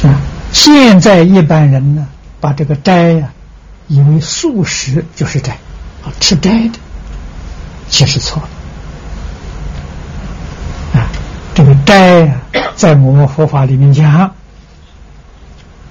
[0.03, 0.21] 啊！
[0.53, 2.09] 现在一般人呢，
[2.41, 3.33] 把这个斋呀，
[3.87, 5.53] 以为素食就是斋，
[6.05, 6.79] 啊，吃斋的，
[7.89, 8.49] 其实错了。
[11.57, 12.37] 这个斋啊，
[12.77, 14.31] 在我们佛法里面讲，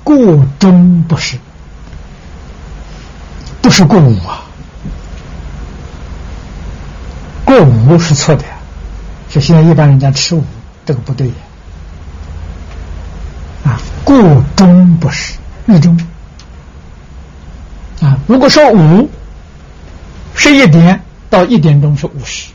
[0.04, 0.16] 过
[0.60, 1.40] 中不是，
[3.64, 4.46] 不是过午啊，
[7.44, 8.50] 过午是错的呀。
[9.28, 10.44] 就现在一般人家吃午，
[10.86, 11.34] 这个不对呀。
[13.64, 15.34] 啊，过中不是
[15.66, 16.00] 日中
[18.02, 18.20] 啊。
[18.28, 19.10] 如果说午
[20.36, 22.52] 十一点到一点钟是午时。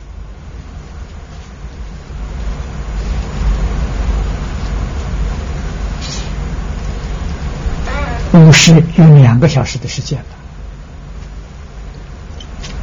[8.32, 10.24] 午时有两个小时的时间了，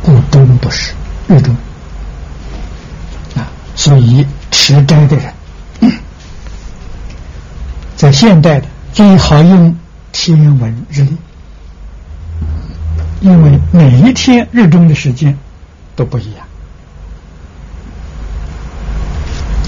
[0.03, 0.93] 故中不是
[1.27, 1.55] 日中。
[3.35, 5.33] 啊，所以持斋的人，
[7.95, 9.77] 在现代的最好用
[10.11, 11.17] 天文日历，
[13.21, 15.37] 因为每一天日中的时间
[15.95, 16.45] 都不一样。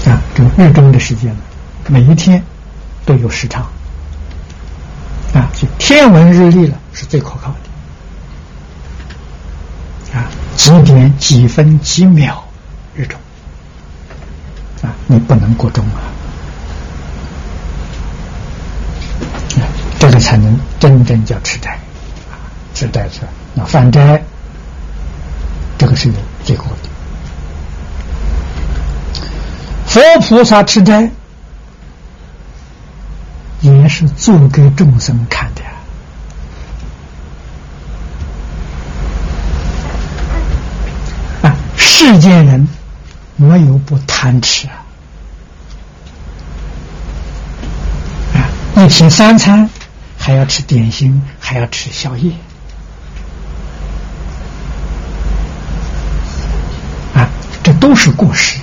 [0.06, 1.40] 啊，这个日中的时间呢，
[1.88, 2.44] 每一天
[3.06, 3.66] 都有时差。
[5.32, 7.54] 啊，就天文日历了是最可靠
[10.12, 10.26] 的啊，
[10.56, 12.44] 几点几分几秒
[12.94, 13.20] 日中
[14.82, 16.10] 啊，你不能过钟啊，
[20.00, 21.78] 这个才能真正叫吃斋
[22.30, 22.34] 啊，
[22.74, 23.20] 吃斋是
[23.54, 24.20] 那犯斋，
[25.78, 26.88] 这个是有结果的。
[29.86, 31.10] 佛菩萨吃斋。
[33.60, 35.62] 也是做给众生看的
[41.42, 41.54] 啊！
[41.76, 42.66] 世间人
[43.36, 44.80] 没有不贪吃啊！
[48.34, 49.68] 啊，一天三餐
[50.16, 52.32] 还要吃点心，还要吃宵夜
[57.14, 57.28] 啊！
[57.62, 58.58] 这都是过失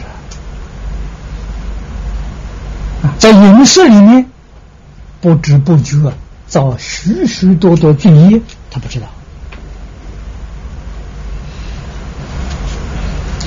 [3.03, 3.13] 啊！
[3.19, 4.27] 在饮食里面。
[5.19, 6.13] 不知不觉
[6.47, 9.07] 造许许多多罪业，他不知道。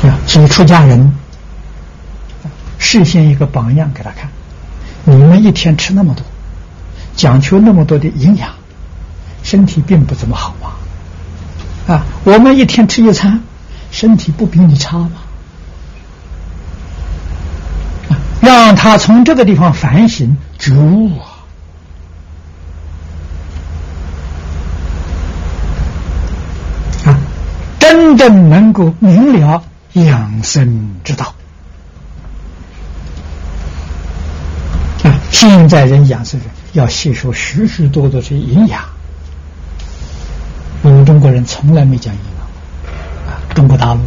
[0.09, 1.15] 啊，所以出家人
[2.79, 4.29] 事先一个榜样给他看：
[5.05, 6.25] 你们一天吃那么多，
[7.15, 8.51] 讲求那么多的营养，
[9.43, 10.77] 身体并不怎么好啊。
[11.87, 13.43] 啊，我们一天吃一餐，
[13.91, 15.13] 身体不比你差吗？
[18.41, 21.13] 让他从这个地方反省觉悟
[27.91, 29.65] 真正能够明了
[29.95, 31.35] 养生之道
[35.03, 35.11] 啊！
[35.33, 38.81] 现在人养生人要吸收许许多多的营养，
[40.83, 43.43] 我们中国人从来没讲营养啊！
[43.57, 44.01] 中国大陆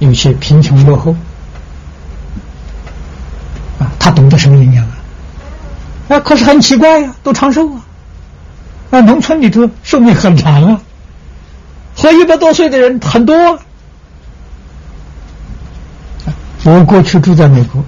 [0.00, 1.14] 有些贫穷落后
[3.78, 4.98] 啊，他懂得什么营养啊？
[6.08, 7.80] 啊，可是很奇怪呀，都长寿啊！
[8.90, 10.80] 啊，农村里头寿命很长啊。
[12.02, 13.60] 活一百多岁的人很多。
[16.64, 17.84] 我过去住在美国，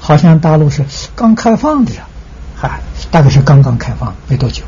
[0.00, 2.06] 好像大陆是刚开放的呀，
[2.56, 2.80] 嗨，
[3.10, 4.62] 大概是刚刚开放没多久。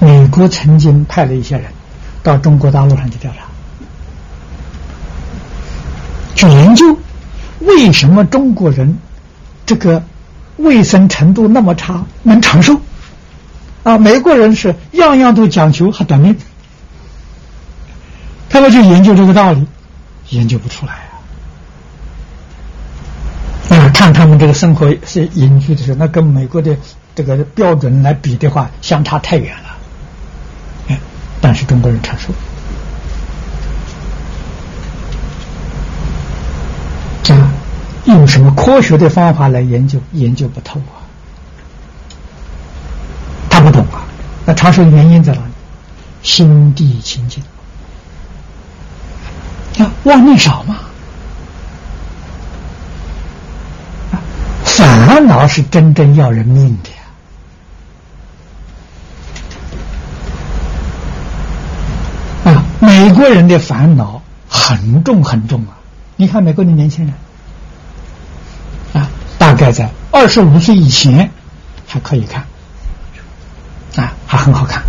[0.00, 1.66] 美国曾经派了一些人
[2.22, 3.46] 到中国大陆上去调查，
[6.34, 6.98] 去研究
[7.60, 8.98] 为什么中国人
[9.66, 10.02] 这个
[10.56, 12.80] 卫生程度那么差，能长寿。
[13.82, 16.38] 啊，美国人是样样都讲求还短命，
[18.54, 19.66] 他们去研究这个道理，
[20.28, 20.92] 研究不出来
[23.68, 23.74] 啊！
[23.76, 26.76] 啊，看他们这个生活是隐居的时候，那跟美国的
[27.16, 29.76] 这个标准来比的话，相差太远了。
[30.86, 31.00] 哎，
[31.40, 32.32] 但是中国人承受。
[37.34, 37.52] 啊，
[38.04, 40.00] 用什么科学的方法来研究？
[40.12, 41.02] 研究不透啊！
[43.50, 44.06] 他不懂啊！
[44.46, 45.46] 那长寿的原因在哪里？
[46.22, 47.42] 心地清净
[49.78, 50.78] 啊，妄念少嘛。
[54.64, 56.96] 烦恼是真正要人命的呀！
[62.52, 65.78] 啊，美国人的烦恼很重很重啊！
[66.16, 67.14] 你看美国的年轻人，
[69.02, 71.30] 啊，大概在二十五岁以前
[71.86, 72.44] 还可以看，
[73.96, 74.82] 啊，还很好看。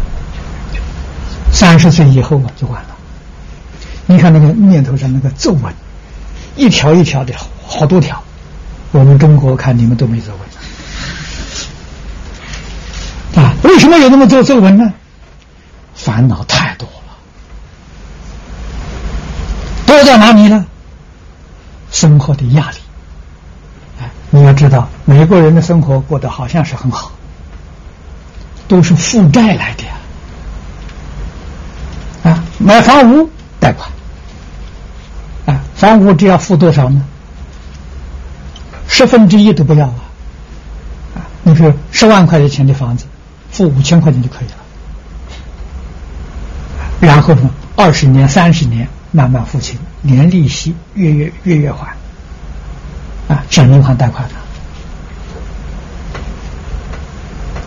[1.51, 2.94] 三十岁以后嘛，就完了。
[4.07, 5.73] 你看那个面头上那个皱纹，
[6.55, 7.33] 一条一条的，
[7.65, 8.21] 好多条。
[8.91, 10.27] 我们中国看你们都没皱
[13.35, 14.93] 纹，啊，为什么有那么多皱纹呢？
[15.95, 17.17] 烦恼太多了，
[19.85, 20.65] 多在哪里呢？
[21.91, 22.77] 生活的压力，
[23.99, 27.11] 哎，你要知道，美国人的生活过得好像是很好，
[28.67, 29.93] 都是负债来的呀，
[32.31, 33.29] 啊，买房屋
[33.59, 33.89] 贷款，
[35.75, 37.03] 房屋只要付多少呢？
[38.87, 39.95] 十分之一都不要啊，
[41.15, 43.05] 啊，你比如十万块钱的房子，
[43.51, 44.53] 付五千块钱就可以了，
[47.01, 49.77] 然后呢，二十年、三十年慢慢付清。
[50.01, 51.95] 年利息月月月月还，
[53.27, 54.25] 啊，向银行贷款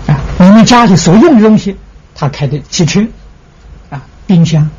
[0.07, 1.77] 的，啊，你们家里所用的东西，
[2.15, 3.05] 他开的汽车，
[3.91, 4.71] 啊，冰箱，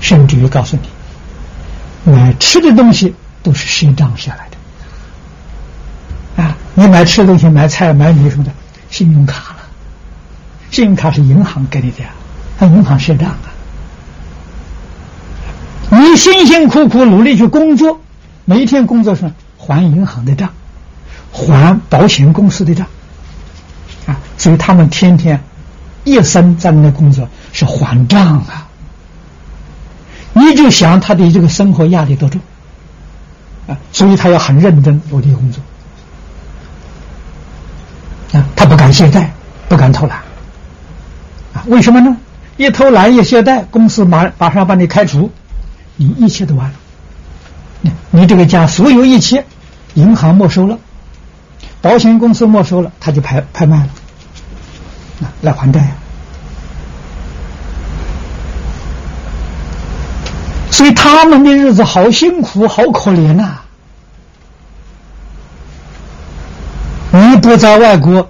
[0.00, 0.82] 甚至于告诉你，
[2.06, 4.48] 买吃的东西都是赊账下来
[6.36, 8.52] 的，啊，你买吃的东西，买菜买米什么的，
[8.90, 9.58] 信用卡了，
[10.70, 12.10] 信用卡是银行给你的呀，
[12.58, 13.50] 他银行赊账啊。
[15.90, 18.00] 你辛辛苦苦努力去工作，
[18.44, 20.50] 每一天工作上还银行的账，
[21.32, 22.86] 还保险公司的账，
[24.06, 25.42] 啊，所以他们天天
[26.04, 28.65] 一生在那工作是还账啊。
[30.38, 32.38] 你就想他的这个生活压力多重
[33.66, 35.62] 啊，所以他要很认真努力工作
[38.38, 39.26] 啊，他不敢懈怠，
[39.66, 40.18] 不敢偷懒
[41.54, 42.14] 啊，为什么呢？
[42.58, 45.32] 一偷懒一懈怠，公司马马上把你开除。
[45.96, 46.74] 你一切都完了，
[47.80, 49.46] 你你这个家所有一切，
[49.94, 50.78] 银行没收了，
[51.80, 53.88] 保险公司没收了，他就拍拍卖了，
[55.22, 55.92] 啊，来还债呀。
[60.76, 63.60] 所以他们的日子好辛苦，好可怜呐！
[67.12, 68.28] 你不在外国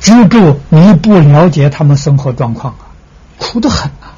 [0.00, 2.90] 居住，你不了解他们生活状况啊，
[3.38, 4.10] 苦得很啊。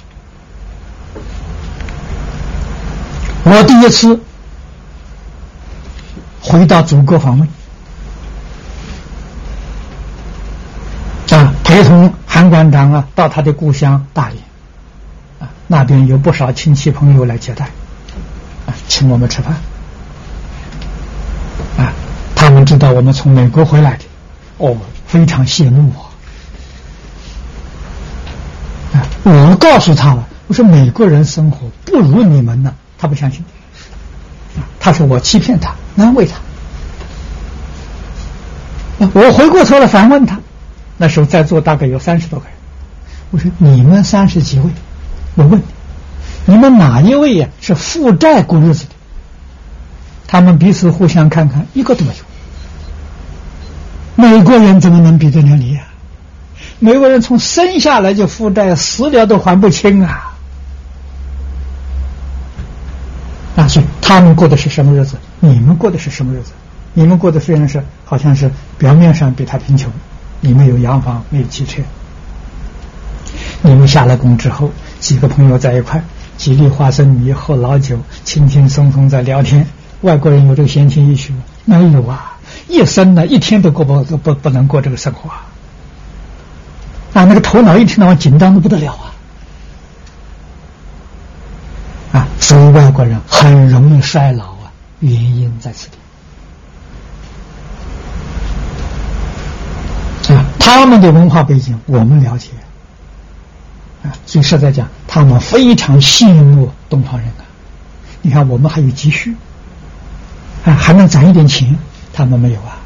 [3.45, 4.19] 我第一次
[6.41, 7.47] 回到祖国访问，
[11.33, 14.43] 啊，陪同韩馆长啊到他的故乡大连，
[15.69, 17.66] 那边有不少亲戚朋友来接待，
[18.66, 19.55] 啊，请我们吃饭，
[21.77, 21.93] 啊，
[22.35, 24.05] 他们知道我们从美国回来的，
[24.57, 24.77] 哦，
[25.07, 25.93] 非常羡慕
[28.93, 32.74] 我，啊，我告诉他了，我说美国人生活不如你们呢。
[33.01, 33.45] 他不相信，
[34.81, 36.35] 他说我欺骗他，安慰他。
[39.12, 40.40] 我回过头来反问他，
[40.97, 42.55] 那时候在座大概有三十多个人，
[43.31, 44.65] 我说你们三十几位，
[45.39, 48.90] 我问你，你们哪一位呀是负债过日子的？
[50.27, 52.24] 他们彼此互相看看，一个都没有。
[54.16, 55.82] 美国人怎么能比得了你呀？
[56.81, 60.35] 美国人从生下来就负债，死了都还不清啊！
[63.55, 65.16] 啊，所以他们过的是什么日子？
[65.39, 66.51] 你们过的是什么日子？
[66.94, 69.89] 你们过的虽然是好像是表面上比他贫穷，
[70.40, 71.81] 你们有洋房，没有汽车。
[73.62, 74.70] 你们下了工之后，
[75.09, 76.05] 几个朋友在一块，
[76.37, 79.67] 几粒花生米，喝老酒，轻轻松松在聊天。
[80.03, 81.43] 外国人有这个闲情逸趣吗？
[81.65, 82.37] 没有啊，
[82.69, 85.47] 一生呢，一天都过不不不能过这个生活啊。
[87.15, 89.15] 啊，那个头脑一天到晚紧张的不得了啊。
[92.19, 94.71] 啊所以外国人很容易衰老啊，
[95.01, 95.89] 原因在此
[100.27, 100.45] 地啊。
[100.59, 102.51] 他们的文化背景我们了解
[104.09, 107.45] 啊，所以实在讲，他们非常羡慕东方人啊。
[108.23, 109.37] 你看，我们还有积蓄
[110.65, 111.77] 啊，还能攒一点钱，
[112.13, 112.79] 他们没有啊。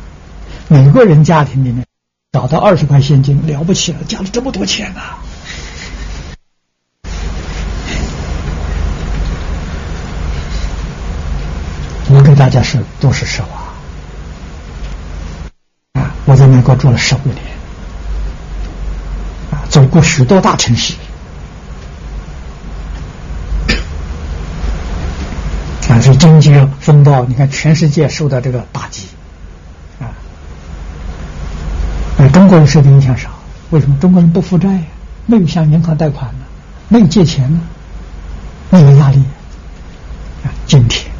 [0.68, 1.84] 每个人家庭里面
[2.32, 5.18] 找到二十块现金了不起了，家里这么多钱啊！
[12.08, 13.72] 我给大家说都是实话
[16.00, 16.14] 啊！
[16.26, 17.38] 我在美国住了十五年
[19.50, 20.94] 啊，走过许多大城市
[26.02, 29.06] 是经济风暴，你看全世界受到这个打击。
[30.00, 30.10] 啊，
[32.18, 33.30] 而中国人受的影响少，
[33.70, 33.96] 为什么？
[34.00, 34.82] 中国人不负债呀，
[35.26, 36.44] 没有向银行贷款呢，
[36.88, 37.60] 没有借钱呢，
[38.70, 39.22] 没有压力。
[40.44, 41.10] 啊，今天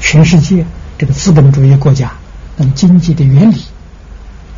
[0.00, 0.64] 全世界
[0.96, 2.12] 这个资本主义国家，
[2.56, 3.64] 那么经济的原理，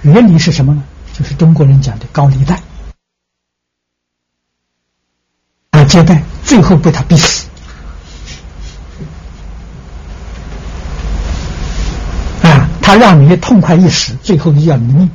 [0.03, 0.85] 原理是什么呢？
[1.13, 2.61] 就是中国人讲的高利贷，
[5.71, 7.49] 啊，借贷最后被他逼死，
[12.43, 15.09] 啊，他让你痛快一时，最后就要你命。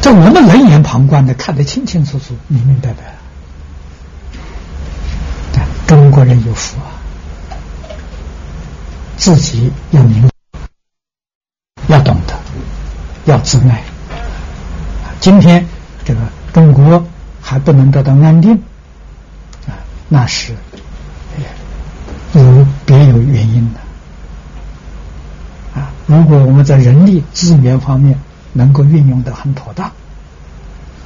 [0.00, 3.16] 这我们冷眼旁观的，看得清清楚楚、明明白白。
[5.88, 6.86] 中国人有福啊，
[9.16, 10.30] 自己要明，
[11.88, 12.38] 要懂得，
[13.24, 13.82] 要自爱。
[15.18, 15.66] 今天
[16.04, 16.20] 这个
[16.52, 17.04] 中国
[17.42, 18.54] 还不能得到安定
[19.66, 20.54] 啊，那是
[22.40, 23.80] 有别有原因的。
[25.80, 25.90] 啊。
[26.06, 28.18] 如果我们在人力资源方面，
[28.52, 29.90] 能够运用的很妥当，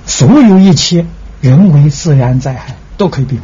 [0.07, 1.07] 所有一切
[1.41, 3.39] 人为自然灾害都可以避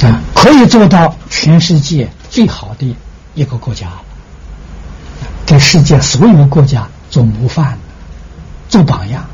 [0.00, 0.12] 免。
[0.12, 2.96] 啊，可以做到全世界最好的
[3.34, 3.88] 一个国家，
[5.46, 7.78] 给世界所有的国家做模范、
[8.68, 9.24] 做榜样。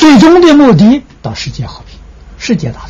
[0.00, 1.98] 最终的目的到世界和平、
[2.38, 2.80] 世界大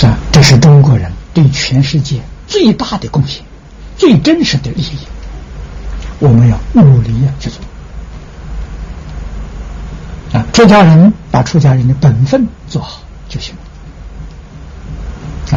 [0.00, 0.16] 同啊。
[0.32, 3.42] 这是中国人对全世界最大的贡献，
[3.98, 4.96] 最真实的利益。
[6.18, 7.60] 我们要努力啊去做。
[10.32, 13.60] 啊，出家人把出家人的本分做好就行了。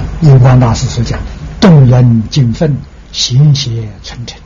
[0.02, 1.26] 啊，日光大师所讲的
[1.62, 2.78] “动人尽分，
[3.14, 4.38] 行邪存诚”，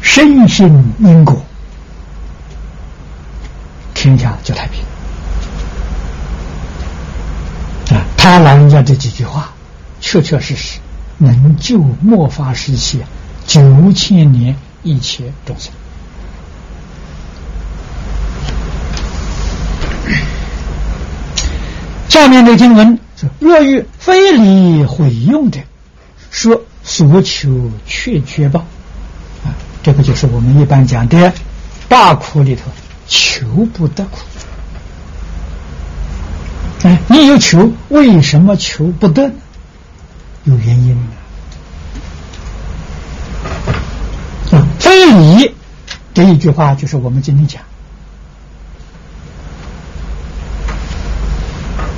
[0.00, 1.44] 深信因果，
[4.08, 4.82] 天下就太平。
[8.16, 9.52] 他老人家这几句话，
[10.00, 10.78] 确确实实
[11.18, 13.02] 能救末法时期
[13.46, 15.72] 九千年一切众生。
[22.08, 25.60] 下面的经文是：若欲非礼毁用者，
[26.30, 28.60] 说所求却绝报。
[29.44, 31.32] 啊，这个就是我们一般讲的
[31.88, 32.62] 大苦里头
[33.08, 34.18] 求不得苦。
[36.84, 39.32] 哎，你有求，为什么求不得？
[40.44, 41.16] 有原因的。
[44.78, 45.54] 非礼
[46.14, 47.62] 这一句话，就是我们今天讲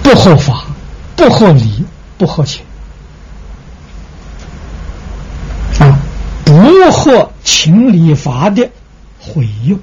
[0.03, 0.65] 不合法、
[1.15, 1.85] 不合理、
[2.19, 2.65] 不合情
[5.79, 6.01] 啊，
[6.45, 8.69] 不合情理法的
[9.21, 9.79] 毁用，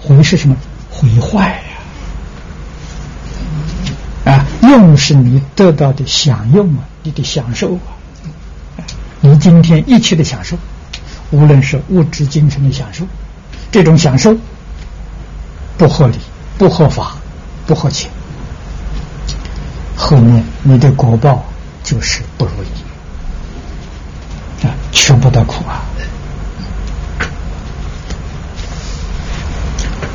[0.00, 0.56] 毁是什么？
[0.90, 1.62] 毁坏
[4.24, 4.32] 呀。
[4.32, 7.80] 啊，用是你得到的享用啊，你的享受啊，
[9.20, 10.58] 你今天一切的享受，
[11.30, 13.06] 无论是物质、精神的享受，
[13.70, 14.36] 这种享受
[15.78, 16.18] 不合理、
[16.58, 17.16] 不合法、
[17.66, 18.10] 不合情，
[19.96, 21.44] 后面你的果报
[21.82, 25.82] 就是不如意啊，求不得苦啊。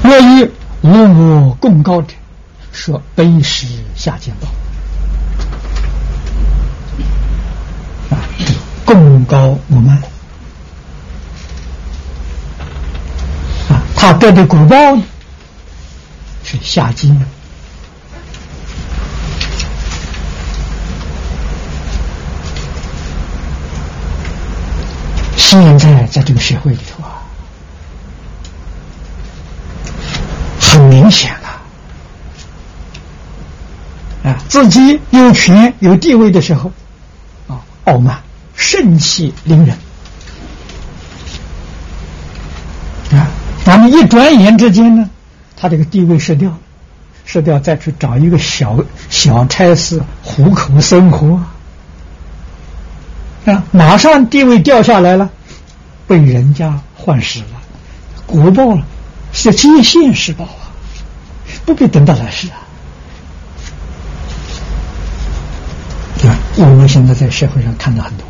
[0.04, 0.52] 若与
[0.82, 2.14] 无我共高者。
[2.72, 4.48] 说悲时下见报
[8.18, 8.18] 啊，
[8.84, 9.96] 共高我们
[13.70, 14.98] 啊，他得的果报
[16.44, 17.24] 是下金。
[25.38, 27.22] 现在在这个社会里头啊，
[30.74, 31.62] 很明显了。
[34.32, 36.72] 啊，自己有权有地位的时候，
[37.48, 38.20] 啊，傲慢、
[38.56, 39.78] 盛气凌人，
[43.12, 43.28] 啊，
[43.64, 45.08] 咱们一转眼之间呢，
[45.56, 46.58] 他这个地位失掉，
[47.24, 48.80] 失掉再去找一个小
[49.12, 51.40] 小差事糊口生活。
[53.46, 55.30] 啊，马上地位掉下来了，
[56.08, 57.62] 被人家换死了，
[58.26, 58.82] 国报了，
[59.34, 60.63] 是接现世报啊，
[61.66, 62.58] 不必等到来世啊。
[66.26, 68.26] 啊，我们现在在社会上看到很多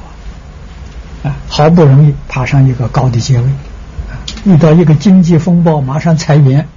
[1.30, 3.46] 啊，好不容易爬上一个高的阶位。
[3.46, 6.68] 啊遇到一个经济风暴，马上裁员，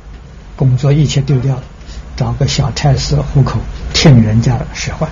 [0.55, 1.63] 工作一切丢掉了，
[2.17, 3.59] 找个小差事糊口，
[3.93, 5.11] 听人家使唤。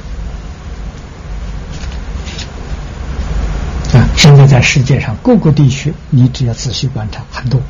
[3.92, 7.60] 啊，现在在世界上各个地区，你只要仔细观察，很多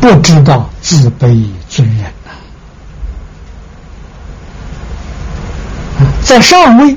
[0.00, 2.30] 不知道自卑尊人呐，
[6.22, 6.96] 在上位。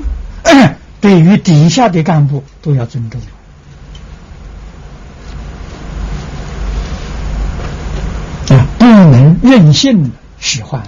[1.00, 3.20] 对于底下的干部都要尊重
[8.48, 10.82] 啊，不能任性使唤，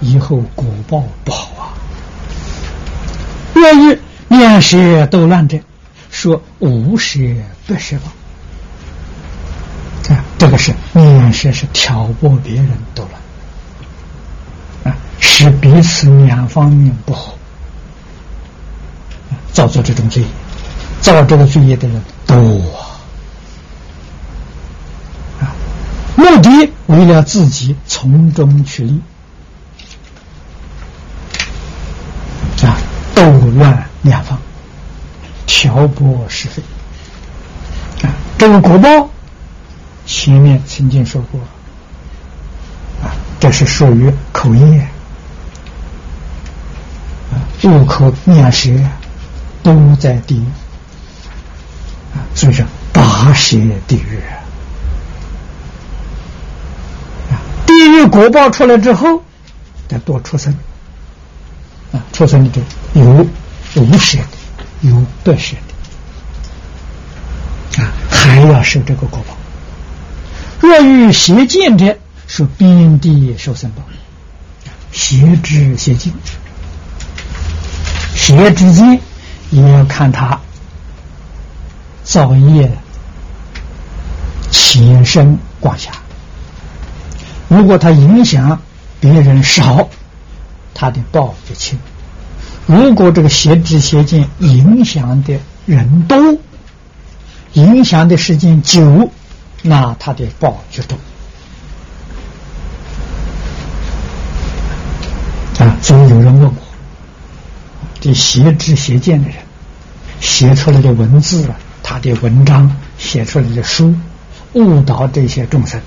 [0.00, 1.70] 以后果报不好啊。
[3.54, 3.96] 愿意
[4.26, 5.60] 面舌都乱者，
[6.10, 7.20] 说无舌
[7.68, 8.12] 不是吧？
[10.38, 13.02] 这个是面舌是挑拨别人都
[14.84, 17.34] 乱啊，使彼此两方面不好。
[19.52, 20.24] 造作这种罪，
[21.00, 22.36] 造这个罪业的人多
[25.40, 25.50] 啊！
[26.14, 29.02] 目的为了自己从中取利
[32.62, 32.78] 啊，
[33.16, 34.38] 斗乱两方，
[35.46, 36.62] 挑拨是非
[38.06, 38.14] 啊！
[38.38, 39.10] 这个果报，
[40.08, 41.40] 前面曾经说过。
[43.02, 44.80] 啊，这是属于口业。
[47.30, 48.70] 啊，入口面舌。
[49.60, 50.46] 都在地狱。
[52.14, 54.18] 啊，所以说八邪地狱。
[57.30, 57.36] 啊，
[57.66, 59.22] 地狱果报出来之后，
[59.88, 60.56] 再多出生。
[61.92, 62.60] 啊，出生的
[62.94, 63.26] 有
[63.74, 64.28] 无邪的，
[64.88, 65.56] 有不邪
[67.76, 69.36] 的啊，还要受这个果报。
[70.60, 73.82] 若遇邪见者，是边地受生报，
[74.92, 76.12] 邪知邪见，
[78.14, 79.00] 邪之间。
[79.50, 80.38] 也要看他
[82.04, 82.70] 造业
[84.50, 85.90] 前生光下。
[87.48, 88.60] 如果他影响
[89.00, 89.88] 别人少，
[90.74, 91.78] 他的报就轻；
[92.66, 96.36] 如果这个邪知邪见影响的人多，
[97.54, 99.10] 影响的时间久，
[99.62, 100.98] 那他的报就多。
[105.58, 106.54] 啊，所以有人问我。
[108.00, 109.36] 这邪知邪见的人
[110.20, 113.92] 写出来的文字啊，他的文章写出来的书，
[114.52, 115.80] 误导这些众生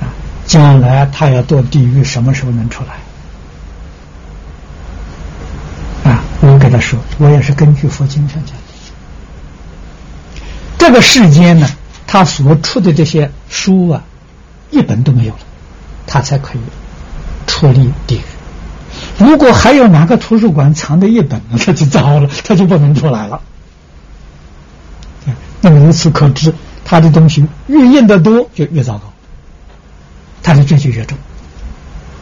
[0.00, 0.12] 啊，
[0.46, 2.84] 将来他要堕地狱，什么时候能出
[6.04, 6.10] 来？
[6.12, 8.62] 啊，我给他说，我也是根据佛经上讲的。
[10.76, 11.66] 这个世间呢，
[12.16, 14.02] 他所出的这些书啊，
[14.70, 15.40] 一本都没有了，
[16.06, 16.60] 他才可以
[17.46, 18.22] 出离地狱。
[19.18, 23.42] 如果还有哪个图书馆藏的一本， 那就糟了，他就不能出来了。
[25.60, 26.54] 那么由此可知，
[26.86, 29.12] 他的东西越印的多，就越糟糕，
[30.42, 31.18] 他的罪就越重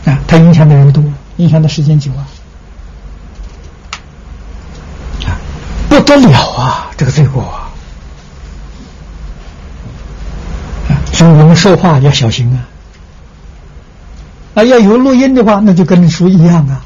[0.07, 0.19] 啊！
[0.27, 1.05] 他影响的人多，
[1.37, 2.27] 影响的时间久啊，
[5.27, 5.39] 啊，
[5.89, 6.91] 不得了啊！
[6.97, 7.64] 这个罪过啊！
[11.15, 12.69] 所以我们说话要小心啊。
[14.55, 16.85] 啊，要有录音的话，那就跟你说一样啊。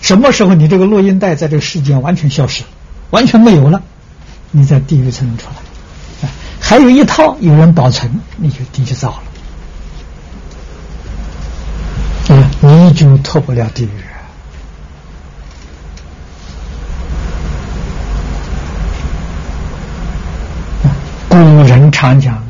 [0.00, 2.62] 什么时候你这个录音带在这个世间完全消失，
[3.10, 3.82] 完全没有了，
[4.50, 6.28] 你在地狱才能出来。
[6.28, 9.20] 啊，还有一套有人保存，你就地就造
[12.28, 12.36] 了。
[12.36, 13.90] 啊，你就脱不了地狱。
[21.28, 22.42] 古人常讲，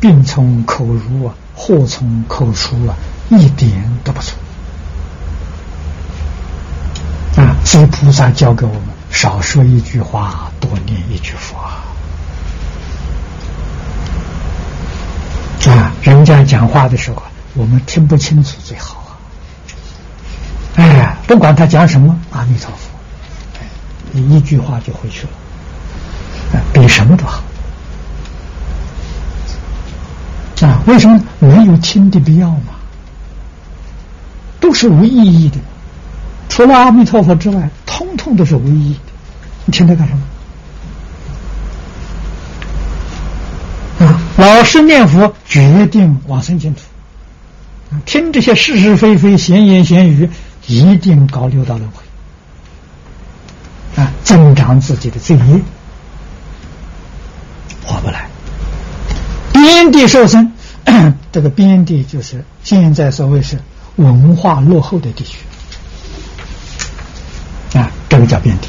[0.00, 2.94] 病从口入啊，祸从口出啊。
[3.30, 3.70] 一点
[4.04, 4.38] 都不错
[7.36, 7.54] 啊！
[7.62, 11.84] 所以菩萨教给我们：少说一句话，多念一句佛啊！
[16.00, 17.22] 人家讲话的时候，
[17.52, 19.12] 我们听不清楚最好啊！
[20.76, 22.88] 哎呀，不管他讲什么，阿弥陀佛，
[24.12, 25.26] 你一句话就回去
[26.54, 27.42] 了，比什么都好
[30.62, 30.76] 啊！
[30.88, 32.74] 为什么没有听的必要嘛？
[34.58, 35.58] 都是无意义的，
[36.48, 39.00] 除了阿弥陀佛之外，通通都是无意义的。
[39.66, 40.14] 你听它干什
[43.98, 44.06] 么？
[44.06, 46.80] 啊老实念佛，决定往生净土。
[48.06, 50.30] 听这些是是非非、闲言闲语，
[50.66, 52.02] 一定搞六道轮回
[54.02, 55.60] 啊，增长自己的罪业，
[57.84, 58.28] 划不来。
[59.52, 60.52] 边地受生，
[61.32, 63.58] 这个边地就是现在所谓是
[63.96, 65.38] 文化落后的地区
[67.74, 68.68] 啊，这个叫边地。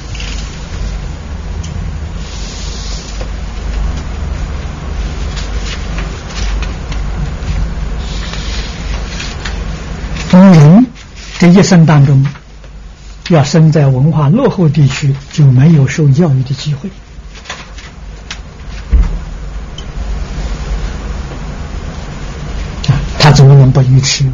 [10.31, 10.85] 人
[11.39, 12.25] 这一生当中，
[13.29, 16.89] 要生在文化落后地区，就没有受教育的机会。
[23.71, 24.25] 不愚痴？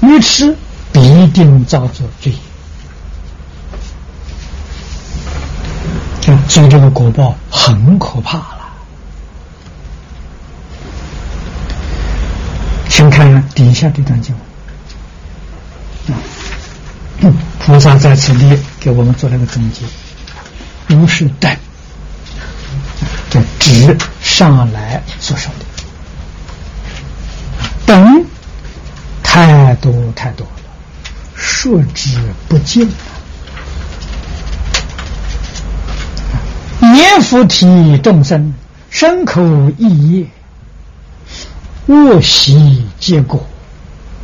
[0.00, 0.56] 愚痴
[0.92, 2.32] 必定造作罪，
[6.48, 8.58] 所以这个果报很可怕了。
[12.88, 14.34] 请看底下这段经
[17.20, 19.82] 文，菩萨在此地给我们做了个总结：
[20.86, 21.54] 不是等，
[23.30, 25.67] 这直上来所说的
[27.88, 28.22] 等
[29.22, 30.52] 太多太多了，
[31.34, 32.86] 数之不尽
[36.80, 38.52] 念佛体众生，
[38.90, 39.42] 身口
[39.78, 40.26] 意业。
[41.86, 43.42] 恶习结果，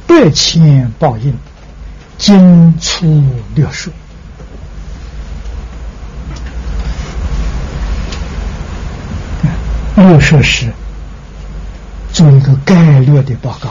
[0.06, 1.34] 百千报应，
[2.18, 3.24] 精粗
[3.54, 3.90] 略述。
[9.96, 10.70] 略说是
[12.24, 13.68] 做一个概略的报告。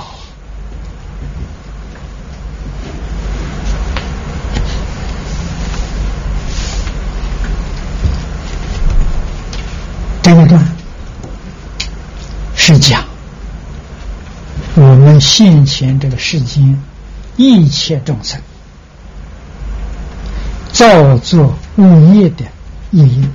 [10.21, 10.63] 这一段
[12.55, 13.03] 是讲。
[14.75, 16.79] 我们现前这个世间，
[17.37, 18.39] 一切众生
[20.71, 22.45] 造作恶业的
[22.91, 23.27] 意义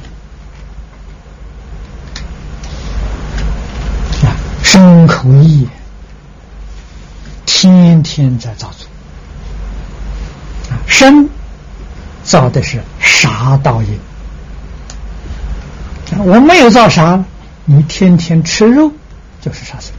[4.78, 5.66] 身口意
[7.44, 8.86] 天天在造作
[10.70, 11.28] 啊，身
[12.22, 13.88] 造的是杀道业
[16.18, 17.24] 我没有造杀，
[17.64, 18.92] 你天天吃肉
[19.40, 19.92] 就是杀生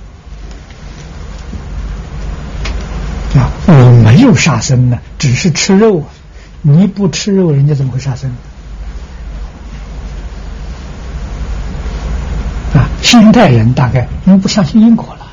[3.42, 3.52] 啊。
[3.68, 6.08] 我没有杀生呢，只是吃肉啊！
[6.62, 8.32] 你不吃肉，人家怎么会杀生？
[13.02, 15.28] 现代人大概因为不相信因果了，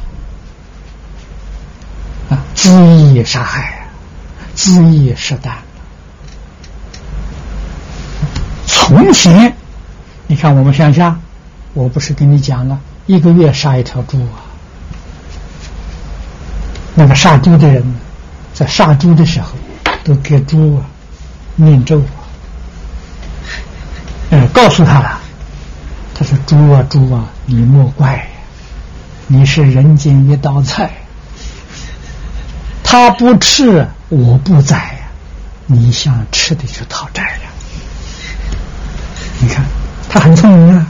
[2.30, 3.88] 啊，恣意杀害，
[4.56, 5.56] 恣意射弹。
[8.66, 9.54] 从前，
[10.26, 11.18] 你看我们乡下，
[11.74, 14.42] 我不是跟你讲了，一个月杀一条猪啊，
[16.94, 17.82] 那个杀猪的人。
[18.54, 19.50] 在杀猪的时候，
[20.02, 20.86] 都给猪啊
[21.56, 22.24] 念咒啊，
[24.30, 25.20] 嗯，告诉他了。
[26.14, 28.28] 他说：“猪啊，猪啊，你莫怪，
[29.26, 30.90] 你是人间一道菜。
[32.84, 35.10] 他不吃，我不宰呀。
[35.66, 37.42] 你想吃的就讨债了。
[39.40, 39.64] 你看，
[40.08, 40.86] 他很聪明啊。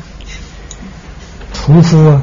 [1.55, 2.21] 屠夫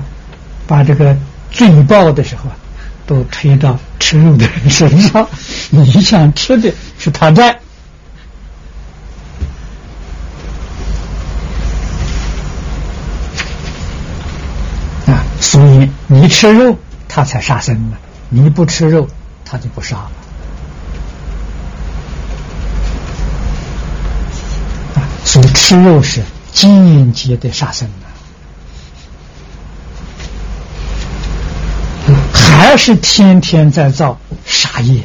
[0.68, 1.16] 把这个
[1.52, 2.58] 罪报的时候啊。”
[3.06, 5.28] 都推到吃肉的人身上，
[5.72, 7.60] 你想吃的是他债
[15.06, 15.20] 啊，
[15.54, 16.76] 所以你吃肉，
[17.08, 17.96] 他才杀生呢；
[18.30, 19.08] 你不吃肉，
[19.46, 20.12] 他就不杀了
[24.96, 25.06] 啊。
[25.24, 27.88] 所以吃肉是间接的杀生。
[32.34, 35.04] 还是天天在造杀业，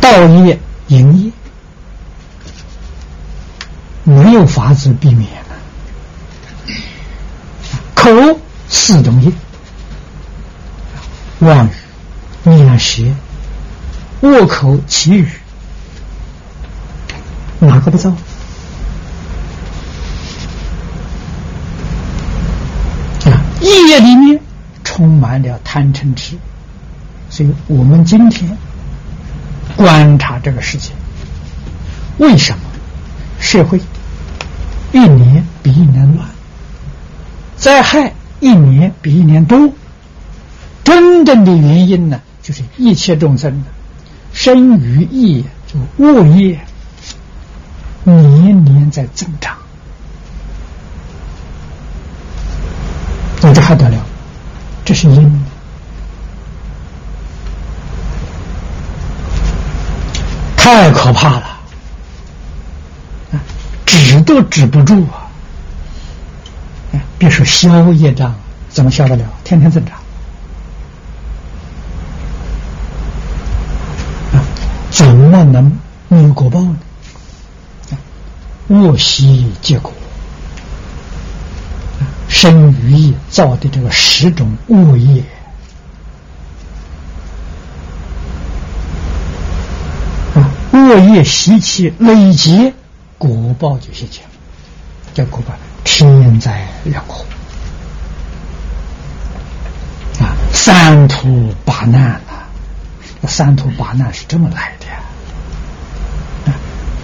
[0.00, 0.58] 盗业、
[0.88, 1.30] 淫业，
[4.02, 5.41] 没有法子避免。
[8.02, 8.10] 口
[8.68, 9.32] 四种业，
[11.38, 11.70] 妄语、
[12.42, 13.14] 念邪、
[14.22, 15.28] 恶口、绮语，
[17.60, 18.10] 哪个不造？
[18.10, 18.16] 啊
[23.60, 24.40] 业里面
[24.82, 26.36] 充满了贪嗔痴，
[27.30, 28.58] 所以我们今天
[29.76, 30.90] 观察这个世界，
[32.18, 32.64] 为什么
[33.38, 33.80] 社会
[34.90, 36.28] 一年比一年乱，
[37.62, 39.72] 灾害一年比一年多，
[40.82, 43.62] 真正的原因呢，就是一切众生
[44.32, 46.58] 生于业，就恶业
[48.02, 49.56] 年年在增长，
[53.40, 54.04] 这还得了？
[54.84, 55.44] 这是因，
[60.56, 61.60] 太可怕了，
[63.86, 65.21] 止都止不住啊！
[67.18, 68.34] 别说消业障，
[68.68, 69.24] 怎么消得了？
[69.44, 69.96] 天天增长，
[74.90, 75.72] 怎么能
[76.08, 76.76] 没有果报呢？
[78.68, 79.92] 恶习结果。
[82.28, 85.22] 生于意造的这个十种恶业，
[90.72, 92.72] 恶业习气累积，
[93.18, 94.24] 果报就现前。
[95.14, 97.24] 叫果报，天灾人祸
[100.20, 103.28] 啊，三途八难呐！
[103.28, 104.86] 三途八难是这么来的
[106.50, 106.54] 啊，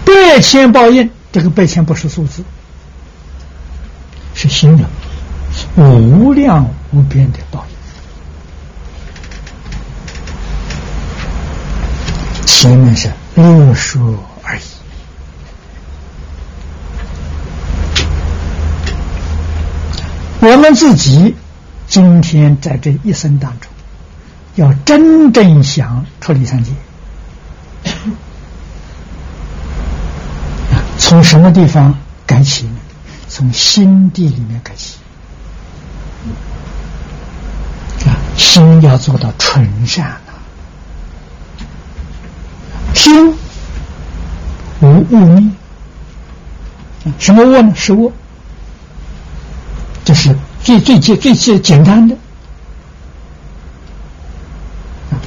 [0.05, 2.43] 百千报应，这个百千不是数字，
[4.33, 4.85] 是形容。
[5.75, 7.65] 无量无边的报
[12.41, 14.61] 应，前面是略说而已。
[20.41, 21.35] 我们自己
[21.87, 23.69] 今天在这一生当中，
[24.55, 26.71] 要真正想出离三界，
[30.97, 32.77] 从什么地方改起呢？
[33.27, 34.95] 从心地里面改起。
[38.05, 40.31] 啊心要做到纯善啊，
[42.93, 43.33] 心
[44.79, 45.53] 无恶念，
[47.19, 47.73] 什么恶呢？
[47.75, 48.13] 是恶，这
[50.19, 52.17] 是最最简最最简单的，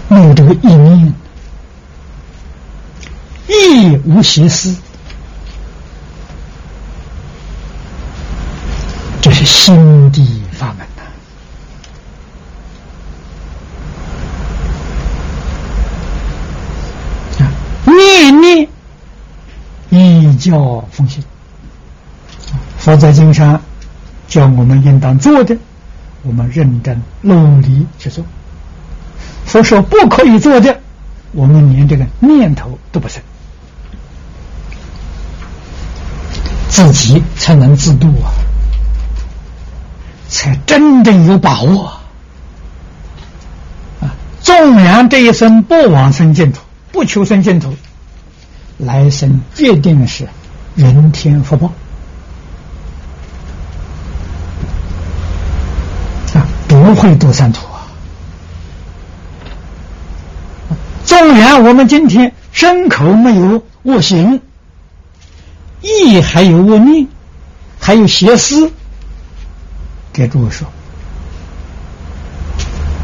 [0.09, 1.14] 没有这个意念，
[3.48, 4.77] 意无邪思，
[9.23, 11.01] 这是心地法门啊。
[17.86, 18.69] 念念
[19.89, 21.24] 依教奉行，
[22.77, 23.59] 佛在经上
[24.33, 25.55] 叫我们应当做的，
[26.23, 28.25] 我们认真努力去做；
[29.45, 30.81] 佛说不可以做的，
[31.33, 33.23] 我们连这个念头都不生，
[36.71, 38.33] 自己才能自度啊，
[40.31, 41.93] 才真正有把握
[44.01, 44.15] 啊！
[44.41, 47.77] 纵然这一生不往生净土，不求生净土。
[48.79, 50.27] 来生必定是
[50.75, 51.71] 人天福报
[56.93, 57.89] 不会堕三途啊。
[61.06, 64.43] 纵然我们今天身口没有恶行，
[65.81, 67.09] 意还有恶念，
[67.81, 68.70] 还有邪思，
[70.12, 70.69] 给诸位说，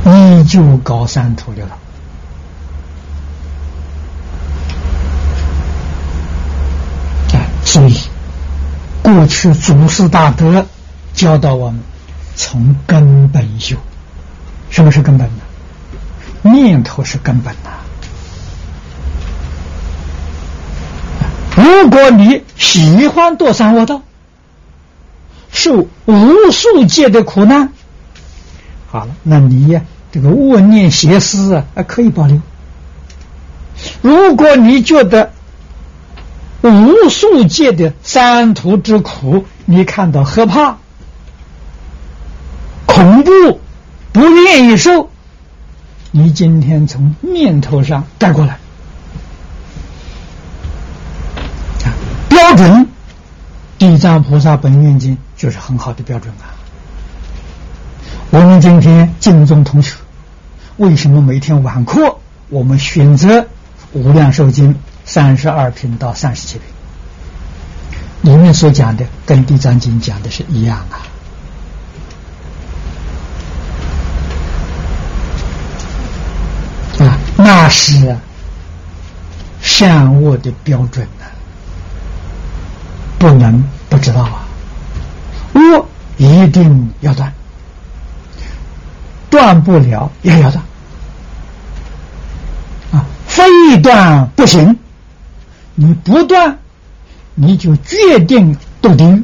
[0.05, 1.79] 依旧搞三途的了。
[7.65, 7.99] 所以，
[9.03, 10.67] 过去祖师大德
[11.15, 11.81] 教导我们
[12.39, 13.77] 从根本修。
[14.71, 15.43] 什么是根本呢？
[16.55, 17.71] 念头是根本呐。
[21.57, 24.03] 如果你喜欢堕三恶道，
[25.51, 27.71] 受无数界的苦难，
[28.87, 29.83] 好了，那你呀，
[30.13, 32.41] 这个恶念邪思啊，还可以保留。
[34.01, 35.33] 如果你觉得，
[36.63, 40.79] 无数界的三途之苦，你看到害怕、
[42.99, 43.61] 恐怖，
[44.13, 45.09] 不愿意受。
[46.11, 48.59] 你今天从念头上改过来，
[52.29, 52.87] 标准，
[53.79, 56.51] 《地藏菩萨本愿经》就是很好的标准啊。
[58.31, 59.95] 我们今天敬重同学，
[60.79, 62.17] 为什么每天晚课
[62.49, 63.43] 我们选择
[63.93, 64.75] 《无量寿经》？
[65.05, 71.07] 三十二品到三十七品，里面所讲的跟《地藏经》讲的是一样啊，
[77.41, 78.17] 那是
[79.63, 81.25] 善恶的标准呢，
[83.17, 84.45] 不能不知道啊，
[85.53, 85.87] 恶
[86.17, 87.33] 一定要断，
[89.31, 90.65] 断不了也要断，
[92.91, 94.77] 啊，非断不行。
[95.77, 96.59] 你不断，
[97.37, 99.23] 你就决定堕地狱。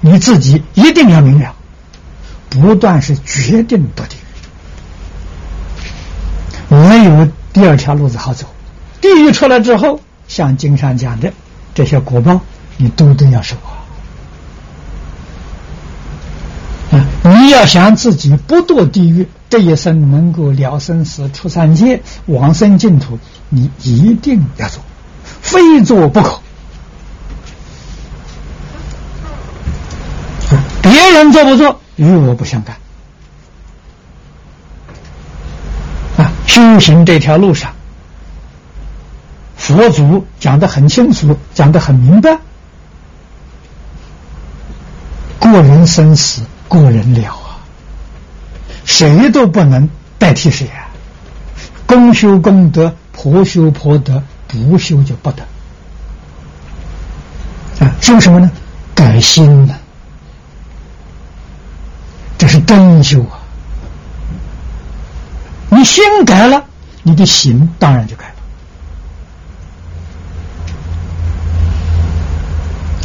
[0.00, 1.54] 你自己一定要明了，
[2.50, 4.27] 不断是决定堕地狱，
[6.68, 8.46] 没有第二条路子好走。
[9.00, 11.32] 地狱出来之后，像经上讲的
[11.74, 12.40] 这些果报，
[12.76, 13.78] 你都得要受啊！
[16.90, 23.18] 啊，你要想自己不堕地狱，这一生能够了生死、出三界、往生净土，
[23.48, 24.82] 你一定要做，
[25.40, 26.40] 非做不可。
[30.82, 32.76] 别人做不做，与我不相干。
[36.16, 37.72] 啊，修行这条路上，
[39.56, 42.38] 佛祖讲的很清楚，讲的很明白。
[45.38, 47.60] 过人生死，过人了啊！
[48.84, 49.88] 谁都不能
[50.18, 50.88] 代替谁啊！
[51.86, 55.42] 公修功德，婆修婆德，不修就不得。
[57.78, 58.50] 啊，修什么呢？
[58.94, 59.76] 改心呢？
[62.38, 63.37] 这是真修啊！
[65.78, 66.64] 你心改了，
[67.04, 68.34] 你的行当然就改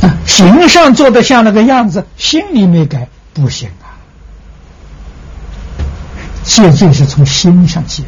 [0.02, 0.08] 了。
[0.08, 3.94] 啊，形上做的像那个样子，心里没改不行啊！
[6.44, 8.02] 戒戒是从心上戒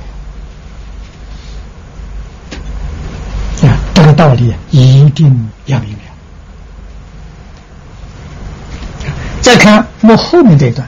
[3.61, 5.99] 啊，这个道理一定要明了。
[9.43, 10.87] 再看我后面这一段。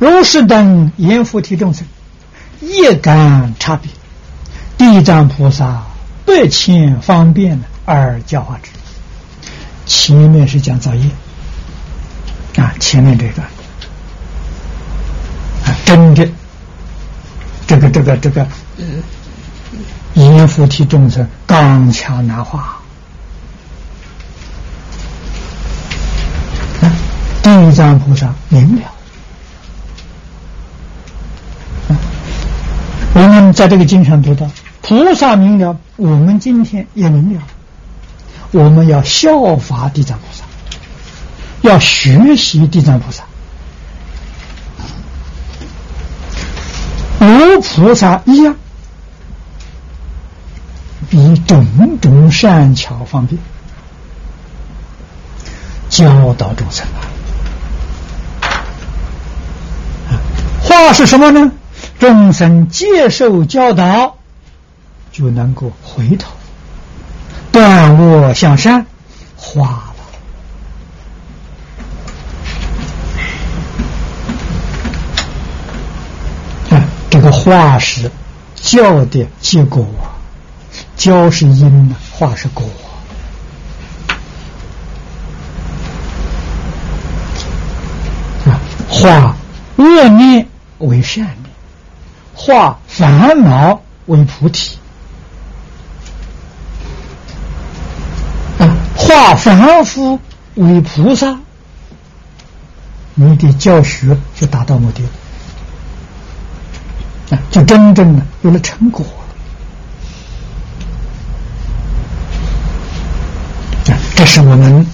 [0.00, 1.86] 如是等阎浮提众生，
[2.60, 3.90] 业感差别，
[4.78, 5.82] 地藏菩萨
[6.24, 8.70] 百千方便而教化之。
[9.86, 11.10] 前面是讲造业
[12.56, 13.46] 啊，前面这段
[15.64, 16.28] 啊，真的
[17.66, 18.42] 这个这个这个
[18.78, 18.84] 呃，
[20.14, 22.80] 阎浮提众生刚强难化
[26.82, 26.90] 啊，
[27.42, 28.95] 地藏菩萨明了。
[33.16, 34.46] 我们在这个经上读到，
[34.82, 37.42] 菩萨明了，我们今天也明了。
[38.50, 40.44] 我们要效法地藏菩萨，
[41.62, 43.24] 要学习地藏菩萨，
[47.18, 48.54] 如菩萨一样，
[51.08, 53.40] 比种种善巧方便
[55.88, 57.00] 教导众生啊。
[60.60, 61.50] 话是什么呢？
[61.98, 64.16] 众生接受教导，
[65.10, 66.30] 就能够回头，
[67.50, 68.84] 断恶向善，
[69.34, 69.94] 化
[76.70, 76.76] 了。
[76.76, 78.10] 啊，这个化是
[78.54, 79.86] 教的结果，
[80.96, 82.68] 教是因呢，化是果。
[88.44, 88.60] 啊，
[88.90, 89.34] 化
[89.76, 90.46] 恶念
[90.78, 91.26] 为善。
[92.38, 94.76] 化烦恼为菩提，
[98.58, 100.20] 啊，化凡夫
[100.54, 101.34] 为菩萨，
[103.14, 105.08] 你的教学就达到目的了，
[107.30, 109.02] 啊，就真正的有了成果，
[113.86, 114.86] 啊，这是我们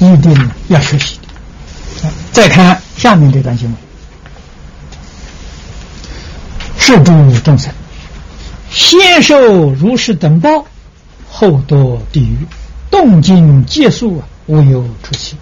[0.00, 1.28] 一定要学习的。
[2.32, 3.87] 再看下面这段经文。
[6.78, 7.72] 是诸众生，
[8.70, 10.64] 先受如是等报，
[11.28, 12.46] 后堕地狱，
[12.90, 15.36] 动静皆速啊，无有出期。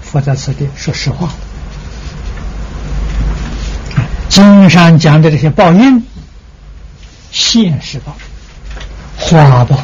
[0.00, 1.28] 佛在此地说实话，
[4.28, 6.02] 经上讲的这些报应，
[7.30, 8.16] 现世报、
[9.16, 9.78] 花报，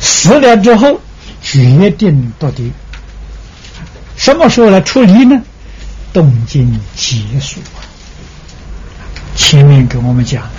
[0.00, 1.00] 死了之后
[1.42, 2.72] 决定到底。
[4.16, 5.40] 什么时候来处理呢？
[6.12, 7.85] 动静结束啊。
[9.36, 10.50] 前面给我们讲了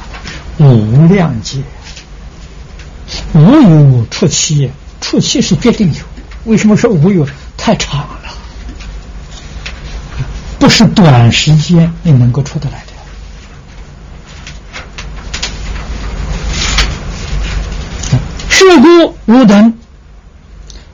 [0.60, 1.62] 无量劫，
[3.34, 4.72] 无有出期，
[5.02, 6.00] 出期是决定有。
[6.46, 7.28] 为什么说无有？
[7.58, 8.34] 太长了，
[10.58, 12.94] 不是短时间你能够出得来的。
[18.50, 19.74] 事故无等，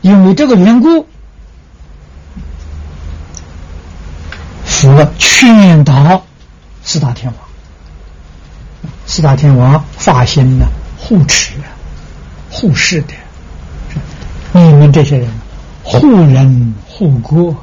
[0.01, 1.07] 因为这个缘故，
[4.65, 6.25] 佛劝导
[6.83, 7.42] 四大天王。
[9.05, 10.65] 四大天王发心呢，
[10.97, 11.53] 护持、
[12.49, 13.13] 护世的，
[14.53, 15.29] 你们这些人
[15.83, 17.55] 护人护国，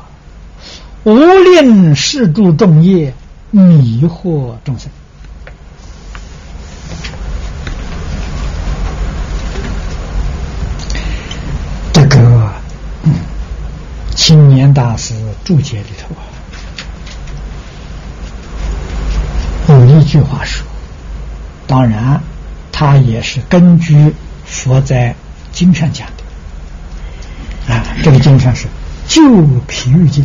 [1.02, 3.12] 无令世诸众业
[3.50, 4.88] 迷惑众生。
[11.92, 12.52] 这个
[14.14, 15.14] 青年大师
[15.44, 16.14] 注解里头
[19.74, 20.69] 啊，有一句话说。
[21.70, 22.20] 当然，
[22.72, 24.12] 他也是根据
[24.44, 25.14] 佛在
[25.52, 27.86] 经上讲的啊。
[28.02, 28.66] 这个经上是
[29.06, 29.22] 《旧
[29.68, 30.24] 皮喻经》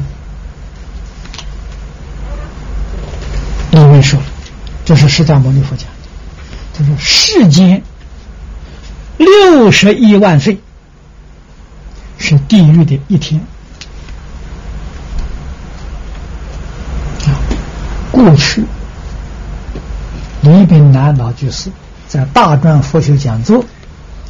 [3.91, 4.19] 面说，
[4.85, 6.09] 这是释迦牟尼佛讲的，
[6.73, 7.83] 他说世间
[9.17, 10.59] 六十亿万岁
[12.17, 13.39] 是地狱的一天。
[18.11, 18.65] 过去，
[20.45, 21.71] 李炳南老居士
[22.07, 23.65] 在大专佛学讲座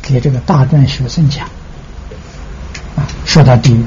[0.01, 1.45] 给这个大专学生讲，
[2.95, 3.83] 啊，说到地狱，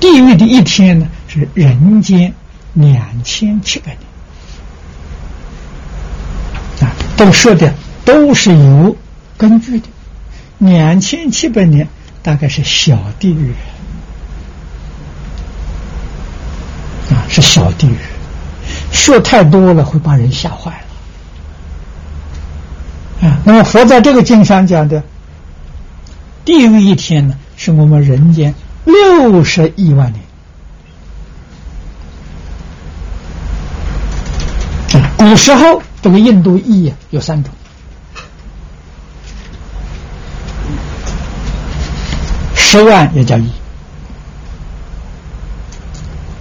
[0.00, 2.34] 地狱的一天呢是人间
[2.74, 3.96] 两千七百
[6.80, 7.72] 年，啊，都说的
[8.04, 8.96] 都是有
[9.38, 9.86] 根据的，
[10.58, 11.86] 两千七百年
[12.24, 13.54] 大概是小地狱，
[17.10, 17.96] 啊，是小地狱。
[18.90, 20.85] 说太多了会把人吓坏了。
[23.44, 25.02] 那么佛在这个经上讲的
[26.44, 28.54] 地狱一天呢，是我们人间
[28.84, 30.22] 六十亿万年。
[35.16, 37.52] 古时候这个印度亿有三种，
[42.54, 43.50] 十万也叫亿，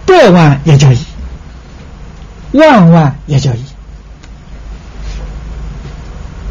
[0.06, 1.00] 百万也叫亿。
[2.52, 3.66] 万万也叫亿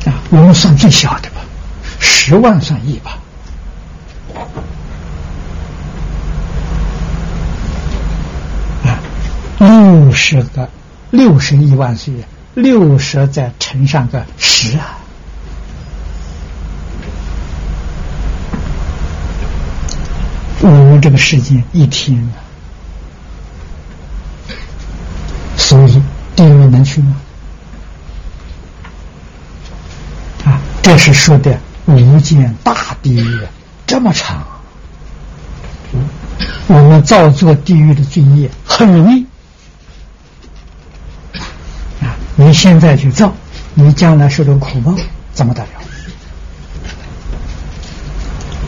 [0.05, 0.20] 啊！
[0.36, 1.36] 我们算最小的吧，
[2.01, 3.20] 十万算亿吧。
[8.82, 8.98] 啊，
[9.61, 10.69] 六十个
[11.12, 12.12] 六十亿万岁，
[12.55, 14.98] 六十再乘上个十啊！
[20.62, 22.43] 我们这个世界一天啊！
[25.56, 26.02] 所以
[26.35, 27.15] 地狱能去吗？
[30.85, 33.39] 这是说的无间大地狱
[33.86, 34.47] 这么长，
[36.66, 39.24] 我们造作地狱的罪业很容易
[42.05, 42.15] 啊！
[42.36, 43.32] 你现在去造，
[43.73, 44.94] 你将来受的苦报
[45.32, 45.69] 怎么得了？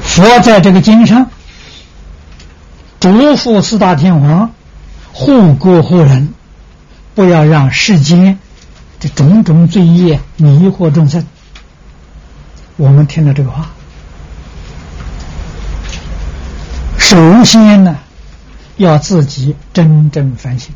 [0.02, 1.30] 佛在这个经上
[2.98, 4.50] 嘱咐四大天王
[5.12, 6.32] 护国护人。
[7.14, 8.38] 不要让世间
[9.00, 11.26] 这种种罪业迷惑众生。
[12.76, 13.70] 我们听了这个话，
[16.98, 17.96] 首先呢，
[18.76, 20.74] 要自己真正反省。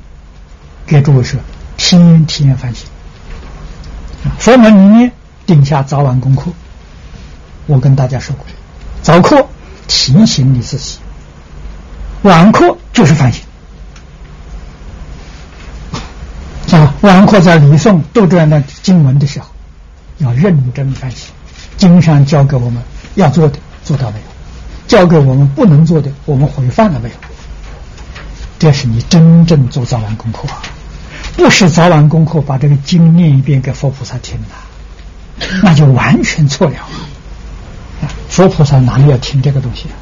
[0.87, 1.39] 给诸位说，
[1.77, 2.89] 天天反省。
[4.39, 5.13] 佛门里面
[5.45, 6.51] 定下早晚功课，
[7.67, 8.47] 我跟大家说过，
[9.03, 9.47] 早课
[9.87, 10.99] 提醒你自己，
[12.23, 13.43] 晚课就是反省。
[16.73, 19.49] 啊，晚课在礼诵读这样的经文的时候，
[20.17, 21.29] 要认真反省。
[21.81, 22.81] 经上教给我们
[23.15, 24.25] 要做的做到没有？
[24.87, 27.15] 教给我们不能做的，我们回放了没有？
[28.59, 30.47] 这是你真正做早晚功课，
[31.37, 36.77] 不是早晚功课把这个经念一遍给佛菩萨听的，那就完全错了。
[38.29, 39.97] 佛菩萨哪里要听这个东西啊？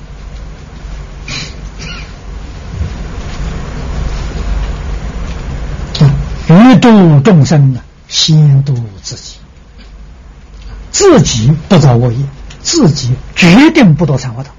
[6.50, 9.38] 欲度众生呢，先度自己。
[10.90, 12.19] 自己不造恶业，
[12.62, 14.51] 自己决定不躲三恶道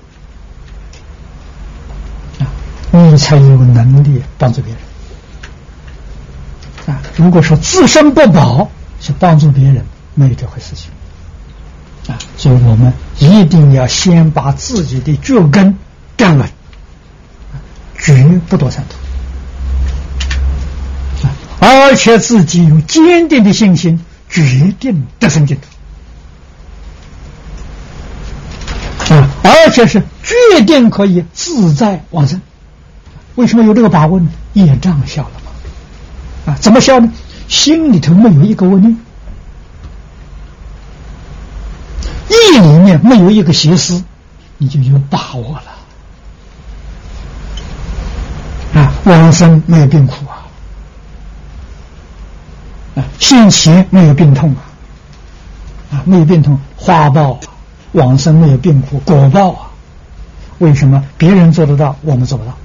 [2.39, 2.47] 啊，
[2.91, 4.81] 你才有能力帮助别人
[6.95, 7.01] 啊。
[7.17, 8.69] 如果说自身不保，
[8.99, 9.85] 去帮助别人，
[10.15, 10.89] 没有这回事情
[12.13, 12.17] 啊。
[12.37, 15.77] 所以我们一定要先把自己的脚跟
[16.17, 16.49] 站稳，
[17.97, 18.95] 绝不躲三途。
[21.61, 23.99] 而且自己有坚定的信心，
[24.29, 25.63] 决定得生净土
[29.09, 29.27] 啊！
[29.43, 32.41] 而且是决定可以自在往生。
[33.35, 34.29] 为什么有这个把握呢？
[34.53, 36.53] 业障消了嘛？
[36.53, 37.11] 啊，怎么消呢？
[37.47, 38.95] 心里头没有一个问念，
[42.29, 44.03] 意里面没有一个邪思，
[44.57, 45.63] 你就有把握了
[48.81, 48.93] 啊！
[49.05, 50.45] 往生没有病苦啊！
[53.17, 57.39] 现前没有病痛啊，啊，没有病痛，花报
[57.93, 59.71] 往生没有病苦，果报啊，
[60.59, 62.57] 为什么别人做得到，我们做不到？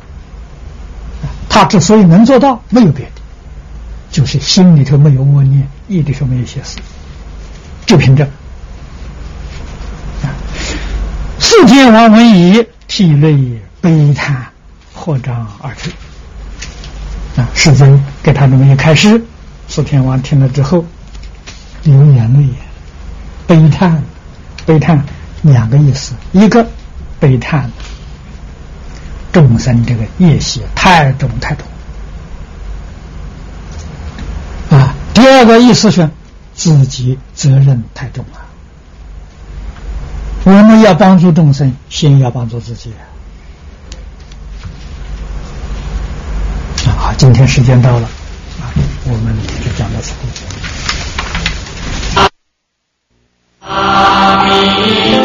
[1.49, 3.23] 他之所以能做到，没有别的，
[4.11, 6.79] 就是心里头没有恶念，意里头没有邪思，
[7.87, 8.29] 就凭这。
[11.39, 14.47] 四天王闻已，涕泪悲叹，
[14.93, 15.93] 合掌而退。
[17.37, 19.23] 啊，世尊给他这么一开示。
[19.69, 20.85] 四天王听了之后，
[21.85, 22.49] 流眼泪，
[23.47, 24.03] 悲叹，
[24.67, 25.05] 悲叹
[25.43, 26.67] 两个意思：一个
[27.21, 27.71] 悲叹
[29.33, 31.67] 众生这个业习太重太重
[34.71, 36.09] 啊；第二个意思是
[36.55, 38.41] 自己责任太重了。
[40.45, 42.93] 我们要帮助众生，先要帮助自己。
[46.87, 48.07] 啊，好，今天时间到了，
[48.61, 48.69] 啊，
[49.05, 49.35] 我们
[49.65, 50.13] 就讲到此。
[53.67, 55.24] Amen.